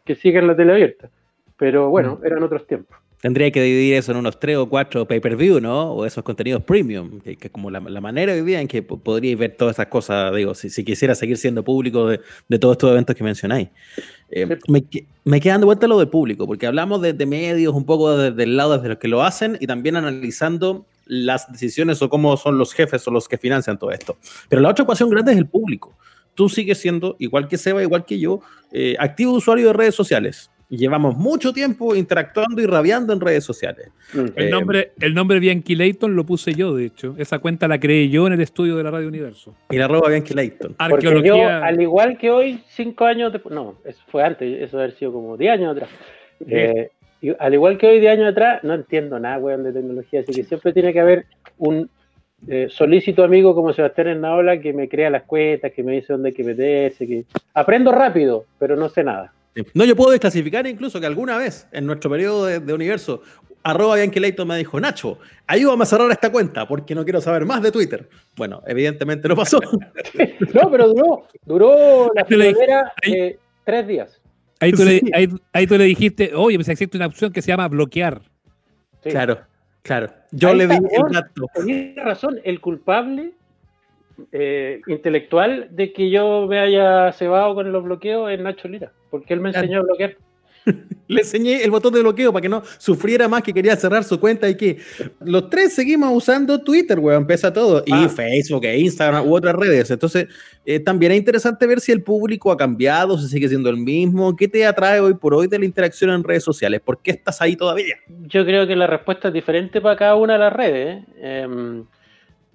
que 0.04 0.14
siga 0.14 0.38
en 0.38 0.48
la 0.48 0.54
tele 0.54 0.72
abierta. 0.72 1.08
Pero 1.56 1.88
bueno, 1.88 2.18
mm. 2.20 2.26
eran 2.26 2.42
otros 2.42 2.66
tiempos. 2.66 2.98
Tendría 3.24 3.50
que 3.50 3.62
dividir 3.62 3.94
eso 3.94 4.12
en 4.12 4.18
unos 4.18 4.38
tres 4.38 4.58
o 4.58 4.68
cuatro 4.68 5.08
pay-per-view, 5.08 5.58
¿no? 5.58 5.92
O 5.92 6.04
esos 6.04 6.22
contenidos 6.22 6.62
premium, 6.62 7.20
que, 7.20 7.38
es 7.40 7.50
como 7.50 7.70
la, 7.70 7.80
manera 7.80 8.34
hoy 8.34 8.42
día 8.42 8.60
en 8.60 8.68
que 8.68 8.82
podríais 8.82 9.38
ver 9.38 9.56
todas 9.56 9.76
esas 9.76 9.86
cosas, 9.86 10.36
digo, 10.36 10.54
si, 10.54 10.84
quisiera 10.84 11.14
seguir 11.14 11.38
siendo 11.38 11.64
público 11.64 12.06
de, 12.06 12.58
todos 12.58 12.74
estos 12.74 12.90
eventos 12.90 13.16
que 13.16 13.24
mencionáis. 13.24 13.70
Eh, 14.30 14.58
me, 14.68 14.84
me 15.24 15.40
queda 15.40 15.54
dando 15.54 15.68
vuelta 15.68 15.86
lo 15.86 15.98
del 15.98 16.08
público, 16.08 16.46
porque 16.46 16.66
hablamos 16.66 17.00
de, 17.00 17.14
medios 17.24 17.74
un 17.74 17.86
poco 17.86 18.14
desde 18.14 18.42
el 18.42 18.58
lado 18.58 18.76
de 18.76 18.90
los 18.90 18.98
que 18.98 19.08
lo 19.08 19.22
hacen 19.22 19.56
y 19.58 19.66
también 19.66 19.96
analizando 19.96 20.84
las 21.06 21.50
decisiones 21.50 22.02
o 22.02 22.10
cómo 22.10 22.36
son 22.36 22.58
los 22.58 22.74
jefes 22.74 23.08
o 23.08 23.10
los 23.10 23.26
que 23.26 23.38
financian 23.38 23.78
todo 23.78 23.90
esto. 23.90 24.18
Pero 24.50 24.60
la 24.60 24.68
otra 24.68 24.82
ecuación 24.82 25.08
grande 25.08 25.32
es 25.32 25.38
el 25.38 25.46
público. 25.46 25.96
Tú 26.34 26.50
sigues 26.50 26.76
siendo, 26.76 27.16
igual 27.18 27.48
que 27.48 27.56
Seba, 27.56 27.82
igual 27.82 28.04
que 28.04 28.18
yo, 28.18 28.40
eh, 28.70 28.96
activo 28.98 29.32
usuario 29.32 29.68
de 29.68 29.72
redes 29.72 29.94
sociales 29.94 30.50
llevamos 30.68 31.16
mucho 31.16 31.52
tiempo 31.52 31.94
interactuando 31.94 32.60
y 32.60 32.66
rabiando 32.66 33.12
en 33.12 33.20
redes 33.20 33.44
sociales. 33.44 33.90
Mm. 34.12 34.26
El, 34.36 34.50
nombre, 34.50 34.92
el 35.00 35.14
nombre 35.14 35.38
Bianchi 35.40 35.74
Layton 35.74 36.14
lo 36.16 36.24
puse 36.24 36.54
yo, 36.54 36.74
de 36.74 36.86
hecho. 36.86 37.14
Esa 37.18 37.38
cuenta 37.38 37.68
la 37.68 37.78
creé 37.78 38.08
yo 38.08 38.26
en 38.26 38.34
el 38.34 38.40
estudio 38.40 38.76
de 38.76 38.84
la 38.84 38.90
Radio 38.90 39.08
Universo. 39.08 39.54
Y 39.70 39.76
la 39.76 39.86
arroba 39.86 40.08
Bianchi 40.08 40.34
Layton. 40.34 40.74
Arqueología. 40.78 41.64
al 41.64 41.80
igual 41.80 42.18
que 42.18 42.30
hoy, 42.30 42.60
cinco 42.68 43.04
años 43.04 43.32
después, 43.32 43.54
no, 43.54 43.76
eso 43.84 44.02
fue 44.08 44.22
antes, 44.22 44.62
eso 44.62 44.76
debe 44.76 44.84
haber 44.84 44.98
sido 44.98 45.12
como 45.12 45.36
diez 45.36 45.52
años 45.52 45.76
atrás. 45.76 45.90
Eh, 46.46 46.90
al 47.38 47.54
igual 47.54 47.78
que 47.78 47.86
hoy, 47.86 48.00
diez 48.00 48.12
años 48.12 48.32
atrás, 48.32 48.62
no 48.64 48.74
entiendo 48.74 49.18
nada, 49.18 49.38
weón, 49.38 49.64
de 49.64 49.72
tecnología, 49.72 50.20
así 50.20 50.32
que 50.32 50.44
siempre 50.44 50.72
tiene 50.72 50.92
que 50.92 51.00
haber 51.00 51.26
un 51.58 51.88
eh, 52.46 52.66
solícito 52.68 53.24
amigo 53.24 53.54
como 53.54 53.72
Sebastián 53.72 54.08
Ennaola 54.08 54.60
que 54.60 54.74
me 54.74 54.88
crea 54.88 55.08
las 55.08 55.22
cuentas, 55.22 55.72
que 55.72 55.82
me 55.82 55.92
dice 55.92 56.12
dónde 56.12 56.28
hay 56.28 56.34
que 56.34 56.44
meterse, 56.44 57.06
que 57.06 57.24
aprendo 57.54 57.90
rápido, 57.92 58.44
pero 58.58 58.76
no 58.76 58.88
sé 58.88 59.02
nada. 59.02 59.32
No, 59.74 59.84
yo 59.84 59.94
puedo 59.94 60.10
desclasificar 60.10 60.66
incluso 60.66 61.00
que 61.00 61.06
alguna 61.06 61.36
vez 61.38 61.68
en 61.72 61.86
nuestro 61.86 62.10
periodo 62.10 62.46
de, 62.46 62.72
universo, 62.72 63.22
arroba 63.62 63.96
Bianchi 63.96 64.20
me 64.44 64.58
dijo, 64.58 64.80
Nacho, 64.80 65.18
ayúdame 65.46 65.84
a 65.84 65.86
cerrar 65.86 66.10
esta 66.10 66.32
cuenta 66.32 66.66
porque 66.66 66.94
no 66.94 67.04
quiero 67.04 67.20
saber 67.20 67.44
más 67.44 67.62
de 67.62 67.70
Twitter. 67.70 68.08
Bueno, 68.36 68.62
evidentemente 68.66 69.28
no 69.28 69.36
pasó. 69.36 69.60
no, 70.54 70.70
pero 70.70 70.88
duró, 70.88 71.28
duró 71.44 72.10
la 72.14 72.24
primera 72.24 72.92
eh, 73.02 73.38
tres 73.64 73.86
días. 73.86 74.20
Ahí 74.60 74.72
tú, 74.72 74.84
le, 74.84 74.98
Sí. 74.98 75.10
ahí, 75.14 75.28
ahí 75.52 75.66
tú 75.66 75.76
le 75.76 75.84
dijiste, 75.84 76.32
oye, 76.34 76.56
pues 76.56 76.68
existe 76.68 76.96
una 76.96 77.06
opción 77.06 77.32
que 77.32 77.42
se 77.42 77.48
llama 77.48 77.68
bloquear. 77.68 78.22
Sí. 79.02 79.10
Claro, 79.10 79.40
claro. 79.82 80.12
Yo 80.32 80.48
Ahí 80.48 80.58
le 80.58 80.66
di 80.66 80.74
el 80.74 81.12
dato. 81.12 81.46
Tenía 81.54 82.02
razón, 82.04 82.40
el 82.44 82.60
culpable 82.60 83.34
eh, 84.32 84.80
intelectual 84.86 85.68
de 85.70 85.92
que 85.92 86.10
yo 86.10 86.46
me 86.48 86.58
haya 86.60 87.12
cebado 87.12 87.54
con 87.54 87.70
los 87.72 87.84
bloqueos 87.84 88.30
es 88.30 88.40
Nacho 88.40 88.68
Lira, 88.68 88.92
porque 89.10 89.34
él 89.34 89.40
me 89.40 89.50
enseñó 89.50 89.80
a 89.80 89.82
bloquear. 89.82 90.16
Le 91.08 91.20
enseñé 91.20 91.62
el 91.62 91.70
botón 91.70 91.92
de 91.92 92.00
bloqueo 92.00 92.32
para 92.32 92.40
que 92.40 92.48
no 92.48 92.62
sufriera 92.78 93.28
más 93.28 93.42
que 93.42 93.52
quería 93.52 93.76
cerrar 93.76 94.02
su 94.02 94.18
cuenta 94.18 94.48
y 94.48 94.56
que 94.56 94.78
los 95.20 95.50
tres 95.50 95.74
seguimos 95.74 96.10
usando 96.10 96.62
Twitter, 96.62 96.98
weón, 96.98 97.26
pesa 97.26 97.52
todo. 97.52 97.82
Y 97.84 97.92
Ah. 97.92 98.08
Facebook 98.08 98.64
e 98.64 98.78
Instagram 98.78 99.28
u 99.28 99.34
otras 99.34 99.54
redes. 99.54 99.90
Entonces, 99.90 100.26
eh, 100.64 100.80
también 100.80 101.12
es 101.12 101.18
interesante 101.18 101.66
ver 101.66 101.80
si 101.80 101.92
el 101.92 102.02
público 102.02 102.50
ha 102.50 102.56
cambiado, 102.56 103.18
si 103.18 103.28
sigue 103.28 103.46
siendo 103.48 103.68
el 103.68 103.76
mismo. 103.76 104.34
¿Qué 104.34 104.48
te 104.48 104.64
atrae 104.64 105.00
hoy 105.00 105.12
por 105.12 105.34
hoy 105.34 105.48
de 105.48 105.58
la 105.58 105.66
interacción 105.66 106.08
en 106.10 106.24
redes 106.24 106.44
sociales? 106.44 106.80
¿Por 106.80 107.02
qué 107.02 107.10
estás 107.10 107.42
ahí 107.42 107.56
todavía? 107.56 107.96
Yo 108.22 108.46
creo 108.46 108.66
que 108.66 108.74
la 108.74 108.86
respuesta 108.86 109.28
es 109.28 109.34
diferente 109.34 109.82
para 109.82 109.96
cada 109.96 110.14
una 110.14 110.32
de 110.32 110.38
las 110.38 110.52
redes. 110.54 111.04
¿eh? 111.18 111.82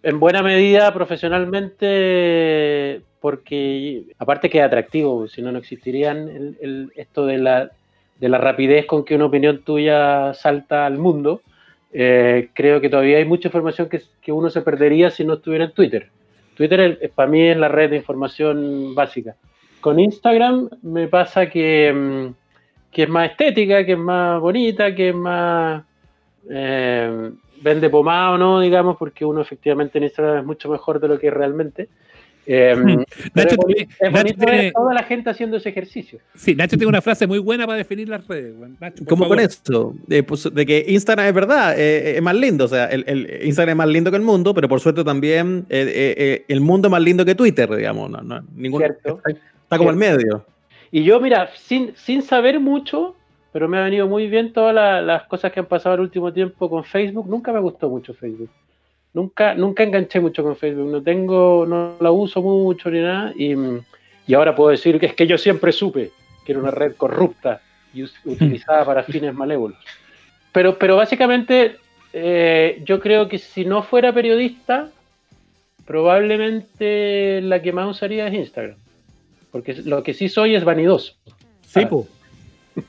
En 0.02 0.20
buena 0.20 0.42
medida, 0.42 0.94
profesionalmente, 0.94 3.02
porque 3.20 4.04
aparte 4.18 4.50
que 4.50 4.60
es 4.60 4.64
atractivo, 4.64 5.28
si 5.28 5.42
no, 5.42 5.52
no 5.52 5.60
existirían 5.60 6.56
esto 6.96 7.26
de 7.26 7.38
la, 7.38 7.72
de 8.20 8.30
la 8.30 8.38
rapidez 8.38 8.86
con 8.86 9.04
que 9.04 9.16
una 9.16 9.26
opinión 9.26 9.62
tuya 9.64 10.34
salta 10.34 10.86
al 10.86 10.98
mundo. 10.98 11.42
Eh, 11.92 12.50
creo 12.54 12.80
que 12.80 12.90
todavía 12.90 13.18
hay 13.18 13.26
mucha 13.26 13.50
información 13.50 13.90
que, 13.90 14.32
uno 14.32 14.50
se 14.50 14.62
perdería 14.62 15.10
si 15.10 15.26
no 15.26 15.34
estuviera 15.34 15.66
en 15.66 15.72
Twitter. 15.72 16.10
Twitter 16.56 17.12
para 17.16 17.30
mí 17.30 17.42
es 17.42 17.58
la 17.58 17.68
red 17.68 17.90
de 17.90 17.98
información 17.98 18.96
básica. 18.96 19.36
Con 19.82 20.00
Instagram 20.00 20.70
me 20.82 21.08
pasa 21.08 21.50
que, 21.50 21.92
mm, 21.92 22.92
que 22.92 23.04
es 23.04 23.10
más 23.10 23.32
estética, 23.32 23.86
que 23.86 23.94
es 23.94 23.98
más 23.98 24.40
bonita, 24.40 24.96
que 24.96 25.10
es 25.10 25.16
más 25.16 25.84
eh, 26.50 27.32
vende 27.62 27.90
pomado, 27.90 28.38
¿no? 28.38 28.60
Digamos, 28.62 28.98
porque 28.98 29.26
uno 29.26 29.42
efectivamente 29.42 29.98
en 29.98 30.06
Instagram 30.06 30.40
es 30.40 30.46
mucho 30.46 30.70
mejor 30.70 31.00
de 31.00 31.08
lo 31.08 31.20
que 31.20 31.28
es 31.28 31.34
realmente. 31.34 31.90
Eh, 32.52 32.74
Nacho 32.76 33.02
es 33.04 33.36
Nacho 33.36 33.56
bonito 34.12 34.38
ver 34.40 34.50
tiene- 34.50 34.72
toda 34.72 34.94
la 34.94 35.04
gente 35.04 35.30
haciendo 35.30 35.58
ese 35.58 35.70
ejercicio. 35.70 36.20
Sí, 36.34 36.56
Nacho 36.56 36.78
tiene 36.78 36.88
una 36.88 37.02
frase 37.02 37.28
muy 37.28 37.38
buena 37.38 37.68
para 37.68 37.78
definir 37.78 38.10
las 38.10 38.28
redes. 38.28 38.56
Nacho, 38.80 39.04
¿Cómo 39.08 39.28
con 39.28 39.38
favor. 39.38 39.40
esto? 39.40 39.94
De, 40.08 40.24
pues, 40.24 40.50
de 40.52 40.66
que 40.66 40.84
Instagram 40.88 41.28
es 41.28 41.34
verdad, 41.36 41.80
eh, 41.80 42.16
es 42.18 42.22
más 42.24 42.36
lindo. 42.36 42.66
O 42.66 42.68
sea, 42.68 42.86
el, 42.86 43.04
el 43.08 43.42
Instagram 43.46 43.74
es 43.74 43.78
más 43.78 43.88
lindo 43.90 44.10
que 44.10 44.18
el 44.18 44.24
mundo, 44.24 44.54
pero 44.56 44.68
por 44.68 44.80
suerte 44.80 45.04
también 45.04 45.66
eh, 45.70 45.86
eh, 45.88 46.16
eh, 46.18 46.46
el 46.48 46.62
mundo 46.62 46.88
es 46.88 46.92
más 46.92 47.04
lindo 47.04 47.24
que 47.24 47.36
Twitter, 47.36 47.70
digamos. 47.76 48.10
No, 48.10 48.22
no, 48.22 48.42
ningún, 48.56 48.82
Cierto. 48.82 49.18
está, 49.28 49.30
está 49.64 49.78
como 49.78 49.92
al 49.92 49.96
medio. 49.98 50.44
Y 50.92 51.04
yo, 51.04 51.20
mira, 51.20 51.52
sin, 51.56 51.94
sin 51.96 52.24
saber 52.24 52.60
mucho, 52.60 53.16
pero 53.52 53.68
me 53.68 53.78
ha 53.78 53.84
venido 53.84 54.08
muy 54.08 54.28
bien 54.28 54.54
todas 54.54 54.74
la- 54.76 55.02
las 55.02 55.24
cosas 55.24 55.52
que 55.52 55.60
han 55.60 55.66
pasado 55.66 55.96
el 55.96 56.02
último 56.02 56.32
tiempo 56.34 56.70
con 56.70 56.84
Facebook. 56.84 57.28
Nunca 57.28 57.52
me 57.52 57.60
gustó 57.60 57.90
mucho 57.90 58.14
Facebook. 58.14 58.50
Nunca, 59.14 59.56
nunca 59.56 59.84
enganché 59.84 60.20
mucho 60.20 60.44
con 60.44 60.56
Facebook. 60.56 60.92
No 60.92 61.02
tengo, 61.02 61.66
no 61.68 61.96
la 62.00 62.12
uso 62.12 62.42
mucho 62.42 62.92
ni 62.92 63.00
nada. 63.02 63.34
Y, 63.36 63.56
y 64.28 64.34
ahora 64.36 64.56
puedo 64.56 64.70
decir 64.70 65.00
que 65.00 65.08
es 65.08 65.14
que 65.16 65.26
yo 65.28 65.38
siempre 65.38 65.72
supe 65.72 66.12
que 66.46 66.52
era 66.52 66.62
una 66.62 66.72
red 66.72 66.96
corrupta 66.96 67.62
y 67.94 68.04
utilizada 68.04 68.86
para 68.86 69.04
fines 69.12 69.34
malévolos. 69.34 69.78
Pero, 70.52 70.78
pero 70.78 70.96
básicamente, 70.96 71.78
eh, 72.14 72.82
yo 72.86 73.00
creo 73.00 73.28
que 73.28 73.40
si 73.40 73.66
no 73.66 73.82
fuera 73.84 74.14
periodista, 74.14 74.90
probablemente 75.86 77.42
la 77.42 77.62
que 77.62 77.72
más 77.74 77.90
usaría 77.90 78.28
es 78.28 78.34
Instagram. 78.34 78.78
Porque 79.52 79.74
lo 79.86 80.04
que 80.04 80.14
sí 80.14 80.30
soy 80.30 80.56
es 80.56 80.64
vanidoso. 80.64 81.14
Sí, 81.62 81.86
po. 81.86 82.08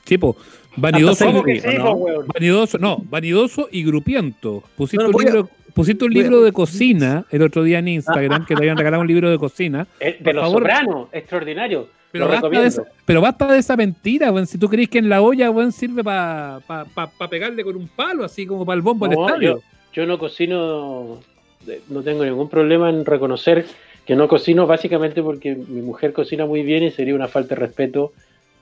Sí, 0.05 0.17
po. 0.17 0.35
Vanidoso, 0.77 1.11
Hasta 1.11 1.25
¿Cómo 1.25 1.43
que 1.43 1.59
Sí, 1.59 1.67
sí, 1.69 1.77
¿no? 1.77 1.97
vanidoso, 2.33 2.77
no, 2.77 2.97
vanidoso 3.09 3.67
y 3.71 3.83
grupiento. 3.83 4.63
Pusiste, 4.77 5.03
No, 5.03 5.11
no, 5.11 5.17
un, 5.17 5.23
libro, 5.25 5.49
pusiste 5.73 6.05
un 6.05 6.13
libro 6.13 6.41
de 6.41 6.53
cocina 6.53 7.25
el 7.29 7.41
otro 7.41 7.63
día 7.63 7.79
en 7.79 7.89
Instagram, 7.89 8.45
que 8.45 8.55
te 8.55 8.61
habían 8.61 8.77
regalado 8.77 9.01
un 9.01 9.07
libro 9.07 9.29
de 9.29 9.37
cocina. 9.37 9.85
Eh, 9.99 10.13
Por 10.13 10.25
De 10.27 10.33
los 10.33 10.43
favor. 10.45 10.61
sopranos, 10.61 11.07
extraordinario. 11.11 11.87
Pero 12.13 12.27
basta, 12.27 12.49
de 12.49 12.65
esa, 12.65 12.83
pero 13.05 13.21
basta 13.21 13.51
de 13.51 13.59
esa 13.59 13.77
mentira, 13.77 14.31
weón. 14.31 14.45
Si 14.47 14.57
tú 14.57 14.67
crees 14.69 14.89
que 14.89 14.97
en 14.99 15.07
la 15.09 15.21
olla, 15.21 15.49
weón, 15.49 15.71
sirve 15.71 16.03
para 16.03 16.59
pa, 16.67 16.85
pa- 16.85 17.07
pa 17.07 17.27
pegarle 17.29 17.63
con 17.63 17.75
un 17.77 17.87
palo, 17.87 18.25
así 18.25 18.45
como 18.45 18.65
para 18.65 18.75
el 18.75 18.81
bombo 18.81 19.07
del 19.07 19.17
No, 19.17 19.25
estadio. 19.27 19.57
yo, 19.57 19.61
yo 19.93 20.05
no 20.05 20.17
cocino, 20.19 21.19
eh, 21.67 21.81
no 21.89 22.01
tengo 22.01 22.25
ningún 22.25 22.49
problema 22.49 22.89
en 22.89 23.05
reconocer 23.05 23.65
que 24.05 24.15
no 24.15 24.27
cocino 24.27 24.67
básicamente 24.67 25.21
porque 25.23 25.55
mi 25.55 25.81
mujer 25.81 26.11
cocina 26.11 26.45
muy 26.45 26.63
bien 26.63 26.83
y 26.83 26.91
sería 26.91 27.13
una 27.15 27.27
falta 27.29 27.55
de 27.55 27.61
respeto 27.61 28.11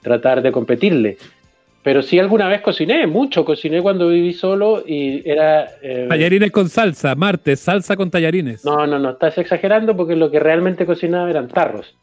tratar 0.02 0.42
de 0.42 0.52
competirle. 0.52 1.18
Pero 1.82 2.02
sí 2.02 2.20
alguna 2.20 2.48
vez 2.50 2.62
cociné, 2.62 3.08
mucho 3.08 3.46
cociné 3.46 3.82
cuando 3.82 4.10
viví 4.10 4.34
solo 4.34 4.84
y 4.86 5.28
era... 5.28 5.66
eh, 5.82 6.08
Tallarines 6.10 6.52
con 6.52 6.68
salsa, 6.70 7.16
martes, 7.16 7.62
salsa 7.62 7.96
con 7.96 8.12
tallarines. 8.12 8.66
no, 8.66 8.86
no, 8.86 9.00
no, 9.00 9.12
estás 9.12 9.38
exagerando 9.38 9.96
porque 9.96 10.16
lo 10.16 10.30
que 10.30 10.40
realmente 10.40 10.86
cocinaba 10.86 11.30
eran 11.30 11.48
tarros. 11.48 11.96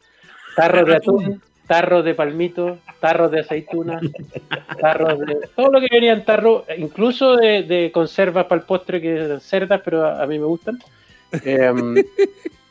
Tarros 0.55 0.87
de 0.87 0.95
atún, 0.95 1.41
tarros 1.67 2.03
de 2.03 2.15
palmito, 2.15 2.79
tarros 2.99 3.29
de 3.29 3.41
aceituna, 3.41 4.01
tarros 4.81 5.19
de... 5.19 5.37
Todo 5.55 5.69
lo 5.71 5.79
que 5.79 5.87
venía 5.91 6.13
en 6.13 6.25
tarro, 6.25 6.65
incluso 6.75 7.35
de, 7.35 7.61
de 7.61 7.91
conservas 7.93 8.45
para 8.47 8.61
el 8.61 8.65
postre 8.65 8.99
que 8.99 9.11
eran 9.15 9.39
cerdas, 9.41 9.81
pero 9.85 10.03
a, 10.03 10.23
a 10.23 10.25
mí 10.25 10.39
me 10.39 10.45
gustan. 10.45 10.79
Em, 11.45 11.95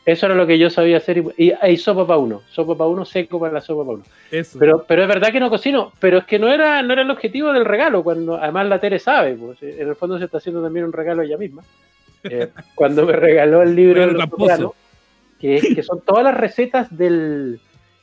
eso 0.07 0.25
era 0.25 0.35
lo 0.35 0.47
que 0.47 0.57
yo 0.57 0.69
sabía 0.69 0.97
hacer. 0.97 1.21
Y, 1.37 1.51
hay 1.61 1.75
sopa 1.77 2.07
para 2.07 2.17
uno, 2.17 2.41
sopa 2.49 2.75
para 2.77 2.89
uno, 2.89 3.03
seco 3.05 3.39
para 3.39 3.53
la 3.53 3.61
sopa 3.61 3.83
para 3.83 3.95
uno. 3.97 4.03
Eso. 4.31 4.57
Pero, 4.57 4.85
pero 4.87 5.01
es 5.03 5.07
verdad 5.07 5.31
que 5.31 5.39
no 5.39 5.49
cocino, 5.49 5.91
pero 5.99 6.19
es 6.19 6.23
que 6.25 6.39
no 6.39 6.47
era, 6.51 6.81
no 6.81 6.93
era 6.93 7.01
el 7.01 7.11
objetivo 7.11 7.51
del 7.53 7.65
regalo, 7.65 8.03
cuando 8.03 8.35
además 8.37 8.67
la 8.67 8.79
Tere 8.79 8.99
sabe, 8.99 9.35
pues, 9.35 9.61
en 9.61 9.87
el 9.87 9.95
fondo 9.95 10.17
se 10.17 10.25
está 10.25 10.37
haciendo 10.37 10.63
también 10.63 10.85
un 10.85 10.93
regalo 10.93 11.21
ella 11.21 11.37
misma. 11.37 11.61
Eh, 12.23 12.47
cuando 12.75 13.05
me 13.05 13.13
regaló 13.13 13.61
el 13.61 13.75
libro 13.75 13.99
de 13.99 14.05
Regalo 14.07 14.13
los 14.13 14.19
tramposo. 14.29 14.49
sopranos, 14.49 14.73
que, 15.39 15.83
son 15.83 16.01
todas 16.01 16.23
las 16.23 16.35
recetas 16.37 16.97
del, 16.97 17.59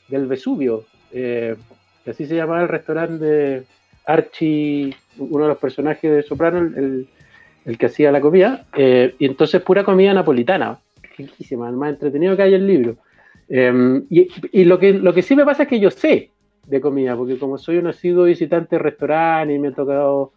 del 0.08 0.26
Vesubio, 0.26 0.84
eh, 1.12 1.56
que 2.04 2.10
así 2.10 2.26
se 2.26 2.36
llamaba 2.36 2.62
el 2.62 2.68
restaurante 2.68 3.24
de 3.24 3.62
Archie, 4.04 4.94
uno 5.18 5.44
de 5.44 5.48
los 5.48 5.58
personajes 5.58 6.10
de 6.10 6.22
Soprano, 6.22 6.58
el, 6.58 6.74
el- 6.76 7.08
el 7.64 7.78
que 7.78 7.86
hacía 7.86 8.12
la 8.12 8.20
comida, 8.20 8.66
eh, 8.76 9.14
y 9.18 9.24
entonces 9.24 9.62
pura 9.62 9.84
comida 9.84 10.12
napolitana, 10.12 10.76
riquísima, 11.16 11.68
el 11.68 11.77
más 11.77 11.90
entretenido 11.90 12.37
que 12.37 12.42
hay 12.42 12.55
el 12.55 12.66
libro. 12.66 12.96
Eh, 13.48 14.03
y 14.11 14.29
y 14.53 14.64
lo, 14.64 14.79
que, 14.79 14.92
lo 14.94 15.12
que 15.12 15.22
sí 15.22 15.37
me 15.37 15.44
pasa 15.44 15.64
es 15.64 15.68
que 15.68 15.81
yo 15.81 15.90
sé 15.90 16.31
de 16.66 16.81
comida, 16.81 17.14
porque 17.16 17.38
como 17.38 17.59
soy 17.59 17.77
un 17.77 17.87
asiduo 17.88 18.24
visitante 18.24 18.77
de 18.77 18.83
restaurante 18.83 19.55
y 19.55 19.59
me 19.59 19.68
ha 19.68 19.72
tocado 19.72 20.33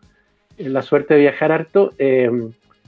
eh, 0.57 0.67
la 0.69 0.81
suerte 0.81 1.13
de 1.13 1.21
viajar 1.21 1.51
harto, 1.51 1.93
eh, 1.97 2.29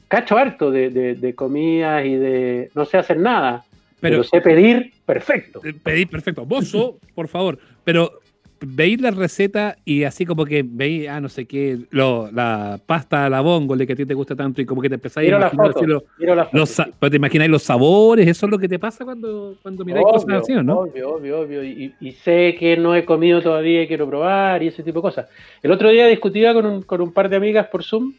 cacho 0.10 0.38
harto 0.38 0.72
de, 0.72 0.90
de, 0.90 1.16
de 1.16 1.36
comidas 1.36 2.06
y 2.06 2.16
de... 2.16 2.70
No 2.76 2.84
sé 2.84 2.98
hacer 2.98 3.18
nada, 3.18 3.64
pero, 4.02 4.18
pero 4.18 4.24
sé 4.24 4.42
pedir 4.42 4.92
perfecto. 5.06 5.62
eh, 5.64 5.74
pedí 5.74 6.06
perfecto. 6.06 6.46
Bozo, 6.46 6.98
por 7.16 7.28
favor. 7.28 7.60
Pero 7.86 8.20
veis 8.62 9.00
la 9.02 9.12
receta 9.12 9.78
y 9.86 10.04
así 10.04 10.26
como 10.26 10.46
que 10.46 10.64
veis, 10.68 11.08
ah, 11.10 11.20
no 11.22 11.30
sé 11.30 11.46
qué, 11.46 11.80
lo, 11.92 12.30
la 12.32 12.80
pasta 12.86 13.26
a 13.26 13.30
la 13.30 13.42
bongole 13.42 13.86
que 13.88 13.94
a 13.94 13.96
ti 13.96 14.06
te 14.06 14.14
gusta 14.14 14.36
tanto 14.36 14.62
y 14.62 14.66
como 14.66 14.82
que 14.82 14.90
te 14.90 14.96
empezáis 14.96 15.32
a 15.32 15.38
imaginar 15.38 15.68
foto, 15.68 15.80
así 15.80 15.88
lo- 15.88 16.04
miro 16.18 16.36
la 16.36 16.46
foto, 16.46 16.58
los, 16.58 16.70
sí. 16.70 16.84
pero 17.00 17.10
te 17.10 17.16
imagináis 17.18 17.50
los 17.52 17.64
sabores, 17.64 18.28
eso 18.28 18.46
es 18.46 18.52
lo 18.52 18.58
que 18.60 18.68
te 18.68 18.80
pasa 18.80 19.06
cuando, 19.06 19.56
cuando 19.62 19.86
miráis 19.86 20.06
Obvio, 20.06 20.14
cosas 20.22 20.42
así, 20.44 20.54
¿o 20.54 20.64
¿no? 20.64 20.80
Obvio, 20.80 21.16
obvio, 21.16 21.40
obvio. 21.42 21.64
Y, 21.64 21.94
y 22.00 22.12
sé 22.14 22.56
que 22.60 22.76
no 22.78 22.96
he 22.96 23.06
comido 23.06 23.42
todavía 23.42 23.84
y 23.84 23.88
quiero 23.88 24.08
probar 24.08 24.62
y 24.64 24.68
ese 24.68 24.84
tipo 24.84 25.00
de 25.00 25.04
cosas. 25.04 25.28
El 25.64 25.72
otro 25.72 25.90
día 25.90 26.08
discutía 26.08 26.54
con 26.54 26.66
un, 26.66 26.82
con 26.82 27.02
un 27.02 27.12
par 27.14 27.30
de 27.30 27.36
amigas 27.38 27.68
por 27.68 27.84
Zoom 27.84 28.14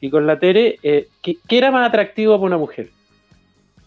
y 0.00 0.10
con 0.10 0.26
la 0.26 0.38
Tere, 0.38 0.78
eh, 0.82 1.06
¿qué, 1.22 1.36
qué 1.48 1.58
era 1.58 1.70
más 1.70 1.88
atractivo 1.88 2.34
para 2.36 2.46
una 2.46 2.58
mujer? 2.58 2.88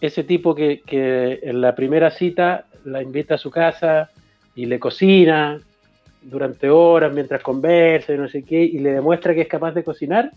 Ese 0.00 0.22
tipo 0.24 0.54
que, 0.54 0.80
que 0.86 1.40
en 1.42 1.60
la 1.60 1.74
primera 1.74 2.10
cita 2.10 2.66
la 2.84 3.02
invita 3.02 3.34
a 3.34 3.38
su 3.38 3.50
casa 3.50 4.10
y 4.54 4.66
le 4.66 4.78
cocina 4.78 5.60
durante 6.28 6.68
horas 6.68 7.12
mientras 7.12 7.42
conversa 7.42 8.12
y 8.12 8.18
no 8.18 8.28
sé 8.28 8.42
qué, 8.44 8.62
y 8.62 8.78
le 8.78 8.92
demuestra 8.92 9.34
que 9.34 9.42
es 9.42 9.48
capaz 9.48 9.72
de 9.72 9.84
cocinar, 9.84 10.30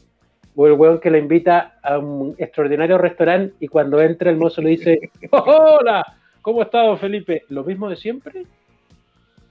o 0.56 0.68
el 0.68 0.74
weón 0.74 1.00
que 1.00 1.10
la 1.10 1.18
invita 1.18 1.80
a 1.82 1.98
un 1.98 2.36
extraordinario 2.38 2.98
restaurante 2.98 3.56
y 3.60 3.68
cuando 3.68 4.02
entra 4.02 4.30
el 4.30 4.38
mozo 4.38 4.62
le 4.62 4.72
dice, 4.72 5.00
"Oh, 5.32 5.44
hola, 5.80 6.06
¿cómo 6.42 6.62
está 6.62 6.84
don 6.84 6.98
Felipe? 6.98 7.44
¿Lo 7.50 7.64
mismo 7.64 7.90
de 7.90 7.96
siempre? 7.96 8.44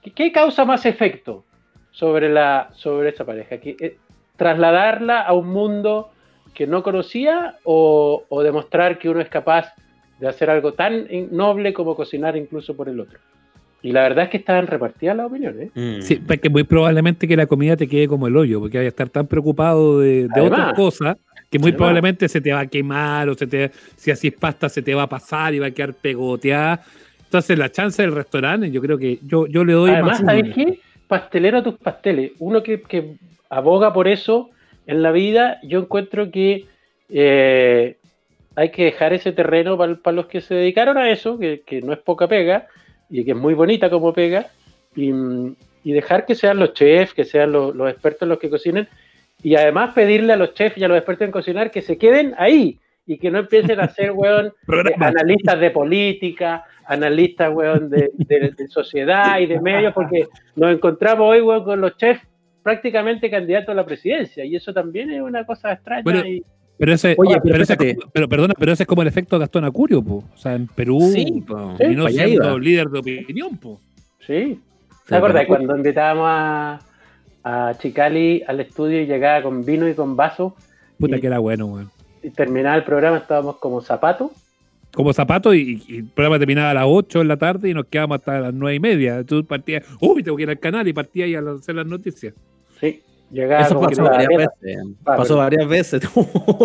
¿Qué, 0.01 0.11
qué 0.11 0.31
causa 0.31 0.65
más 0.65 0.85
efecto 0.85 1.43
sobre, 1.91 2.29
la, 2.29 2.69
sobre 2.73 3.09
esa 3.09 3.25
pareja? 3.25 3.57
¿Que, 3.57 3.75
eh, 3.79 3.97
¿Trasladarla 4.35 5.21
a 5.21 5.33
un 5.33 5.47
mundo 5.49 6.11
que 6.53 6.67
no 6.67 6.83
conocía 6.83 7.57
o, 7.63 8.23
o 8.29 8.43
demostrar 8.43 8.97
que 8.99 9.09
uno 9.09 9.21
es 9.21 9.29
capaz 9.29 9.73
de 10.19 10.27
hacer 10.27 10.49
algo 10.49 10.73
tan 10.73 11.07
noble 11.31 11.73
como 11.73 11.95
cocinar 11.95 12.35
incluso 12.37 12.75
por 12.75 12.89
el 12.89 12.99
otro? 12.99 13.19
Y 13.83 13.91
la 13.91 14.03
verdad 14.03 14.25
es 14.25 14.29
que 14.29 14.37
estaban 14.37 14.67
repartidas 14.67 15.17
las 15.17 15.25
opiniones. 15.25 15.69
¿eh? 15.75 15.97
Mm. 15.97 16.01
Sí, 16.01 16.15
porque 16.15 16.49
muy 16.49 16.63
probablemente 16.63 17.27
que 17.27 17.35
la 17.35 17.47
comida 17.47 17.75
te 17.75 17.87
quede 17.87 18.07
como 18.07 18.27
el 18.27 18.37
hoyo, 18.37 18.59
porque 18.59 18.77
vaya 18.77 18.87
a 18.87 18.89
estar 18.89 19.09
tan 19.09 19.27
preocupado 19.27 19.99
de, 19.99 20.27
de 20.27 20.29
Además. 20.35 20.51
otras 20.59 20.73
cosas 20.73 21.17
que 21.49 21.57
muy 21.57 21.69
Además. 21.69 21.77
probablemente 21.77 22.29
se 22.29 22.41
te 22.41 22.53
va 22.53 22.61
a 22.61 22.67
quemar 22.67 23.27
o 23.29 23.33
se 23.33 23.47
te, 23.47 23.71
si 23.95 24.11
así 24.11 24.27
es 24.27 24.33
pasta 24.35 24.69
se 24.69 24.81
te 24.81 24.93
va 24.93 25.03
a 25.03 25.09
pasar 25.09 25.53
y 25.53 25.59
va 25.59 25.67
a 25.67 25.71
quedar 25.71 25.93
pegoteada. 25.95 26.83
Entonces 27.23 27.57
la 27.57 27.71
chance 27.71 28.01
del 28.01 28.13
restaurante, 28.13 28.69
yo 28.71 28.81
creo 28.81 28.97
que 28.97 29.19
yo, 29.25 29.47
yo 29.47 29.63
le 29.65 29.73
doy 29.73 29.91
Además, 29.91 30.21
más. 30.21 30.35
¿sabes 30.35 30.53
qué? 30.53 30.79
pastelero 31.07 31.57
a 31.57 31.63
tus 31.63 31.75
pasteles. 31.75 32.31
Uno 32.39 32.63
que, 32.63 32.81
que 32.83 33.15
aboga 33.49 33.91
por 33.91 34.07
eso 34.07 34.49
en 34.87 35.01
la 35.01 35.11
vida, 35.11 35.59
yo 35.63 35.79
encuentro 35.79 36.31
que 36.31 36.65
eh, 37.09 37.97
hay 38.55 38.69
que 38.69 38.85
dejar 38.85 39.11
ese 39.11 39.33
terreno 39.33 39.77
para 39.77 40.15
los 40.15 40.27
que 40.27 40.39
se 40.39 40.55
dedicaron 40.55 40.97
a 40.97 41.09
eso, 41.09 41.37
que, 41.37 41.63
que, 41.65 41.81
no 41.81 41.91
es 41.91 41.99
poca 41.99 42.27
pega 42.29 42.67
y 43.11 43.25
que 43.25 43.31
es 43.31 43.37
muy 43.37 43.53
bonita 43.53 43.89
como 43.89 44.13
pega, 44.13 44.47
y, 44.95 45.11
y 45.83 45.91
dejar 45.91 46.25
que 46.25 46.33
sean 46.33 46.57
los 46.57 46.73
chefs, 46.73 47.13
que 47.13 47.25
sean 47.25 47.51
los, 47.51 47.75
los, 47.75 47.91
expertos 47.91 48.27
los 48.27 48.39
que 48.39 48.49
cocinen, 48.49 48.87
y 49.43 49.55
además 49.55 49.93
pedirle 49.93 50.33
a 50.33 50.37
los 50.37 50.53
chefs 50.53 50.77
y 50.77 50.83
a 50.83 50.87
los 50.87 50.97
expertos 50.97 51.25
en 51.25 51.31
cocinar 51.31 51.71
que 51.71 51.81
se 51.81 51.97
queden 51.97 52.33
ahí 52.37 52.79
y 53.05 53.17
que 53.17 53.31
no 53.31 53.39
empiecen 53.39 53.79
a 53.79 53.89
ser, 53.89 54.11
weón, 54.15 54.47
eh, 54.47 54.95
analistas 54.99 55.59
de 55.59 55.71
política, 55.71 56.63
analistas, 56.85 57.51
weón, 57.53 57.89
de, 57.89 58.11
de, 58.13 58.53
de, 58.57 58.67
sociedad 58.67 59.39
y 59.39 59.47
de 59.47 59.59
medios, 59.59 59.93
porque 59.93 60.27
nos 60.55 60.73
encontramos 60.73 61.29
hoy, 61.29 61.41
weón, 61.41 61.63
con 61.63 61.81
los 61.81 61.97
chefs 61.97 62.25
prácticamente 62.63 63.29
candidatos 63.29 63.69
a 63.69 63.75
la 63.75 63.85
presidencia, 63.85 64.45
y 64.45 64.55
eso 64.55 64.73
también 64.73 65.11
es 65.11 65.21
una 65.21 65.45
cosa 65.45 65.73
extraña. 65.73 66.03
Bueno, 66.03 66.25
y, 66.25 66.43
pero 66.81 66.93
ese, 66.93 67.15
Oye, 67.17 67.39
pero, 67.41 67.53
pero 67.53 67.63
ese, 67.63 67.77
fíjate. 67.77 67.97
pero 68.11 68.27
perdona, 68.27 68.53
pero 68.59 68.71
ese 68.73 68.83
es 68.83 68.87
como 68.87 69.01
el 69.03 69.07
efecto 69.07 69.39
Gastón 69.39 69.63
Acurio, 69.65 70.01
po. 70.01 70.23
O 70.33 70.37
sea, 70.37 70.55
en 70.55 70.67
Perú, 70.67 70.99
Sí, 71.13 71.43
po. 71.47 71.75
y 71.79 71.95
no 71.95 72.07
siendo 72.09 72.33
iba. 72.49 72.57
líder 72.59 72.87
de 72.89 72.99
opinión, 72.99 73.57
po. 73.57 73.79
Sí. 74.25 74.59
¿Te 75.07 75.15
acuerdas 75.15 75.45
cuando 75.47 75.75
invitábamos 75.77 76.25
a, 76.27 76.79
a 77.43 77.73
Chicali 77.77 78.43
al 78.47 78.59
estudio 78.59 79.01
y 79.01 79.05
llegaba 79.05 79.41
con 79.43 79.63
vino 79.65 79.87
y 79.87 79.93
con 79.93 80.15
vaso 80.15 80.55
Puta 80.99 81.17
Y- 81.17 81.21
que 81.21 81.27
era 81.27 81.39
bueno, 81.39 81.65
weón. 81.67 81.89
y 82.23 82.29
terminaba 82.29 82.75
el 82.75 82.83
programa 82.83 83.17
estábamos 83.17 83.57
como 83.57 83.81
zapatos? 83.81 84.31
Como 84.93 85.13
zapato 85.13 85.53
y, 85.53 85.81
y 85.87 85.97
el 85.99 86.05
programa 86.05 86.37
terminaba 86.37 86.71
a 86.71 86.73
las 86.73 86.83
8 86.85 87.19
de 87.19 87.25
la 87.25 87.37
tarde 87.37 87.69
y 87.69 87.73
nos 87.73 87.85
quedábamos 87.85 88.19
hasta 88.19 88.39
las 88.41 88.53
9 88.53 88.75
y 88.75 88.79
media. 88.81 89.23
Tú 89.23 89.45
partías, 89.45 89.83
uy, 90.01 90.21
tengo 90.21 90.35
que 90.35 90.43
ir 90.43 90.49
al 90.49 90.59
canal 90.59 90.85
y 90.87 90.91
partías 90.93 91.27
ahí 91.27 91.35
a 91.35 91.39
hacer 91.39 91.75
las 91.75 91.85
noticias. 91.87 92.33
Sí. 92.79 93.01
Llegaba 93.31 93.61
Eso 93.61 93.79
pasó 93.79 94.03
la 94.03 94.09
varias 94.09 94.29
veces. 94.29 94.77
Ah, 95.05 95.15
pasó 95.15 95.37
varias 95.37 95.67
veces. 95.67 96.01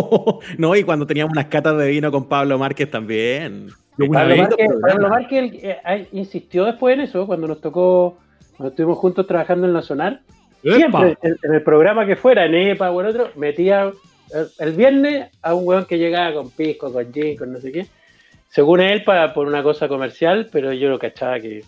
no, 0.58 0.74
y 0.74 0.82
cuando 0.82 1.06
teníamos 1.06 1.32
unas 1.32 1.46
catas 1.46 1.78
de 1.78 1.88
vino 1.88 2.10
con 2.10 2.28
Pablo 2.28 2.58
Márquez 2.58 2.90
también. 2.90 3.68
Pablo 3.96 4.36
Márquez. 4.36 4.68
Pablo 4.80 5.18
eh, 5.30 5.78
eh, 5.88 6.08
insistió 6.12 6.64
después 6.64 6.94
en 6.94 7.02
eso, 7.02 7.26
cuando 7.26 7.46
nos 7.46 7.60
tocó, 7.60 8.18
cuando 8.56 8.70
estuvimos 8.70 8.98
juntos 8.98 9.26
trabajando 9.26 9.66
en 9.66 9.72
la 9.72 9.82
Sonar. 9.82 10.20
Siempre, 10.62 11.16
en, 11.22 11.36
en 11.40 11.54
el 11.54 11.62
programa 11.62 12.04
que 12.04 12.16
fuera, 12.16 12.46
en 12.46 12.54
EPA 12.54 12.90
o 12.90 13.00
en 13.00 13.06
otro, 13.06 13.30
metía 13.36 13.92
el, 14.34 14.48
el 14.58 14.72
viernes 14.72 15.30
a 15.42 15.54
un 15.54 15.68
weón 15.68 15.84
que 15.84 15.98
llegaba 15.98 16.34
con 16.34 16.50
pisco, 16.50 16.92
con 16.92 17.12
gin, 17.12 17.36
con 17.36 17.52
no 17.52 17.60
sé 17.60 17.70
qué. 17.70 17.86
Según 18.48 18.80
él, 18.80 19.04
para, 19.04 19.32
por 19.32 19.46
una 19.46 19.62
cosa 19.62 19.86
comercial, 19.86 20.48
pero 20.50 20.72
yo 20.72 20.88
lo 20.88 20.98
cachaba 20.98 21.38
que, 21.38 21.62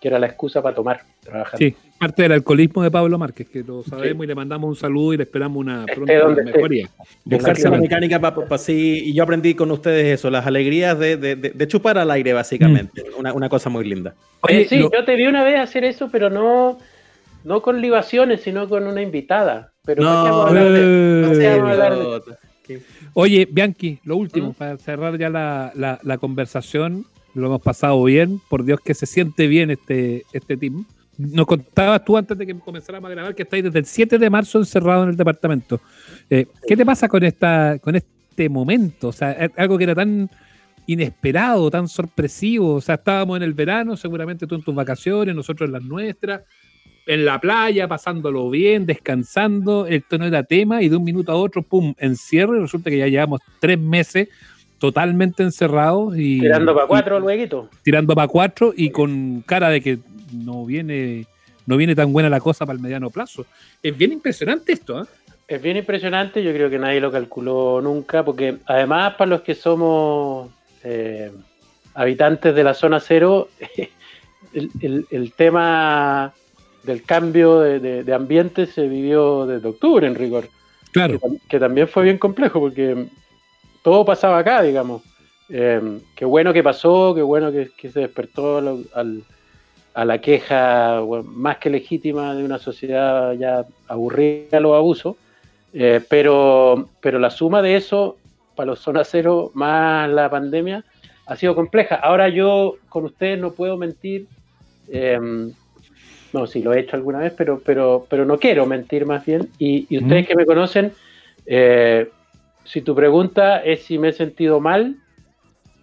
que 0.00 0.08
era 0.08 0.18
la 0.18 0.26
excusa 0.26 0.62
para 0.62 0.74
tomar, 0.76 1.00
trabajando. 1.24 1.58
Sí, 1.58 1.74
parte 1.98 2.22
del 2.22 2.32
alcoholismo 2.32 2.82
de 2.84 2.90
Pablo 2.90 3.18
Márquez, 3.18 3.48
que 3.48 3.62
lo 3.64 3.82
sabemos 3.82 4.24
y 4.24 4.28
le 4.28 4.34
mandamos 4.34 4.68
un 4.68 4.76
saludo 4.76 5.14
y 5.14 5.16
le 5.16 5.24
esperamos 5.24 5.58
una 5.58 5.80
Esté 5.86 5.94
pronta 6.20 6.42
mejoría. 6.44 6.88
Buscarse 7.24 7.68
la 7.68 7.78
mecánica 7.78 8.20
para 8.20 8.58
sí. 8.58 9.02
Y 9.06 9.12
yo 9.14 9.24
aprendí 9.24 9.54
con 9.54 9.70
ustedes 9.72 10.06
eso, 10.20 10.30
las 10.30 10.46
alegrías 10.46 10.96
de, 10.98 11.16
de- 11.16 11.34
de- 11.36 11.50
de 11.50 11.66
chupar 11.68 11.98
al 11.98 12.10
aire, 12.12 12.32
básicamente. 12.32 13.02
Una, 13.18 13.32
una 13.32 13.48
cosa 13.48 13.70
muy 13.70 13.84
linda. 13.88 14.14
Oye, 14.42 14.66
sí, 14.68 14.78
lo- 14.78 14.90
yo 14.92 15.04
te 15.04 15.16
vi 15.16 15.26
una 15.26 15.42
vez 15.42 15.58
hacer 15.58 15.84
eso, 15.84 16.08
pero 16.12 16.30
no, 16.30 16.78
no 17.42 17.60
con 17.62 17.80
libaciones, 17.80 18.40
sino 18.42 18.68
con 18.68 18.86
una 18.86 19.02
invitada. 19.02 19.72
Pero 19.84 20.02
no, 20.04 20.12
No, 20.12 20.22
vamos 20.24 20.44
a 20.44 20.48
hablar 20.48 20.64
de- 20.72 22.28
eh, 22.68 22.80
Oye, 23.14 23.48
Bianchi, 23.50 23.98
lo 24.04 24.16
último, 24.16 24.50
¿Mm? 24.50 24.54
para 24.54 24.76
cerrar 24.76 25.18
ya 25.18 25.30
la, 25.30 25.72
la- 25.74 25.98
la 26.02 26.18
conversación, 26.18 27.06
lo 27.38 27.46
hemos 27.46 27.62
pasado 27.62 28.02
bien, 28.04 28.40
por 28.48 28.64
Dios 28.64 28.80
que 28.80 28.94
se 28.94 29.06
siente 29.06 29.46
bien 29.46 29.70
este, 29.70 30.24
este 30.32 30.56
team. 30.56 30.84
Nos 31.16 31.46
contabas 31.46 32.04
tú 32.04 32.16
antes 32.16 32.36
de 32.38 32.46
que 32.46 32.58
comenzáramos 32.58 33.08
a 33.10 33.14
grabar 33.14 33.34
que 33.34 33.42
estáis 33.42 33.64
desde 33.64 33.78
el 33.80 33.86
7 33.86 34.18
de 34.18 34.30
marzo 34.30 34.58
encerrado 34.58 35.04
en 35.04 35.10
el 35.10 35.16
departamento. 35.16 35.80
Eh, 36.30 36.46
¿Qué 36.66 36.76
te 36.76 36.86
pasa 36.86 37.08
con, 37.08 37.24
esta, 37.24 37.78
con 37.80 37.96
este 37.96 38.48
momento? 38.48 39.08
O 39.08 39.12
sea, 39.12 39.50
algo 39.56 39.76
que 39.78 39.84
era 39.84 39.94
tan 39.94 40.30
inesperado, 40.86 41.70
tan 41.70 41.86
sorpresivo. 41.86 42.74
O 42.74 42.80
sea, 42.80 42.96
estábamos 42.96 43.36
en 43.36 43.42
el 43.42 43.52
verano, 43.52 43.96
seguramente 43.96 44.46
tú 44.46 44.54
en 44.54 44.62
tus 44.62 44.74
vacaciones, 44.74 45.34
nosotros 45.34 45.68
en 45.68 45.72
las 45.72 45.82
nuestras, 45.82 46.42
en 47.06 47.24
la 47.24 47.40
playa, 47.40 47.86
pasándolo 47.86 48.48
bien, 48.48 48.86
descansando, 48.86 49.86
esto 49.86 50.18
no 50.18 50.26
era 50.26 50.42
tema, 50.44 50.82
y 50.82 50.88
de 50.88 50.96
un 50.96 51.04
minuto 51.04 51.32
a 51.32 51.36
otro, 51.36 51.62
pum, 51.62 51.94
encierro, 51.98 52.56
y 52.56 52.60
resulta 52.60 52.90
que 52.90 52.98
ya 52.98 53.06
llevamos 53.06 53.40
tres 53.60 53.78
meses 53.78 54.28
totalmente 54.78 55.42
encerrados 55.42 56.14
y 56.16 56.40
Tirando 56.40 56.74
para 56.74 56.86
cuatro, 56.86 57.20
luego. 57.20 57.68
tirando 57.82 58.14
para 58.14 58.28
cuatro 58.28 58.72
y 58.76 58.90
con 58.90 59.42
cara 59.46 59.68
de 59.70 59.80
que 59.80 59.98
no 60.32 60.64
viene 60.64 61.26
no 61.66 61.76
viene 61.76 61.94
tan 61.94 62.12
buena 62.12 62.30
la 62.30 62.40
cosa 62.40 62.64
para 62.64 62.76
el 62.76 62.82
mediano 62.82 63.10
plazo. 63.10 63.44
Es 63.82 63.96
bien 63.96 64.12
impresionante 64.12 64.72
esto, 64.72 65.02
¿eh? 65.02 65.06
Es 65.48 65.60
bien 65.60 65.76
impresionante, 65.76 66.42
yo 66.42 66.52
creo 66.52 66.70
que 66.70 66.78
nadie 66.78 67.00
lo 67.00 67.10
calculó 67.12 67.80
nunca, 67.82 68.24
porque 68.24 68.56
además 68.66 69.14
para 69.14 69.28
los 69.30 69.40
que 69.42 69.54
somos 69.54 70.50
eh, 70.84 71.30
habitantes 71.94 72.54
de 72.54 72.64
la 72.64 72.72
zona 72.74 73.00
cero, 73.00 73.48
el, 74.54 74.70
el- 74.80 75.06
el 75.10 75.32
tema 75.32 76.32
del 76.84 77.02
cambio 77.02 77.60
de, 77.60 77.80
de- 77.80 78.04
de 78.04 78.14
ambiente 78.14 78.66
se 78.66 78.88
vivió 78.88 79.44
desde 79.46 79.68
octubre 79.68 80.06
en 80.06 80.14
rigor, 80.14 80.48
Claro. 80.92 81.18
que 81.50 81.58
también 81.58 81.86
fue 81.88 82.04
bien 82.04 82.16
complejo, 82.18 82.60
porque 82.60 83.08
todo 83.82 84.04
pasaba 84.04 84.38
acá, 84.38 84.62
digamos. 84.62 85.02
Eh, 85.48 85.80
qué 86.14 86.24
bueno 86.24 86.52
que 86.52 86.62
pasó, 86.62 87.14
qué 87.14 87.22
bueno 87.22 87.50
que, 87.50 87.70
que 87.76 87.88
se 87.90 88.00
despertó 88.00 88.58
al- 88.58 88.84
al- 88.94 89.22
a 89.94 90.04
la 90.04 90.20
queja 90.20 91.00
más 91.24 91.58
que 91.58 91.70
legítima 91.70 92.34
de 92.34 92.44
una 92.44 92.58
sociedad 92.58 93.32
ya 93.32 93.64
aburrida 93.88 94.58
a 94.58 94.60
los 94.60 94.74
abusos. 94.74 95.16
Eh, 95.72 96.00
pero, 96.08 96.88
pero 97.00 97.18
la 97.18 97.30
suma 97.30 97.62
de 97.62 97.76
eso, 97.76 98.16
para 98.54 98.68
los 98.68 98.78
zona 98.80 99.04
cero 99.04 99.50
más 99.54 100.08
la 100.08 100.30
pandemia, 100.30 100.84
ha 101.26 101.36
sido 101.36 101.54
compleja. 101.54 101.96
Ahora 101.96 102.28
yo 102.28 102.76
con 102.88 103.04
ustedes 103.06 103.38
no 103.38 103.52
puedo 103.52 103.76
mentir. 103.76 104.26
eh, 104.90 105.18
no, 106.32 106.46
sí, 106.46 106.62
lo 106.62 106.72
he 106.74 106.80
hecho 106.80 106.94
alguna 106.96 107.20
vez, 107.20 107.32
pero, 107.36 107.60
pero, 107.64 108.06
pero 108.08 108.24
no 108.24 108.38
quiero 108.38 108.66
mentir 108.66 109.06
más 109.06 109.24
bien. 109.24 109.48
Y, 109.58 109.86
y 109.88 109.98
ustedes 109.98 110.24
Mm. 110.24 110.28
que 110.28 110.36
me 110.36 110.46
conocen, 110.46 110.92
eh, 111.46 112.08
si 112.68 112.82
tu 112.82 112.94
pregunta 112.94 113.58
es 113.58 113.84
si 113.84 113.98
me 113.98 114.10
he 114.10 114.12
sentido 114.12 114.60
mal, 114.60 114.96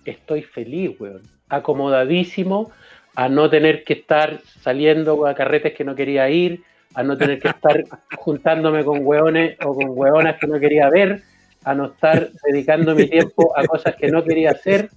estoy 0.06 0.44
feliz, 0.44 1.00
weón. 1.00 1.24
Acomodadísimo 1.50 2.72
a 3.16 3.28
no 3.28 3.50
tener 3.50 3.84
que 3.84 3.94
estar 3.94 4.40
saliendo 4.62 5.26
a 5.26 5.34
carretes 5.34 5.74
que 5.74 5.84
no 5.84 5.96
quería 5.96 6.30
ir, 6.30 6.64
a 6.94 7.02
no 7.02 7.18
tener 7.18 7.40
que 7.40 7.48
estar 7.48 7.84
juntándome 8.18 8.84
con 8.84 9.00
hueones 9.02 9.58
o 9.66 9.74
con 9.74 9.86
hueonas 9.90 10.38
que 10.40 10.48
no 10.48 10.60
quería 10.60 10.90
ver, 10.90 11.24
a 11.64 11.74
no 11.74 11.86
estar 11.86 12.30
dedicando 12.48 12.94
mi 12.94 13.08
tiempo 13.08 13.58
a 13.58 13.66
cosas 13.66 13.96
que 13.96 14.10
no 14.10 14.24
quería 14.24 14.52
hacer. 14.52 14.90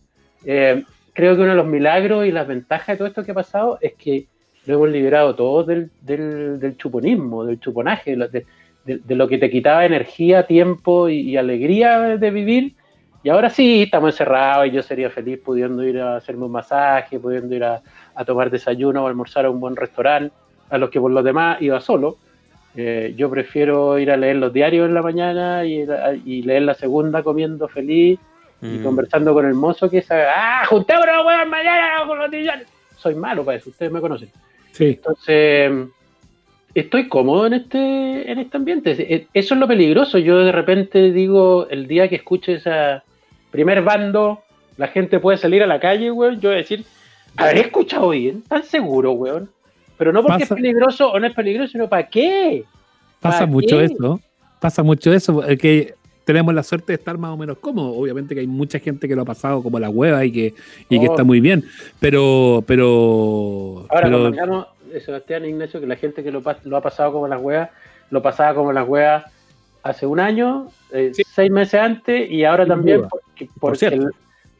Eh, 0.44 0.84
creo 1.14 1.36
que 1.36 1.40
uno 1.40 1.50
de 1.50 1.56
los 1.56 1.66
milagros 1.66 2.26
y 2.26 2.32
las 2.32 2.46
ventajas 2.46 2.88
de 2.88 2.96
todo 2.98 3.08
esto 3.08 3.24
que 3.24 3.30
ha 3.30 3.34
pasado 3.34 3.78
es 3.80 3.94
que 3.94 4.26
lo 4.66 4.74
hemos 4.74 4.90
liberado 4.90 5.34
todos 5.34 5.66
del, 5.66 5.90
del, 6.02 6.60
del 6.60 6.76
chuponismo, 6.76 7.46
del 7.46 7.58
chuponaje, 7.58 8.14
de, 8.14 8.44
de- 8.84 9.14
lo 9.14 9.28
que 9.28 9.38
te 9.38 9.50
quitaba 9.50 9.84
energía, 9.84 10.46
tiempo 10.46 11.08
y, 11.08 11.20
y 11.20 11.36
alegría 11.36 12.16
de 12.16 12.30
vivir. 12.30 12.74
Y 13.22 13.28
ahora 13.30 13.50
sí, 13.50 13.82
estamos 13.82 14.14
encerrados 14.14 14.66
y 14.66 14.70
yo 14.70 14.82
sería 14.82 15.10
feliz 15.10 15.40
pudiendo 15.44 15.82
ir 15.84 16.00
a 16.00 16.16
hacerme 16.16 16.44
un 16.46 16.52
masaje, 16.52 17.18
pudiendo 17.18 17.54
ir 17.54 17.64
a, 17.64 17.82
a 18.14 18.24
tomar 18.24 18.48
desayuno 18.50 19.04
o 19.04 19.06
almorzar 19.08 19.44
a 19.44 19.50
un 19.50 19.60
buen 19.60 19.76
restaurante, 19.76 20.34
a 20.70 20.78
los 20.78 20.88
que 20.90 21.00
por 21.00 21.10
los 21.10 21.24
demás 21.24 21.60
iba 21.60 21.80
solo. 21.80 22.16
Eh, 22.76 23.14
yo 23.16 23.28
prefiero 23.28 23.98
ir 23.98 24.10
a 24.10 24.16
leer 24.16 24.36
los 24.36 24.52
diarios 24.52 24.86
en 24.88 24.94
la 24.94 25.02
mañana 25.02 25.64
y, 25.64 25.84
y 26.24 26.42
leer 26.42 26.62
la 26.62 26.74
segunda 26.74 27.22
comiendo 27.22 27.68
feliz 27.68 28.18
y 28.60 28.66
Mm. 28.78 28.82
conversando 28.82 29.32
con 29.34 29.46
el 29.46 29.54
mozo 29.54 29.88
que 29.88 29.98
es, 29.98 30.08
ah, 30.10 30.64
juntémonos, 30.68 31.24
weón, 31.24 31.48
mañana 31.48 32.04
con 32.06 32.18
los 32.18 32.28
niños. 32.28 32.54
Soy 32.96 33.14
malo 33.14 33.44
para 33.44 33.56
eso, 33.58 33.70
ustedes 33.70 33.92
me 33.92 34.00
conocen. 34.00 34.30
Sí. 34.72 34.86
Entonces, 34.96 35.70
estoy 36.80 37.08
cómodo 37.08 37.46
en 37.46 37.54
este, 37.54 38.30
en 38.30 38.38
este 38.38 38.56
ambiente. 38.56 39.26
Eso 39.34 39.54
es 39.54 39.60
lo 39.60 39.66
peligroso. 39.68 40.18
Yo 40.18 40.38
de 40.38 40.52
repente 40.52 41.12
digo, 41.12 41.66
el 41.70 41.86
día 41.86 42.08
que 42.08 42.16
escuche 42.16 42.54
ese 42.54 43.00
primer 43.50 43.82
bando, 43.82 44.42
la 44.76 44.88
gente 44.88 45.18
puede 45.20 45.38
salir 45.38 45.62
a 45.62 45.66
la 45.66 45.80
calle, 45.80 46.10
weón. 46.10 46.40
Yo 46.40 46.48
voy 46.50 46.54
a 46.56 46.58
decir, 46.58 46.84
habré 47.36 47.60
escuchado 47.60 48.10
bien, 48.10 48.42
tan 48.42 48.62
seguro, 48.64 49.12
weón. 49.12 49.50
Pero 49.96 50.12
no 50.12 50.22
porque 50.22 50.40
Pasa- 50.44 50.54
es 50.54 50.60
peligroso 50.60 51.10
o 51.10 51.18
no 51.18 51.26
es 51.26 51.34
peligroso, 51.34 51.72
sino 51.72 51.88
para 51.88 52.06
qué. 52.08 52.64
Pasa 53.20 53.38
¿Para 53.40 53.50
mucho 53.50 53.80
eso. 53.80 54.20
Pasa 54.60 54.82
mucho 54.82 55.12
eso. 55.12 55.42
Es 55.44 55.58
que 55.58 55.94
tenemos 56.24 56.54
la 56.54 56.62
suerte 56.62 56.92
de 56.92 56.96
estar 56.98 57.16
más 57.18 57.30
o 57.32 57.36
menos 57.36 57.58
cómodos. 57.58 57.94
Obviamente 57.96 58.34
que 58.34 58.42
hay 58.42 58.46
mucha 58.46 58.78
gente 58.78 59.08
que 59.08 59.16
lo 59.16 59.22
ha 59.22 59.24
pasado 59.24 59.62
como 59.62 59.80
la 59.80 59.88
hueva 59.90 60.24
y 60.24 60.30
que, 60.30 60.54
y 60.88 61.00
que 61.00 61.08
Oh. 61.08 61.12
está 61.12 61.24
muy 61.24 61.40
bien. 61.40 61.64
Pero, 61.98 62.62
pero, 62.66 63.86
Ahora, 63.88 64.02
pero 64.02 64.28
eh, 64.28 64.64
Sebastián 65.04 65.44
e 65.44 65.48
Ignacio, 65.48 65.80
que 65.80 65.86
la 65.86 65.96
gente 65.96 66.22
que 66.22 66.30
lo, 66.30 66.42
ha 66.76 66.80
pasado 66.82 67.12
como 67.12 67.28
las 67.28 67.40
weas, 67.40 67.70
lo 68.10 68.22
pasaba 68.22 68.54
como 68.54 68.72
las 68.72 68.88
weas 68.88 69.24
hace 69.82 70.06
un 70.06 70.20
año, 70.20 70.68
eh, 70.92 71.12
Sí. 71.14 71.22
seis 71.34 71.50
meses 71.50 71.80
antes, 71.80 72.30
y 72.30 72.44
ahora 72.44 72.64
Sin 72.64 72.74
también 72.74 72.98
duda. 72.98 73.08
porque, 73.08 73.46
Por 73.58 73.72
porque, 73.72 73.86
el, 73.86 74.10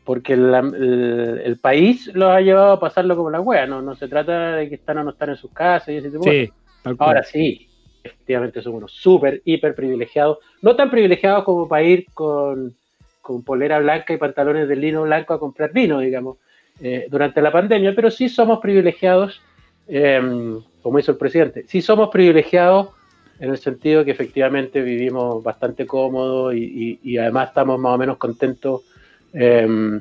porque 0.05 0.37
la- 0.37 0.59
el, 0.61 1.41
el 1.45 1.59
país 1.59 2.11
los 2.15 2.31
ha 2.31 2.41
llevado 2.41 2.73
a 2.73 2.81
pasarlo 2.81 3.17
como 3.17 3.31
las 3.31 3.43
weas. 3.45 3.69
No, 3.69 3.83
no 3.83 3.95
se 3.95 4.09
trata 4.09 4.57
de 4.57 4.69
que 4.69 4.77
están 4.77 4.99
o 4.99 5.05
no 5.05 5.11
están 5.11 5.31
en 5.31 5.37
sus 5.37 5.51
casas 5.53 5.89
y 5.89 5.97
ese 5.97 6.11
tipo 6.11 6.25
de 6.25 6.47
sí, 6.47 6.53
cosas. 6.85 7.01
Ahora 7.01 7.23
sí, 7.23 7.69
efectivamente 8.03 8.63
somos 8.63 8.79
unos 8.79 8.93
súper, 8.93 9.43
hiper 9.45 9.75
privilegiados. 9.75 10.39
No 10.63 10.77
tan 10.77 10.91
privilegiados 10.91 11.45
como 11.45 11.69
para 11.69 11.83
ir 11.83 12.07
con, 12.15 12.75
con 13.21 13.43
polera 13.43 13.79
blanca 13.81 14.15
y 14.15 14.17
pantalones 14.17 14.69
de 14.69 14.77
lino 14.77 15.03
blanco 15.03 15.35
a 15.35 15.41
comprar 15.41 15.73
vino, 15.73 15.99
digamos, 16.01 16.39
eh, 16.81 17.07
durante 17.11 17.43
la 17.43 17.51
pandemia, 17.53 17.93
pero 17.95 18.11
sí 18.11 18.29
somos 18.29 18.61
privilegiados, 18.61 19.43
eh, 19.89 20.21
como 20.83 20.99
hizo 20.99 21.13
el 21.13 21.19
presidente, 21.19 21.65
sí 21.67 21.81
somos 21.83 22.09
privilegiados 22.11 22.89
en 23.41 23.51
el 23.51 23.59
sentido 23.59 24.05
que 24.05 24.11
efectivamente 24.11 24.81
vivimos 24.83 25.43
bastante 25.43 25.87
cómodos 25.87 26.55
y, 26.55 26.59
y- 27.03 27.13
y 27.13 27.19
además 27.19 27.49
estamos 27.49 27.79
más 27.79 27.95
o 27.95 27.99
menos 27.99 28.17
contentos 28.19 28.83
eh, 29.33 30.01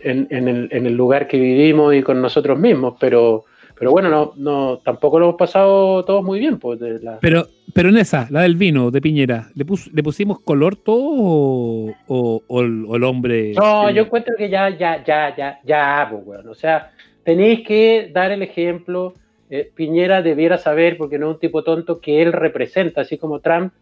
en, 0.00 0.26
en 0.30 0.48
el, 0.48 0.68
en 0.70 0.86
el 0.86 0.94
lugar 0.96 1.26
que 1.28 1.38
vivimos 1.38 1.94
y 1.94 2.02
con 2.02 2.22
nosotros 2.22 2.58
mismos, 2.58 2.94
pero, 3.00 3.44
pero 3.78 3.90
bueno, 3.90 4.08
no, 4.08 4.32
no, 4.36 4.78
tampoco 4.78 5.18
lo 5.18 5.26
hemos 5.26 5.38
pasado 5.38 6.04
todos 6.04 6.24
muy 6.24 6.38
bien. 6.38 6.58
Pues, 6.58 6.78
de 6.80 7.00
la- 7.00 7.18
Pero, 7.20 7.48
pero 7.74 7.88
en 7.88 7.98
esa, 7.98 8.28
la 8.30 8.42
del 8.42 8.56
vino 8.56 8.90
de 8.90 9.00
Piñera, 9.00 9.48
¿le, 9.54 9.64
pus- 9.66 9.90
le 9.92 10.02
pusimos 10.02 10.40
color 10.40 10.76
todo 10.76 11.02
o, 11.04 11.94
o- 12.06 12.42
o 12.46 12.60
el, 12.62 12.84
o 12.86 12.96
el 12.96 13.04
hombre? 13.04 13.52
No, 13.54 13.90
yo 13.90 14.02
encuentro 14.02 14.34
que 14.38 14.48
ya, 14.48 14.70
ya, 14.70 15.04
ya, 15.04 15.34
ya, 15.36 15.58
ya, 15.64 16.06
pues, 16.10 16.22
weón. 16.24 16.48
O 16.48 16.54
sea, 16.54 16.92
tenéis 17.28 17.60
que 17.66 18.08
dar 18.10 18.30
el 18.30 18.42
ejemplo. 18.42 19.12
Eh, 19.50 19.70
Piñera 19.74 20.22
debiera 20.22 20.56
saber, 20.56 20.96
porque 20.96 21.18
no 21.18 21.28
es 21.28 21.34
un 21.34 21.40
tipo 21.40 21.62
tonto, 21.62 22.00
que 22.00 22.22
él 22.22 22.32
representa, 22.32 23.02
así 23.02 23.18
como 23.18 23.40
Trump, 23.40 23.74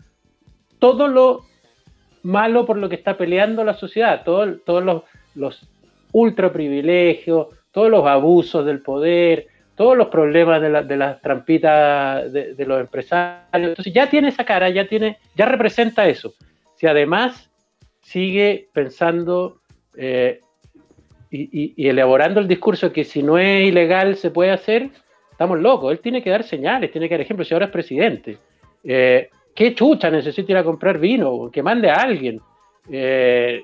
todo 0.80 1.06
lo 1.06 1.42
malo 2.24 2.66
por 2.66 2.76
lo 2.76 2.88
que 2.88 2.96
está 2.96 3.16
peleando 3.16 3.62
la 3.62 3.74
sociedad, 3.74 4.22
todo- 4.24 4.56
todos 4.66 4.82
los, 4.82 5.02
los 5.36 5.68
ultra 6.12 6.52
privilegios, 6.52 7.46
todos 7.70 7.88
los 7.88 8.04
abusos 8.04 8.66
del 8.66 8.80
poder, 8.80 9.46
todos 9.76 9.96
los 9.96 10.08
problemas 10.08 10.60
de, 10.60 10.70
la- 10.70 10.82
de 10.82 10.96
las 10.96 11.20
trampitas 11.22 12.32
de, 12.32 12.54
de 12.54 12.66
los 12.66 12.80
empresarios. 12.80 13.68
Entonces 13.70 13.92
ya 13.94 14.10
tiene 14.10 14.28
esa 14.30 14.44
cara, 14.44 14.68
ya 14.70 14.88
tiene, 14.88 15.18
ya 15.36 15.46
representa 15.46 16.08
eso. 16.08 16.34
Si 16.74 16.86
además 16.88 17.48
sigue 18.02 18.68
pensando 18.72 19.60
eh, 19.96 20.40
y, 21.30 21.42
y- 21.62 21.74
y 21.76 21.88
elaborando 21.88 22.40
el 22.40 22.48
discurso 22.48 22.92
que 22.92 23.04
si 23.04 23.22
no 23.22 23.38
es 23.38 23.66
ilegal 23.66 24.16
se 24.16 24.30
puede 24.30 24.50
hacer, 24.50 24.90
estamos 25.30 25.58
locos. 25.60 25.92
Él 25.92 26.00
tiene 26.00 26.22
que 26.22 26.30
dar 26.30 26.42
señales, 26.44 26.90
tiene 26.92 27.08
que 27.08 27.14
dar 27.14 27.20
ejemplos. 27.22 27.48
Si 27.48 27.54
ahora 27.54 27.66
es 27.66 27.72
presidente, 27.72 28.38
eh, 28.84 29.28
¿qué 29.54 29.74
chucha 29.74 30.10
necesita 30.10 30.52
ir 30.52 30.58
a 30.58 30.64
comprar 30.64 30.98
vino? 30.98 31.50
Que 31.50 31.62
mande 31.62 31.90
a 31.90 31.94
alguien. 31.96 32.40
Eh, 32.90 33.62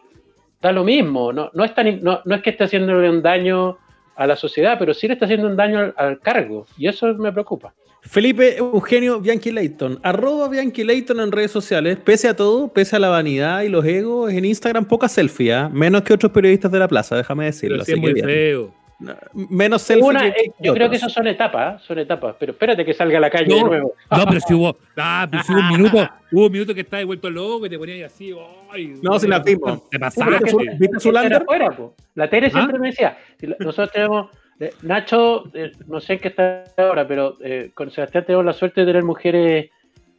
da 0.60 0.72
lo 0.72 0.84
mismo. 0.84 1.32
No, 1.32 1.50
no, 1.54 1.64
es 1.64 1.74
tan- 1.74 2.02
no, 2.02 2.20
no 2.24 2.34
es 2.34 2.42
que 2.42 2.50
esté 2.50 2.64
haciéndole 2.64 3.08
un 3.08 3.22
daño 3.22 3.78
a 4.22 4.26
la 4.26 4.36
sociedad, 4.36 4.76
pero 4.78 4.94
sí 4.94 5.06
le 5.06 5.14
está 5.14 5.26
haciendo 5.26 5.46
un 5.48 5.56
daño 5.56 5.78
al, 5.78 5.94
al 5.96 6.20
cargo. 6.20 6.66
Y 6.76 6.88
eso 6.88 7.14
me 7.14 7.32
preocupa. 7.32 7.74
Felipe 8.04 8.56
Eugenio 8.56 9.20
Bianchi 9.20 9.52
Leighton, 9.52 10.00
arroba 10.02 10.48
Bianchi 10.48 10.82
Leighton 10.82 11.20
en 11.20 11.30
redes 11.30 11.52
sociales, 11.52 11.98
pese 12.04 12.28
a 12.28 12.34
todo, 12.34 12.66
pese 12.72 12.96
a 12.96 12.98
la 12.98 13.08
vanidad 13.08 13.62
y 13.62 13.68
los 13.68 13.84
egos, 13.84 14.32
en 14.32 14.44
Instagram 14.44 14.86
poca 14.86 15.08
selfie, 15.08 15.52
¿ah? 15.52 15.70
menos 15.72 16.02
que 16.02 16.12
otros 16.12 16.32
periodistas 16.32 16.72
de 16.72 16.80
la 16.80 16.88
plaza, 16.88 17.16
déjame 17.16 17.44
decirlo. 17.44 17.76
Pero 17.76 17.84
sí 17.84 17.92
así 17.92 17.92
es 17.92 17.96
que 17.96 18.00
muy 18.00 18.12
bien. 18.12 18.26
feo. 18.26 18.81
No, 19.02 19.14
Menos 19.32 19.82
selfie. 19.82 20.08
Una, 20.08 20.20
que- 20.32 20.40
eh, 20.42 20.52
yo 20.60 20.74
creo 20.74 20.88
que 20.88 20.96
eso 20.96 21.08
son 21.08 21.26
etapas, 21.26 21.80
¿eh? 21.80 21.84
son 21.86 21.98
etapas. 21.98 22.36
Pero 22.38 22.52
espérate 22.52 22.84
que 22.84 22.94
salga 22.94 23.18
a 23.18 23.20
la 23.20 23.30
calle 23.30 23.46
de 23.52 23.60
No, 23.60 23.66
nuevo. 23.66 23.94
no, 24.10 24.24
pero 24.26 24.40
si 24.40 24.54
hubo, 24.54 24.76
ah, 24.96 25.26
pero 25.30 25.42
si 25.42 25.52
hubo 25.52 25.60
un 25.60 25.68
minuto, 25.70 26.08
hubo 26.30 26.46
un 26.46 26.52
minuto 26.52 26.74
que 26.74 26.82
estaba 26.82 27.04
vuelto 27.04 27.28
loco 27.30 27.66
y 27.66 27.70
te 27.70 27.78
ponías 27.78 28.12
así, 28.12 28.32
ay, 28.70 28.94
No, 29.02 29.18
si 29.18 29.26
la 29.26 29.40
vimos. 29.40 29.88
Te 29.90 29.98
su- 30.10 30.58
¿Viste 30.78 31.00
su 31.00 31.10
afuera. 31.16 31.76
La 32.14 32.30
Tere 32.30 32.46
¿Ah? 32.46 32.50
siempre 32.50 32.78
me 32.78 32.88
decía, 32.88 33.18
nosotros 33.58 33.90
tenemos, 33.92 34.30
eh, 34.60 34.72
Nacho, 34.82 35.44
eh, 35.54 35.72
no 35.88 36.00
sé 36.00 36.14
en 36.14 36.18
qué 36.20 36.28
está 36.28 36.64
ahora, 36.78 37.06
pero 37.08 37.34
eh, 37.42 37.70
con 37.74 37.90
Sebastián 37.90 38.24
tenemos 38.24 38.44
la 38.44 38.52
suerte 38.52 38.82
de 38.82 38.86
tener 38.86 39.02
mujeres 39.02 39.70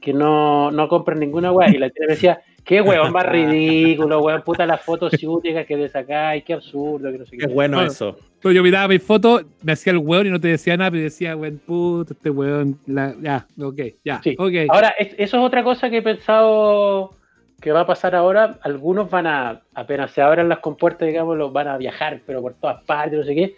que 0.01 0.11
no, 0.13 0.69
no 0.71 0.89
compran 0.89 1.19
ninguna 1.19 1.51
weá. 1.53 1.69
Y 1.69 1.77
la 1.77 1.89
Tere 1.89 2.07
me 2.07 2.13
decía, 2.15 2.41
qué 2.65 2.81
weón 2.81 3.11
más 3.11 3.25
ridículo, 3.29 4.21
weón, 4.21 4.41
puta 4.43 4.65
las 4.65 4.81
fotos 4.81 5.11
ciúticas 5.17 5.65
que 5.65 5.77
le 5.77 5.89
sacáis, 5.89 6.43
qué 6.43 6.53
absurdo, 6.53 7.11
que 7.11 7.17
no 7.17 7.25
sé 7.25 7.31
qué. 7.37 7.45
Qué 7.47 7.53
bueno 7.53 7.77
Bueno. 7.77 7.91
eso. 7.91 8.17
Yo 8.43 8.61
miraba 8.61 8.89
mis 8.89 9.01
fotos, 9.01 9.45
me 9.61 9.71
hacía 9.71 9.91
el 9.93 9.99
weón 9.99 10.27
y 10.27 10.29
no 10.29 10.39
te 10.39 10.49
decía 10.49 10.75
nada, 10.75 10.91
pero 10.91 11.03
decía, 11.03 11.35
weón, 11.35 11.59
puto, 11.65 12.13
este 12.13 12.29
weón, 12.29 12.77
la- 12.87 13.15
ya, 13.21 13.45
ok, 13.61 13.79
ya, 14.03 14.21
Sí. 14.21 14.35
ok. 14.37 14.51
Ahora, 14.69 14.89
es- 14.99 15.13
eso 15.17 15.37
es 15.37 15.43
otra 15.43 15.63
cosa 15.63 15.89
que 15.89 15.97
he 15.97 16.01
pensado 16.01 17.13
que 17.61 17.71
va 17.71 17.81
a 17.81 17.87
pasar 17.87 18.13
ahora. 18.15 18.57
Algunos 18.63 19.09
van 19.09 19.25
a, 19.27 19.61
apenas 19.73 20.11
se 20.11 20.21
abran 20.21 20.49
las 20.49 20.59
compuertas, 20.59 21.07
digamos, 21.07 21.37
los 21.37 21.53
van 21.53 21.69
a 21.69 21.77
viajar, 21.77 22.19
pero 22.25 22.41
por 22.41 22.53
todas 22.55 22.83
partes, 22.83 23.19
no 23.19 23.23
sé 23.25 23.33
qué. 23.35 23.55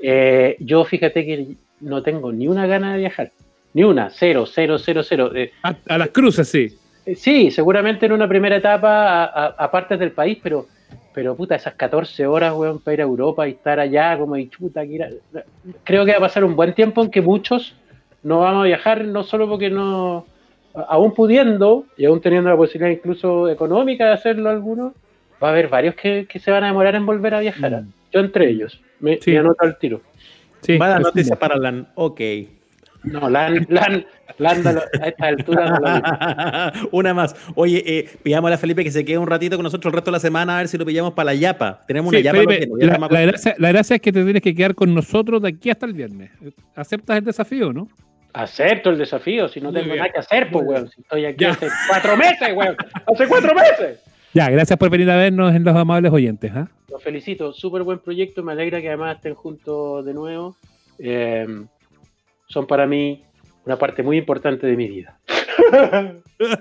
Eh, 0.00 0.56
yo 0.60 0.84
fíjate 0.84 1.24
que 1.26 1.48
no 1.80 2.02
tengo 2.04 2.32
ni 2.32 2.46
una 2.46 2.66
gana 2.68 2.92
de 2.92 2.98
viajar. 3.00 3.32
Ni 3.74 3.82
una, 3.82 4.10
cero, 4.10 4.46
cero, 4.46 4.78
cero, 4.78 5.02
cero. 5.02 5.32
Eh, 5.34 5.50
A, 5.64 5.74
a 5.88 5.98
las 5.98 6.10
cruces, 6.10 6.48
sí. 6.48 6.68
Eh, 7.12 7.14
sí, 7.16 7.50
seguramente 7.50 8.06
en 8.06 8.12
una 8.12 8.28
primera 8.28 8.56
etapa 8.56 9.24
a, 9.24 9.24
a- 9.24 9.46
a 9.58 9.70
partes 9.70 9.98
del 9.98 10.12
país, 10.12 10.38
pero, 10.42 10.66
pero 11.14 11.34
puta, 11.36 11.54
esas 11.54 11.74
14 11.74 12.26
horas, 12.26 12.54
weón, 12.54 12.78
para 12.80 12.94
ir 12.94 13.00
a 13.00 13.04
Europa 13.04 13.46
y 13.48 13.52
estar 13.52 13.80
allá 13.80 14.16
como 14.18 14.36
y 14.36 14.48
chuta, 14.48 14.82
que 14.86 14.92
ir 14.92 15.02
a- 15.04 15.10
creo 15.84 16.04
que 16.04 16.12
va 16.12 16.18
a 16.18 16.20
pasar 16.20 16.44
un 16.44 16.54
buen 16.56 16.74
tiempo 16.74 17.02
en 17.02 17.10
que 17.10 17.20
muchos 17.22 17.74
no 18.22 18.40
vamos 18.40 18.62
a 18.62 18.66
viajar, 18.66 19.04
no 19.04 19.22
solo 19.22 19.48
porque 19.48 19.70
no, 19.70 20.26
aún 20.74 21.14
pudiendo 21.14 21.84
y 21.96 22.04
aún 22.04 22.20
teniendo 22.20 22.50
la 22.50 22.56
posibilidad 22.56 22.90
incluso 22.96 23.48
económica 23.48 24.06
de 24.06 24.12
hacerlo 24.12 24.50
algunos, 24.50 24.92
va 25.42 25.48
a 25.48 25.50
haber 25.52 25.68
varios 25.68 25.94
que, 25.94 26.26
que 26.28 26.38
se 26.40 26.50
van 26.50 26.64
a 26.64 26.68
demorar 26.68 26.94
en 26.96 27.06
volver 27.06 27.34
a 27.34 27.40
viajar. 27.40 27.82
Mm. 27.82 27.92
Yo 28.12 28.20
entre 28.20 28.48
ellos, 28.50 28.80
me, 29.00 29.18
Sí. 29.20 29.30
me 29.32 29.38
anoto 29.38 29.64
al 29.64 29.78
tiro. 29.78 30.00
sí 30.62 30.76
Mala 30.78 30.98
noticia 30.98 31.34
sí. 31.36 31.40
para 31.40 31.56
Lan. 31.56 31.86
Ok. 31.94 32.20
No, 33.04 33.30
Lan, 33.30 33.66
Lan, 33.70 34.04
lo- 34.38 34.82
a 35.02 35.06
esta 35.08 35.26
altura 35.26 35.78
no. 35.78 36.88
Una 36.92 37.14
más. 37.14 37.34
Oye, 37.54 37.82
eh, 37.86 38.08
pillamos 38.22 38.50
a 38.52 38.58
Felipe 38.58 38.82
que 38.84 38.90
se 38.90 39.04
quede 39.04 39.18
un 39.18 39.26
ratito 39.26 39.56
con 39.56 39.62
nosotros 39.64 39.90
el 39.92 39.94
resto 39.96 40.10
de 40.10 40.16
la 40.16 40.20
semana 40.20 40.56
a 40.56 40.58
ver 40.58 40.68
si 40.68 40.76
lo 40.78 40.84
pillamos 40.84 41.12
para 41.14 41.26
la 41.26 41.34
yapa. 41.34 41.80
Tenemos 41.86 42.10
una 42.10 42.18
Sí, 42.18 42.24
yapa. 42.24 42.38
Felipe, 42.38 42.68
la, 42.78 43.20
gracia, 43.22 43.54
la 43.58 43.68
gracia 43.68 43.96
es 43.96 44.02
que 44.02 44.12
te 44.12 44.22
tienes 44.24 44.42
que 44.42 44.54
quedar 44.54 44.74
con 44.74 44.94
nosotros 44.94 45.40
de 45.42 45.48
aquí 45.48 45.70
hasta 45.70 45.86
el 45.86 45.92
viernes. 45.94 46.30
¿Aceptas 46.74 47.18
el 47.18 47.24
desafío, 47.24 47.72
no? 47.72 47.88
Acepto 48.32 48.90
el 48.90 48.98
desafío, 48.98 49.48
si 49.48 49.60
no 49.60 49.70
Muy 49.70 49.80
tengo 49.80 49.92
bien. 49.94 49.98
nada 49.98 50.12
que 50.12 50.18
hacer, 50.18 50.50
pues, 50.50 50.64
weón. 50.66 50.88
Si 50.90 51.00
estoy 51.00 51.24
aquí 51.24 51.44
Ya. 51.44 51.50
hace 51.52 51.68
cuatro 51.88 52.16
meses, 52.16 52.48
weón. 52.54 52.76
Hace 53.12 53.26
cuatro 53.26 53.54
meses. 53.54 54.00
Ya, 54.34 54.50
gracias 54.50 54.78
por 54.78 54.90
venir 54.90 55.10
a 55.10 55.16
vernos 55.16 55.54
en 55.54 55.64
los 55.64 55.74
amables 55.74 56.12
oyentes. 56.12 56.52
¿ah? 56.54 56.68
Los 56.90 57.02
felicito, 57.02 57.52
súper 57.52 57.82
buen 57.82 57.98
proyecto, 58.00 58.42
me 58.42 58.52
alegra 58.52 58.80
que 58.80 58.88
además 58.88 59.16
estén 59.16 59.34
juntos 59.34 60.04
de 60.04 60.12
nuevo. 60.14 60.56
Eh, 60.98 61.46
son 62.48 62.66
para 62.66 62.86
mí 62.86 63.24
una 63.64 63.78
parte 63.78 64.02
muy 64.02 64.16
importante 64.18 64.66
de 64.66 64.76
mi 64.76 64.88
vida. 64.88 65.18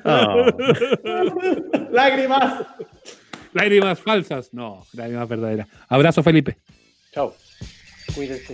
Oh. 0.04 0.46
Lágrimas. 1.92 2.66
Lágrimas 3.54 4.00
falsas. 4.00 4.54
No, 4.54 4.86
lágrimas 4.94 5.28
verdaderas. 5.30 5.68
Abrazo, 5.88 6.22
Felipe. 6.24 6.58
Chao. 7.14 7.34
Cuídense. 8.14 8.54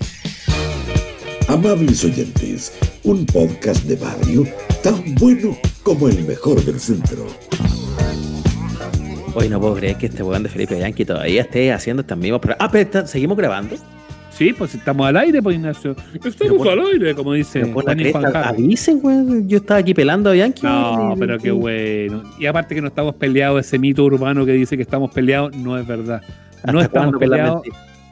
Amables 1.47 2.03
oyentes, 2.05 2.77
un 3.03 3.25
podcast 3.25 3.83
de 3.85 3.95
barrio 3.95 4.43
tan 4.83 5.15
bueno 5.15 5.57
como 5.83 6.07
el 6.07 6.23
mejor 6.25 6.63
del 6.63 6.79
centro. 6.79 7.27
Hoy 9.35 9.49
no 9.49 9.59
puedo 9.59 9.75
creer 9.75 9.97
que 9.97 10.05
este 10.05 10.21
weón 10.23 10.43
de 10.43 10.49
Felipe 10.49 10.77
Yankee 10.77 11.05
todavía 11.05 11.41
esté 11.41 11.73
haciendo 11.73 12.01
estas 12.01 12.17
mismas 12.17 12.39
Ah, 12.59 12.69
pero 12.71 12.83
está- 12.83 13.07
seguimos 13.07 13.35
grabando. 13.35 13.75
Sí, 14.43 14.53
pues 14.53 14.75
estamos 14.75 15.07
al 15.07 15.15
aire, 15.17 15.41
pues 15.41 15.55
Ignacio. 15.55 15.95
Estamos 16.23 16.57
por- 16.57 16.67
al 16.69 16.85
aire, 16.87 17.15
como 17.15 17.31
dice 17.33 17.63
Juan 17.63 17.97
y 17.99 18.11
Juan 18.11 18.25
avisen, 18.35 18.99
weón. 19.01 19.47
Yo 19.47 19.57
estaba 19.59 19.79
aquí 19.79 19.93
pelando 19.93 20.29
a 20.31 20.35
Yankee. 20.35 20.63
No, 20.65 21.15
pero 21.17 21.37
qué 21.37 21.51
bueno. 21.51 22.23
Y 22.37 22.45
aparte 22.45 22.75
que 22.75 22.81
no 22.81 22.87
estamos 22.89 23.15
peleados, 23.15 23.65
ese 23.65 23.79
mito 23.79 24.03
urbano 24.03 24.45
que 24.45 24.51
dice 24.51 24.75
que 24.75 24.83
estamos 24.83 25.11
peleados, 25.13 25.55
no 25.55 25.77
es 25.77 25.87
verdad. 25.87 26.21
No 26.65 26.79
¿Hasta 26.79 26.81
estamos 26.99 27.19
peleados 27.19 27.61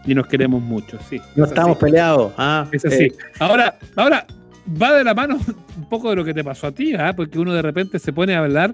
y 0.05 0.15
nos 0.15 0.25
queremos 0.27 0.61
mucho, 0.61 0.97
sí. 1.09 1.19
No 1.35 1.43
Es 1.43 1.51
estamos 1.51 1.75
así. 1.77 1.85
peleados. 1.85 2.31
Ah, 2.37 2.65
Es 2.71 2.85
así. 2.85 3.03
eh, 3.03 3.11
Ahora, 3.39 3.75
ahora 3.97 4.25
va 4.81 4.93
de 4.93 5.03
la 5.03 5.13
mano 5.13 5.37
un 5.77 5.89
poco 5.89 6.11
de 6.11 6.15
lo 6.15 6.23
que 6.23 6.33
te 6.33 6.43
pasó 6.45 6.67
a 6.67 6.71
ti, 6.71 6.93
¿ah? 6.95 7.13
porque 7.13 7.39
uno 7.39 7.53
de 7.53 7.61
repente 7.61 7.99
se 7.99 8.13
pone 8.13 8.35
a 8.35 8.39
hablar. 8.39 8.73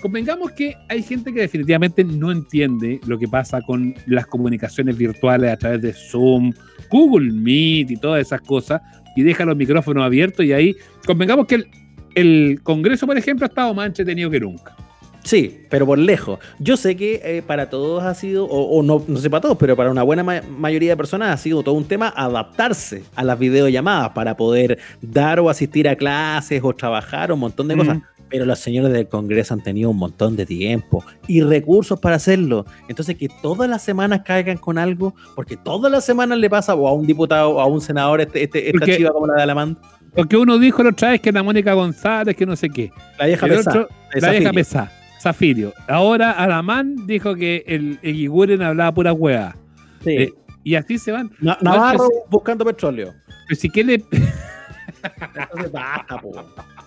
Convengamos 0.00 0.52
que 0.52 0.76
hay 0.88 1.02
gente 1.02 1.32
que 1.32 1.40
definitivamente 1.40 2.04
no 2.04 2.30
entiende 2.30 3.00
lo 3.06 3.18
que 3.18 3.26
pasa 3.26 3.60
con 3.62 3.94
las 4.06 4.26
comunicaciones 4.26 4.96
virtuales 4.96 5.50
a 5.52 5.56
través 5.56 5.82
de 5.82 5.92
Zoom, 5.92 6.52
Google 6.88 7.32
Meet 7.32 7.90
y 7.90 7.96
todas 7.96 8.22
esas 8.22 8.40
cosas, 8.40 8.80
y 9.16 9.22
deja 9.22 9.44
los 9.44 9.56
micrófonos 9.56 10.04
abiertos 10.04 10.44
y 10.46 10.52
ahí, 10.52 10.76
convengamos 11.04 11.46
que 11.46 11.56
el, 11.56 11.66
el 12.14 12.60
Congreso, 12.62 13.06
por 13.06 13.18
ejemplo, 13.18 13.44
ha 13.44 13.48
estado 13.48 13.74
más 13.74 13.86
entretenido 13.88 14.30
que 14.30 14.38
nunca. 14.38 14.76
Sí, 15.24 15.62
pero 15.68 15.84
por 15.84 15.98
lejos. 15.98 16.38
Yo 16.60 16.76
sé 16.76 16.96
que 16.96 17.20
eh, 17.22 17.42
para 17.44 17.68
todos 17.68 18.02
ha 18.04 18.14
sido, 18.14 18.44
o, 18.46 18.78
o 18.78 18.82
no, 18.84 19.04
no 19.08 19.18
sé 19.18 19.28
para 19.28 19.40
todos, 19.42 19.58
pero 19.58 19.76
para 19.76 19.90
una 19.90 20.02
buena 20.04 20.22
ma- 20.22 20.40
mayoría 20.56 20.90
de 20.90 20.96
personas 20.96 21.34
ha 21.34 21.36
sido 21.36 21.62
todo 21.64 21.74
un 21.74 21.84
tema 21.84 22.08
adaptarse 22.16 23.02
a 23.16 23.24
las 23.24 23.38
videollamadas 23.38 24.10
para 24.10 24.36
poder 24.36 24.78
dar 25.02 25.40
o 25.40 25.50
asistir 25.50 25.88
a 25.88 25.96
clases 25.96 26.60
o 26.62 26.72
trabajar, 26.72 27.32
un 27.32 27.40
montón 27.40 27.66
de 27.68 27.74
Mm. 27.74 27.78
cosas. 27.78 27.98
Pero 28.30 28.44
los 28.44 28.58
señores 28.58 28.92
del 28.92 29.08
Congreso 29.08 29.54
han 29.54 29.62
tenido 29.62 29.90
un 29.90 29.96
montón 29.96 30.36
de 30.36 30.44
tiempo 30.46 31.04
y 31.26 31.40
recursos 31.42 31.98
para 31.98 32.16
hacerlo. 32.16 32.66
Entonces, 32.88 33.16
que 33.16 33.28
todas 33.42 33.68
las 33.70 33.82
semanas 33.82 34.20
caigan 34.24 34.58
con 34.58 34.76
algo, 34.78 35.14
porque 35.34 35.56
todas 35.56 35.90
las 35.90 36.04
semanas 36.04 36.38
le 36.38 36.50
pasa 36.50 36.74
o 36.74 36.86
a 36.88 36.92
un 36.92 37.06
diputado 37.06 37.50
o 37.50 37.60
a 37.60 37.66
un 37.66 37.80
senador 37.80 38.20
este, 38.20 38.42
este- 38.44 38.66
esta 38.66 38.78
Porque- 38.80 38.96
chiva 38.96 39.10
como 39.12 39.26
la 39.26 39.34
de 39.36 39.42
Alamán. 39.42 39.78
Porque 40.14 40.36
uno 40.36 40.58
dijo 40.58 40.82
la 40.82 40.90
otra 40.90 41.10
vez 41.10 41.20
que 41.20 41.30
la 41.32 41.42
Mónica 41.42 41.72
González, 41.74 42.34
que 42.36 42.44
no 42.46 42.56
sé 42.56 42.68
qué. 42.70 42.90
La 43.18 43.26
vieja 43.26 43.46
pesada. 43.46 43.88
la 44.14 44.30
vieja 44.30 44.52
pesada. 44.52 44.92
Zafirio. 45.20 45.72
Ahora 45.88 46.30
Alamán 46.32 47.06
dijo 47.06 47.34
que 47.34 47.64
el 47.66 47.98
Eguiguren 48.02 48.62
hablaba 48.62 48.92
pura 48.94 49.12
hueá. 49.12 49.56
Sí. 50.04 50.10
Eh, 50.10 50.32
y 50.64 50.74
así 50.76 50.98
se 50.98 51.12
van. 51.12 51.30
Na- 51.40 51.58
Navarro 51.60 52.08
buscando 52.30 52.64
petróleo. 52.64 53.12
Pero 53.48 53.60
si 53.60 53.68
que 53.70 53.84
le. 53.84 54.04
Entonces, 55.02 55.72
basta, 55.72 56.20
po. 56.20 56.32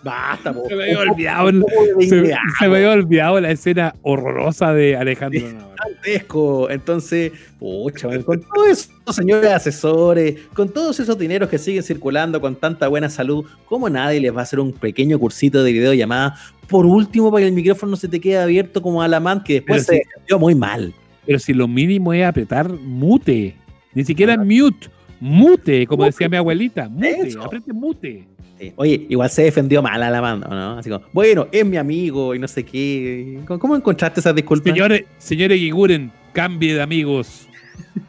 Basta, 0.03 0.53
po. 0.53 0.68
Se 0.68 0.76
me 0.76 0.84
había 0.84 0.99
olvidado, 0.99 1.51
Se, 1.99 2.68
me 2.68 2.78
había 2.78 2.91
olvidado 2.91 3.39
la 3.39 3.51
escena 3.51 3.93
horrorosa 4.01 4.74
de 4.74 4.95
Alejandro 4.95 5.41
Navarro. 5.41 5.72
gigantesco. 5.84 6.70
Entonces, 6.70 7.32
pucha, 7.59 8.07
man, 8.07 8.24
con 8.24 8.41
todos 8.41 8.70
esos 8.70 9.16
señores 9.16 9.51
asesores, 9.51 10.36
con 10.53 10.70
todos 10.70 10.99
esos 10.99 11.18
dineros 11.18 11.49
que 11.49 11.57
siguen 11.57 11.84
circulando 11.84 12.41
con 12.41 12.55
tanta 12.55 12.88
buena 12.88 13.09
salud, 13.09 13.45
¿cómo 13.66 13.89
nadie 13.89 14.20
les 14.20 14.36
va 14.36 14.39
a 14.39 14.43
hacer 14.43 14.59
un 14.59 14.74
pequeño 14.74 15.20
cursito 15.20 15.64
de 15.64 15.72
videollamada? 15.72 16.36
Por 16.68 16.86
último, 16.86 17.32
para 17.32 17.41
que 17.41 17.47
el 17.49 17.53
micrófono 17.53 17.91
no 17.91 17.97
se 17.97 18.07
te 18.07 18.20
quede 18.20 18.38
abierto 18.38 18.82
como 18.82 19.01
Alamán, 19.01 19.43
que 19.43 19.55
después 19.55 19.86
Pero 19.86 19.97
se 19.99 20.05
defendió 20.07 20.39
muy 20.39 20.55
mal. 20.55 20.93
Pero 21.26 21.39
si 21.39 21.53
lo 21.53 21.68
mínimo 21.68 22.14
es 22.14 22.26
apretar 22.26 22.70
mute. 22.70 23.55
Ni 23.93 24.05
siquiera 24.05 24.38
mute. 24.38 24.88
Mute, 25.22 25.86
como 25.86 26.03
decía 26.03 26.28
mi 26.28 26.36
abuelita. 26.36 26.89
Mute. 26.89 27.28
Eso. 27.28 27.43
Apriete 27.43 27.72
mute. 27.72 28.28
Sí. 28.59 28.74
Oye, 28.76 29.05
igual 29.07 29.30
se 29.30 29.43
defendió 29.43 29.82
mal 29.82 30.01
Alamán, 30.01 30.43
¿o 30.43 30.49
¿no? 30.49 30.78
Así 30.80 30.89
como, 30.89 31.05
bueno, 31.13 31.47
es 31.51 31.63
mi 31.63 31.78
amigo 31.78 32.34
y 32.34 32.39
no 32.39 32.47
sé 32.47 32.63
qué. 32.63 33.39
¿Cómo, 33.45 33.76
encontraste 33.76 34.19
esas 34.19 34.34
disculpas? 34.34 34.74
Señores, 34.74 35.05
señores 35.19 35.59
Giguren, 35.59 36.11
cambie 36.34 36.74
de 36.74 36.82
amigos. 36.82 37.47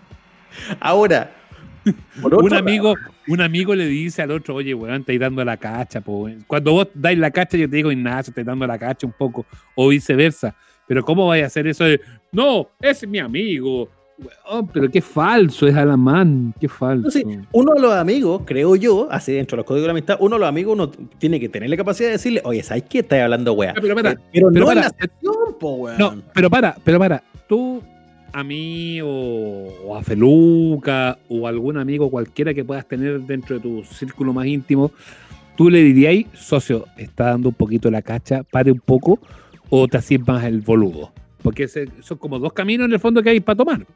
Ahora, 0.81 1.35
por 2.23 2.35
otro 2.35 2.47
un 2.47 2.55
amigo, 2.55 2.95
un 3.29 3.41
amigo 3.43 3.75
le 3.75 3.87
dice 3.87 4.23
al 4.23 4.31
otro, 4.31 4.55
oye, 4.55 4.73
weón, 4.73 5.01
estáis 5.01 5.21
dando 5.21 5.45
la 5.45 5.59
cacha, 5.59 6.01
po, 6.01 6.25
weón". 6.25 6.45
Cuando 6.47 6.73
vos 6.73 6.89
dais 6.95 7.19
la 7.19 7.31
cacha, 7.31 7.59
yo 7.59 7.69
te 7.69 7.77
digo, 7.77 7.93
Ignacio, 7.93 8.31
estáis 8.31 8.47
dando 8.47 8.67
la 8.67 8.79
cacha 8.79 9.07
un 9.07 9.13
poco, 9.13 9.45
o 9.75 9.89
viceversa. 9.89 10.55
Pero 10.87 11.05
¿cómo 11.05 11.27
vais 11.27 11.45
a 11.45 11.47
hacer 11.47 11.67
eso 11.67 11.85
de, 11.85 12.01
no, 12.33 12.69
es 12.81 13.07
mi 13.07 13.19
amigo? 13.19 13.89
Weón, 14.19 14.69
pero 14.69 14.91
qué 14.91 15.01
falso 15.01 15.67
es 15.67 15.75
Alamán, 15.75 16.55
qué 16.61 16.69
falso. 16.69 17.19
Uno 17.53 17.75
de 17.75 17.81
los 17.81 17.95
amigos, 17.95 18.43
creo 18.45 18.77
yo, 18.77 19.09
así 19.11 19.33
dentro 19.33 19.57
de 19.57 19.59
los 19.59 19.67
códigos 19.67 19.85
de 19.85 19.89
la 19.89 19.93
amistad, 19.93 20.17
uno 20.21 20.37
de 20.37 20.41
los 20.41 20.49
amigos 20.49 20.75
uno 20.75 20.91
tiene 21.19 21.41
que 21.41 21.49
tener 21.49 21.71
la 21.71 21.77
capacidad 21.77 22.09
de 22.09 22.13
decirle, 22.13 22.41
oye, 22.45 22.63
¿sabes 22.63 22.85
qué? 22.89 23.01
Estás 23.01 23.21
hablando, 23.21 23.53
weá. 23.55 23.75
Ah, 23.77 23.81
pero 23.81 23.95
para, 23.95 24.13
Eh, 24.13 24.19
pero, 24.33 24.49
pero 24.53 24.67
no 24.67 24.73
en 24.73 24.79
la 24.81 24.93
po. 25.59 25.89
No, 25.99 26.23
pero 26.35 26.51
para, 26.51 26.77
pero 26.85 26.99
para. 26.99 27.23
Tú, 27.49 27.83
a 28.33 28.45
mí 28.45 29.01
o, 29.01 29.09
o 29.87 29.97
a 29.97 30.03
Feluca 30.03 31.19
o 31.29 31.47
algún 31.47 31.79
amigo 31.79 32.11
cualquiera 32.11 32.55
que 32.55 32.65
puedas 32.65 32.87
tener 32.87 33.21
dentro 33.23 33.57
de 33.57 33.63
tu 33.63 33.85
círculo 33.85 34.33
más 34.33 34.47
íntimo, 34.47 34.93
tú 35.57 35.71
le 35.71 35.83
dirías, 35.83 36.27
socio, 36.35 36.87
está 36.97 37.27
dando 37.27 37.51
un 37.51 37.55
poquito 37.55 37.91
la 37.91 38.03
cacha, 38.03 38.43
pare 38.43 38.73
un 38.73 38.81
poco, 38.81 39.19
o 39.71 39.89
te 39.89 40.19
más 40.19 40.45
el 40.45 40.61
boludo. 40.61 41.13
Porque 41.43 41.65
ese- 41.65 41.89
son 42.01 42.19
como 42.19 42.39
dos 42.39 42.53
caminos 42.53 42.87
en 42.87 42.93
el 42.93 43.01
fondo 43.01 43.23
que 43.23 43.31
hay 43.31 43.41
para 43.41 43.57
tomar. 43.57 43.87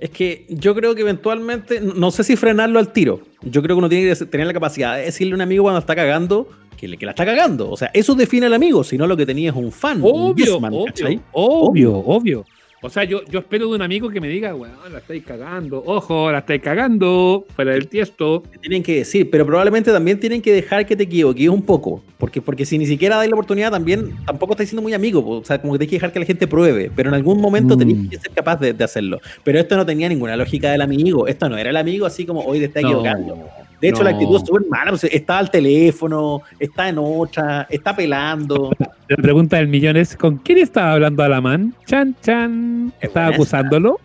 Es 0.00 0.10
que 0.10 0.46
yo 0.48 0.74
creo 0.74 0.94
que 0.94 1.00
eventualmente, 1.02 1.80
no- 1.80 2.10
sé 2.12 2.22
si 2.22 2.36
frenarlo 2.36 2.78
al 2.78 2.92
tiro. 2.92 3.20
Yo 3.42 3.62
creo 3.62 3.74
que 3.76 3.78
uno 3.78 3.88
tiene 3.88 4.14
que 4.14 4.24
tener 4.26 4.46
la 4.46 4.52
capacidad 4.52 4.96
de 4.96 5.02
decirle 5.06 5.32
a 5.32 5.36
un 5.36 5.40
amigo 5.40 5.64
cuando 5.64 5.80
está 5.80 5.96
cagando 5.96 6.48
que, 6.76 6.86
le- 6.86 6.96
que 6.96 7.04
la 7.04 7.10
está 7.12 7.26
cagando. 7.26 7.68
O 7.68 7.76
sea, 7.76 7.90
eso 7.92 8.14
define 8.14 8.46
al 8.46 8.54
amigo, 8.54 8.84
si 8.84 8.96
no 8.96 9.08
lo 9.08 9.16
que 9.16 9.26
tenía 9.26 9.50
es 9.50 9.56
un 9.56 9.72
fan. 9.72 9.98
un 10.00 10.30
Obvio, 10.30 10.44
yes 10.44 10.60
man, 10.60 10.72
obvio, 10.72 10.84
¿cachai? 10.86 11.20
obvio, 11.32 11.96
obvio. 11.96 12.44
O 12.80 12.88
sea, 12.88 13.02
yo, 13.02 13.24
yo 13.24 13.40
espero 13.40 13.68
de 13.68 13.74
un 13.74 13.82
amigo 13.82 14.08
que 14.08 14.20
me 14.20 14.28
diga, 14.28 14.54
weón, 14.54 14.72
la 14.92 14.98
estáis 14.98 15.24
cagando, 15.24 15.82
ojo, 15.84 16.30
la 16.30 16.38
estáis 16.38 16.62
cagando, 16.62 17.44
fuera 17.56 17.72
del 17.72 17.88
tiesto. 17.88 18.44
Te 18.52 18.58
tienen 18.58 18.84
que 18.84 18.98
decir, 18.98 19.28
pero 19.30 19.44
probablemente 19.44 19.90
también 19.90 20.20
tienen 20.20 20.40
que 20.40 20.52
dejar 20.52 20.86
que 20.86 20.94
te 20.94 21.02
equivoques 21.02 21.48
un 21.48 21.62
poco. 21.62 22.04
Porque, 22.18 22.40
porque 22.40 22.64
si 22.64 22.78
ni 22.78 22.86
siquiera 22.86 23.16
dais 23.16 23.28
la 23.28 23.34
oportunidad, 23.34 23.72
también 23.72 24.14
tampoco 24.24 24.52
estáis 24.52 24.68
siendo 24.68 24.82
muy 24.82 24.94
amigo. 24.94 25.28
O 25.28 25.44
sea, 25.44 25.60
como 25.60 25.72
que 25.72 25.78
tienes 25.80 25.90
que 25.90 25.96
dejar 25.96 26.12
que 26.12 26.20
la 26.20 26.26
gente 26.26 26.46
pruebe. 26.46 26.90
Pero 26.94 27.08
en 27.08 27.14
algún 27.14 27.40
momento 27.40 27.74
Mm. 27.74 27.78
tenéis 27.78 28.10
que 28.10 28.18
ser 28.18 28.30
capaz 28.30 28.56
de, 28.60 28.72
de 28.72 28.84
hacerlo. 28.84 29.20
Pero 29.42 29.58
esto 29.58 29.76
no 29.76 29.84
tenía 29.84 30.08
ninguna 30.08 30.36
lógica 30.36 30.70
del 30.70 30.80
amigo. 30.82 31.26
Esto 31.26 31.48
no 31.48 31.56
era 31.58 31.70
el 31.70 31.76
amigo 31.76 32.06
así 32.06 32.24
como 32.26 32.42
hoy 32.42 32.60
te 32.60 32.66
está 32.66 32.80
equivocando. 32.80 33.48
De 33.80 33.88
hecho, 33.90 34.02
la 34.02 34.10
actitud 34.10 34.36
es 34.36 34.42
súper 34.46 34.62
mala. 34.68 34.90
pues, 34.90 35.04
está 35.04 35.38
al 35.38 35.50
teléfono, 35.50 36.42
está 36.58 36.88
en 36.88 36.96
otra, 36.98 37.66
está 37.70 37.94
pelando. 37.94 38.72
La 39.08 39.16
pregunta 39.16 39.56
del 39.56 39.68
millón 39.68 39.96
es: 39.96 40.16
¿con 40.16 40.38
quién 40.38 40.58
estaba 40.58 40.94
hablando 40.94 41.22
Alamán? 41.22 41.74
Chan, 41.86 42.16
chan. 42.22 42.92
¿Estaba 43.00 43.28
acusándolo? 43.28 44.00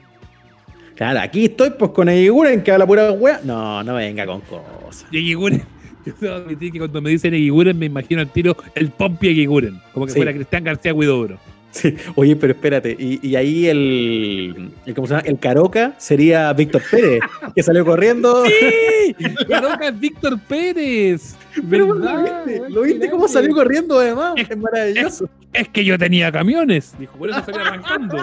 Claro, 0.96 1.20
aquí 1.22 1.46
estoy 1.46 1.72
pues 1.72 1.92
con 1.92 2.08
el 2.08 2.24
Iguren 2.24 2.62
que 2.62 2.72
habla 2.72 2.86
pura 2.86 3.12
wea. 3.12 3.40
No, 3.44 3.84
no 3.84 3.96
venga 3.96 4.26
con 4.28 4.42
cosas. 4.42 5.06
Y 5.12 5.18
Eguiguren. 5.18 5.64
Yo 6.06 6.14
debo 6.20 6.36
admitir 6.36 6.72
que 6.72 6.78
cuando 6.80 7.02
me 7.02 7.10
dicen 7.10 7.34
Eguiguren 7.34 7.80
me 7.80 7.88
imagino 7.88 8.22
al 8.22 8.28
tiro 8.30 8.56
el 8.76 8.90
Pompi 8.92 9.30
Eguiguren. 9.30 9.80
Como 9.94 10.06
que 10.06 10.12
Sí. 10.12 10.20
fuera 10.20 10.34
Cristian 10.34 10.64
García 10.64 10.94
Huidobro. 10.94 11.40
Sí. 11.84 11.96
Oye, 12.16 12.36
pero 12.36 12.54
espérate, 12.54 12.96
y, 12.98 13.28
y 13.28 13.36
ahí 13.36 13.68
el, 13.68 14.72
el, 14.86 14.94
¿cómo 14.94 15.08
se 15.08 15.16
llama? 15.16 15.28
El 15.28 15.40
Caroca 15.40 15.96
sería 15.98 16.54
Víctor 16.54 16.84
Pérez, 16.90 17.22
que 17.56 17.64
salió 17.64 17.84
corriendo. 17.84 18.46
¡Sí! 18.46 19.16
Caroca 19.50 19.88
es 19.88 20.00
Víctor 20.00 20.40
Pérez. 20.48 21.36
Pero 21.68 21.96
¿lo 21.96 22.22
viste? 22.22 22.70
¿Lo 22.70 22.82
viste 22.84 23.10
cómo 23.10 23.28
salió 23.28 23.56
corriendo 23.56 24.00
además? 24.00 24.36
Es 24.38 24.56
maravilloso. 24.56 25.28
Es 25.52 25.68
que 25.70 25.84
yo 25.84 25.98
tenía 25.98 26.32
camiones. 26.32 26.94
Dijo, 27.00 27.18
por 27.18 27.30
eso 27.30 27.44
salí 27.44 27.58
arrancando. 27.58 28.18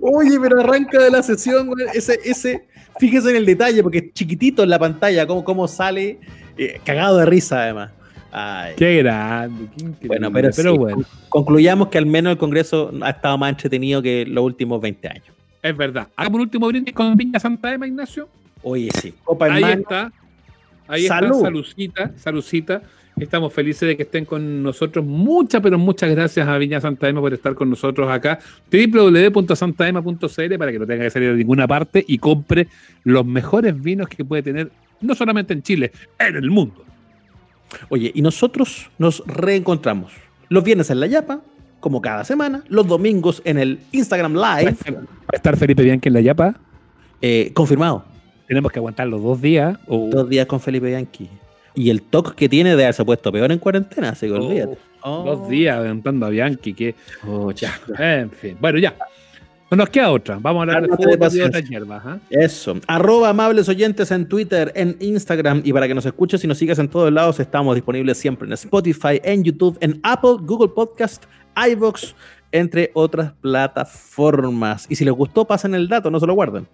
Oye, 0.00 0.38
pero 0.40 0.60
arranca 0.60 1.02
de 1.02 1.10
la 1.10 1.22
sesión, 1.22 1.66
güey, 1.66 1.86
ese, 1.94 2.18
ese, 2.24 2.66
fíjese 2.98 3.30
en 3.30 3.36
el 3.36 3.46
detalle, 3.46 3.82
porque 3.82 3.98
es 3.98 4.12
chiquitito 4.12 4.62
en 4.62 4.70
la 4.70 4.78
pantalla, 4.78 5.26
cómo, 5.26 5.44
cómo 5.44 5.66
sale, 5.66 6.20
eh, 6.56 6.80
cagado 6.84 7.18
de 7.18 7.26
risa 7.26 7.62
además. 7.62 7.90
Ay. 8.36 8.74
Qué 8.76 8.96
grande. 8.98 9.66
qué 9.76 9.84
increíble. 9.84 10.08
Bueno, 10.08 10.32
pero, 10.32 10.52
sí, 10.52 10.68
bueno, 10.68 10.96
con- 10.96 11.06
concluyamos 11.28 11.88
que 11.88 11.98
al 11.98 12.06
menos 12.06 12.32
el 12.32 12.38
Congreso 12.38 12.92
ha 13.02 13.10
estado 13.10 13.38
más 13.38 13.50
entretenido 13.50 14.02
que 14.02 14.26
los 14.26 14.42
últimos 14.44 14.80
20 14.80 15.08
años. 15.08 15.26
es 15.62 15.76
verdad. 15.76 16.08
Hagamos 16.16 16.34
un 16.36 16.40
último 16.42 16.66
brindis 16.66 16.92
con 16.94 17.16
Viña 17.16 17.38
Santa 17.38 17.72
Ema, 17.72 17.86
Ignacio. 17.86 18.28
Oye, 18.62 18.90
sí. 19.00 19.14
Copa 19.24 19.46
Ahí 19.46 19.62
está. 19.62 20.12
Ahí 20.88 21.06
Salud. 21.06 21.30
está, 21.36 21.40
salucita, 21.44 22.12
salucita. 22.16 22.82
Estamos 23.16 23.52
felices 23.52 23.86
de 23.88 23.96
que 23.96 24.02
estén 24.02 24.24
con 24.24 24.62
nosotros. 24.64 25.04
Muchas, 25.04 25.62
pero 25.62 25.78
muchas 25.78 26.10
gracias 26.10 26.48
a 26.48 26.58
Viña 26.58 26.80
Santa 26.80 27.08
Ema 27.08 27.20
por 27.20 27.32
estar 27.32 27.54
con 27.54 27.70
nosotros 27.70 28.10
acá. 28.10 28.40
www.santaema.cl 28.70 30.58
para 30.58 30.72
que 30.72 30.78
no 30.78 30.86
tenga 30.86 31.04
que 31.04 31.10
salir 31.10 31.30
de 31.30 31.36
ninguna 31.36 31.66
parte 31.68 32.04
y 32.06 32.18
compre 32.18 32.66
los 33.04 33.24
mejores 33.24 33.80
vinos 33.80 34.08
que 34.08 34.24
puede 34.24 34.42
tener, 34.42 34.70
no 35.00 35.14
solamente 35.14 35.52
en 35.54 35.62
Chile, 35.62 35.92
en 36.18 36.36
el 36.36 36.50
mundo. 36.50 36.84
Oye, 37.88 38.10
y 38.14 38.22
nosotros 38.22 38.90
nos 38.98 39.22
reencontramos 39.26 40.12
los 40.48 40.62
viernes 40.64 40.90
en 40.90 41.00
La 41.00 41.06
Yapa, 41.06 41.40
como 41.80 42.00
cada 42.00 42.24
semana, 42.24 42.62
los 42.68 42.86
domingos 42.86 43.42
en 43.44 43.58
el 43.58 43.78
Instagram 43.92 44.34
Live, 44.34 44.76
va 44.92 45.00
a 45.32 45.36
estar 45.36 45.56
Felipe 45.56 45.82
Bianchi 45.82 46.08
en 46.08 46.14
la 46.14 46.20
Yapa. 46.20 46.54
eh, 47.22 47.52
confirmado. 47.54 48.04
Tenemos 48.46 48.70
que 48.72 48.78
aguantar 48.78 49.06
los 49.06 49.22
dos 49.22 49.40
días. 49.40 49.78
o- 49.86 50.08
Dos 50.10 50.28
días 50.28 50.46
con 50.46 50.60
Felipe 50.60 50.86
Bianchi. 50.88 51.28
Y 51.74 51.88
el 51.90 52.02
toque 52.02 52.32
que 52.36 52.48
tiene 52.48 52.76
de 52.76 52.82
haberse 52.84 53.04
puesto 53.04 53.32
peor 53.32 53.50
en 53.50 53.58
cuarentena, 53.58 54.10
así 54.10 54.26
que 54.26 54.32
Oh, 54.34 54.44
olvídate. 54.46 54.78
Dos 55.04 55.48
días 55.48 55.76
aguantando 55.78 56.26
a 56.26 56.28
Bianchi. 56.28 56.74
Que, 56.74 56.94
Oh, 57.26 57.50
ya. 57.50 57.72
en 57.98 58.30
fin. 58.30 58.56
Bueno, 58.60 58.78
ya. 58.78 58.94
No 59.70 59.78
nos 59.78 59.88
queda 59.90 60.10
otra. 60.10 60.38
Vamos 60.40 60.60
a 60.60 60.62
hablar 60.62 60.82
de 60.82 60.84
Ármate 60.84 61.04
de 61.06 61.12
de 61.12 61.18
paciencia. 61.18 61.48
otras 61.48 61.68
hierbas. 61.68 62.02
¿ah? 62.06 62.18
Eso. 62.30 62.76
Arroba 62.86 63.30
amables 63.30 63.68
oyentes 63.68 64.10
en 64.10 64.28
Twitter, 64.28 64.70
en 64.76 64.96
Instagram. 65.00 65.62
Y 65.64 65.72
para 65.72 65.88
que 65.88 65.94
nos 65.94 66.06
escuches 66.06 66.44
y 66.44 66.46
nos 66.46 66.58
sigas 66.58 66.78
en 66.78 66.88
todos 66.88 67.12
lados, 67.12 67.40
estamos 67.40 67.74
disponibles 67.74 68.18
siempre 68.18 68.46
en 68.46 68.52
Spotify, 68.52 69.20
en 69.24 69.42
YouTube, 69.42 69.76
en 69.80 69.98
Apple, 70.02 70.36
Google 70.42 70.68
Podcast, 70.68 71.24
iVoox, 71.56 72.14
entre 72.52 72.90
otras 72.94 73.32
plataformas. 73.40 74.86
Y 74.88 74.96
si 74.96 75.04
les 75.04 75.14
gustó, 75.14 75.44
pasen 75.44 75.74
el 75.74 75.88
dato, 75.88 76.10
no 76.10 76.20
se 76.20 76.26
lo 76.26 76.34
guarden. 76.34 76.68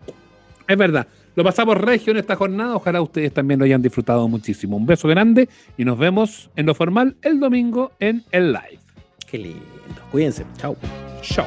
Es 0.69 0.77
verdad. 0.77 1.07
Lo 1.37 1.45
pasamos 1.45 1.79
regio 1.79 2.11
en 2.11 2.19
esta 2.19 2.37
jornada. 2.37 2.77
Ojalá 2.77 3.01
ustedes 3.01 3.33
también 3.33 3.59
lo 3.61 3.65
hayan 3.65 3.81
disfrutado 3.81 4.29
muchísimo. 4.29 4.77
Un 4.77 4.85
beso 4.85 5.09
grande 5.09 5.49
y 5.79 5.85
nos 5.85 5.97
vemos 5.97 6.51
en 6.57 6.67
lo 6.67 6.75
formal 6.75 7.17
el 7.23 7.41
domingo 7.41 7.93
en 7.99 8.25
el 8.31 8.53
live. 8.53 8.81
Qué 9.31 9.39
lindo. 9.39 9.63
Cuídense. 10.11 10.45
Chao. 10.59 10.77
Chao. 11.23 11.47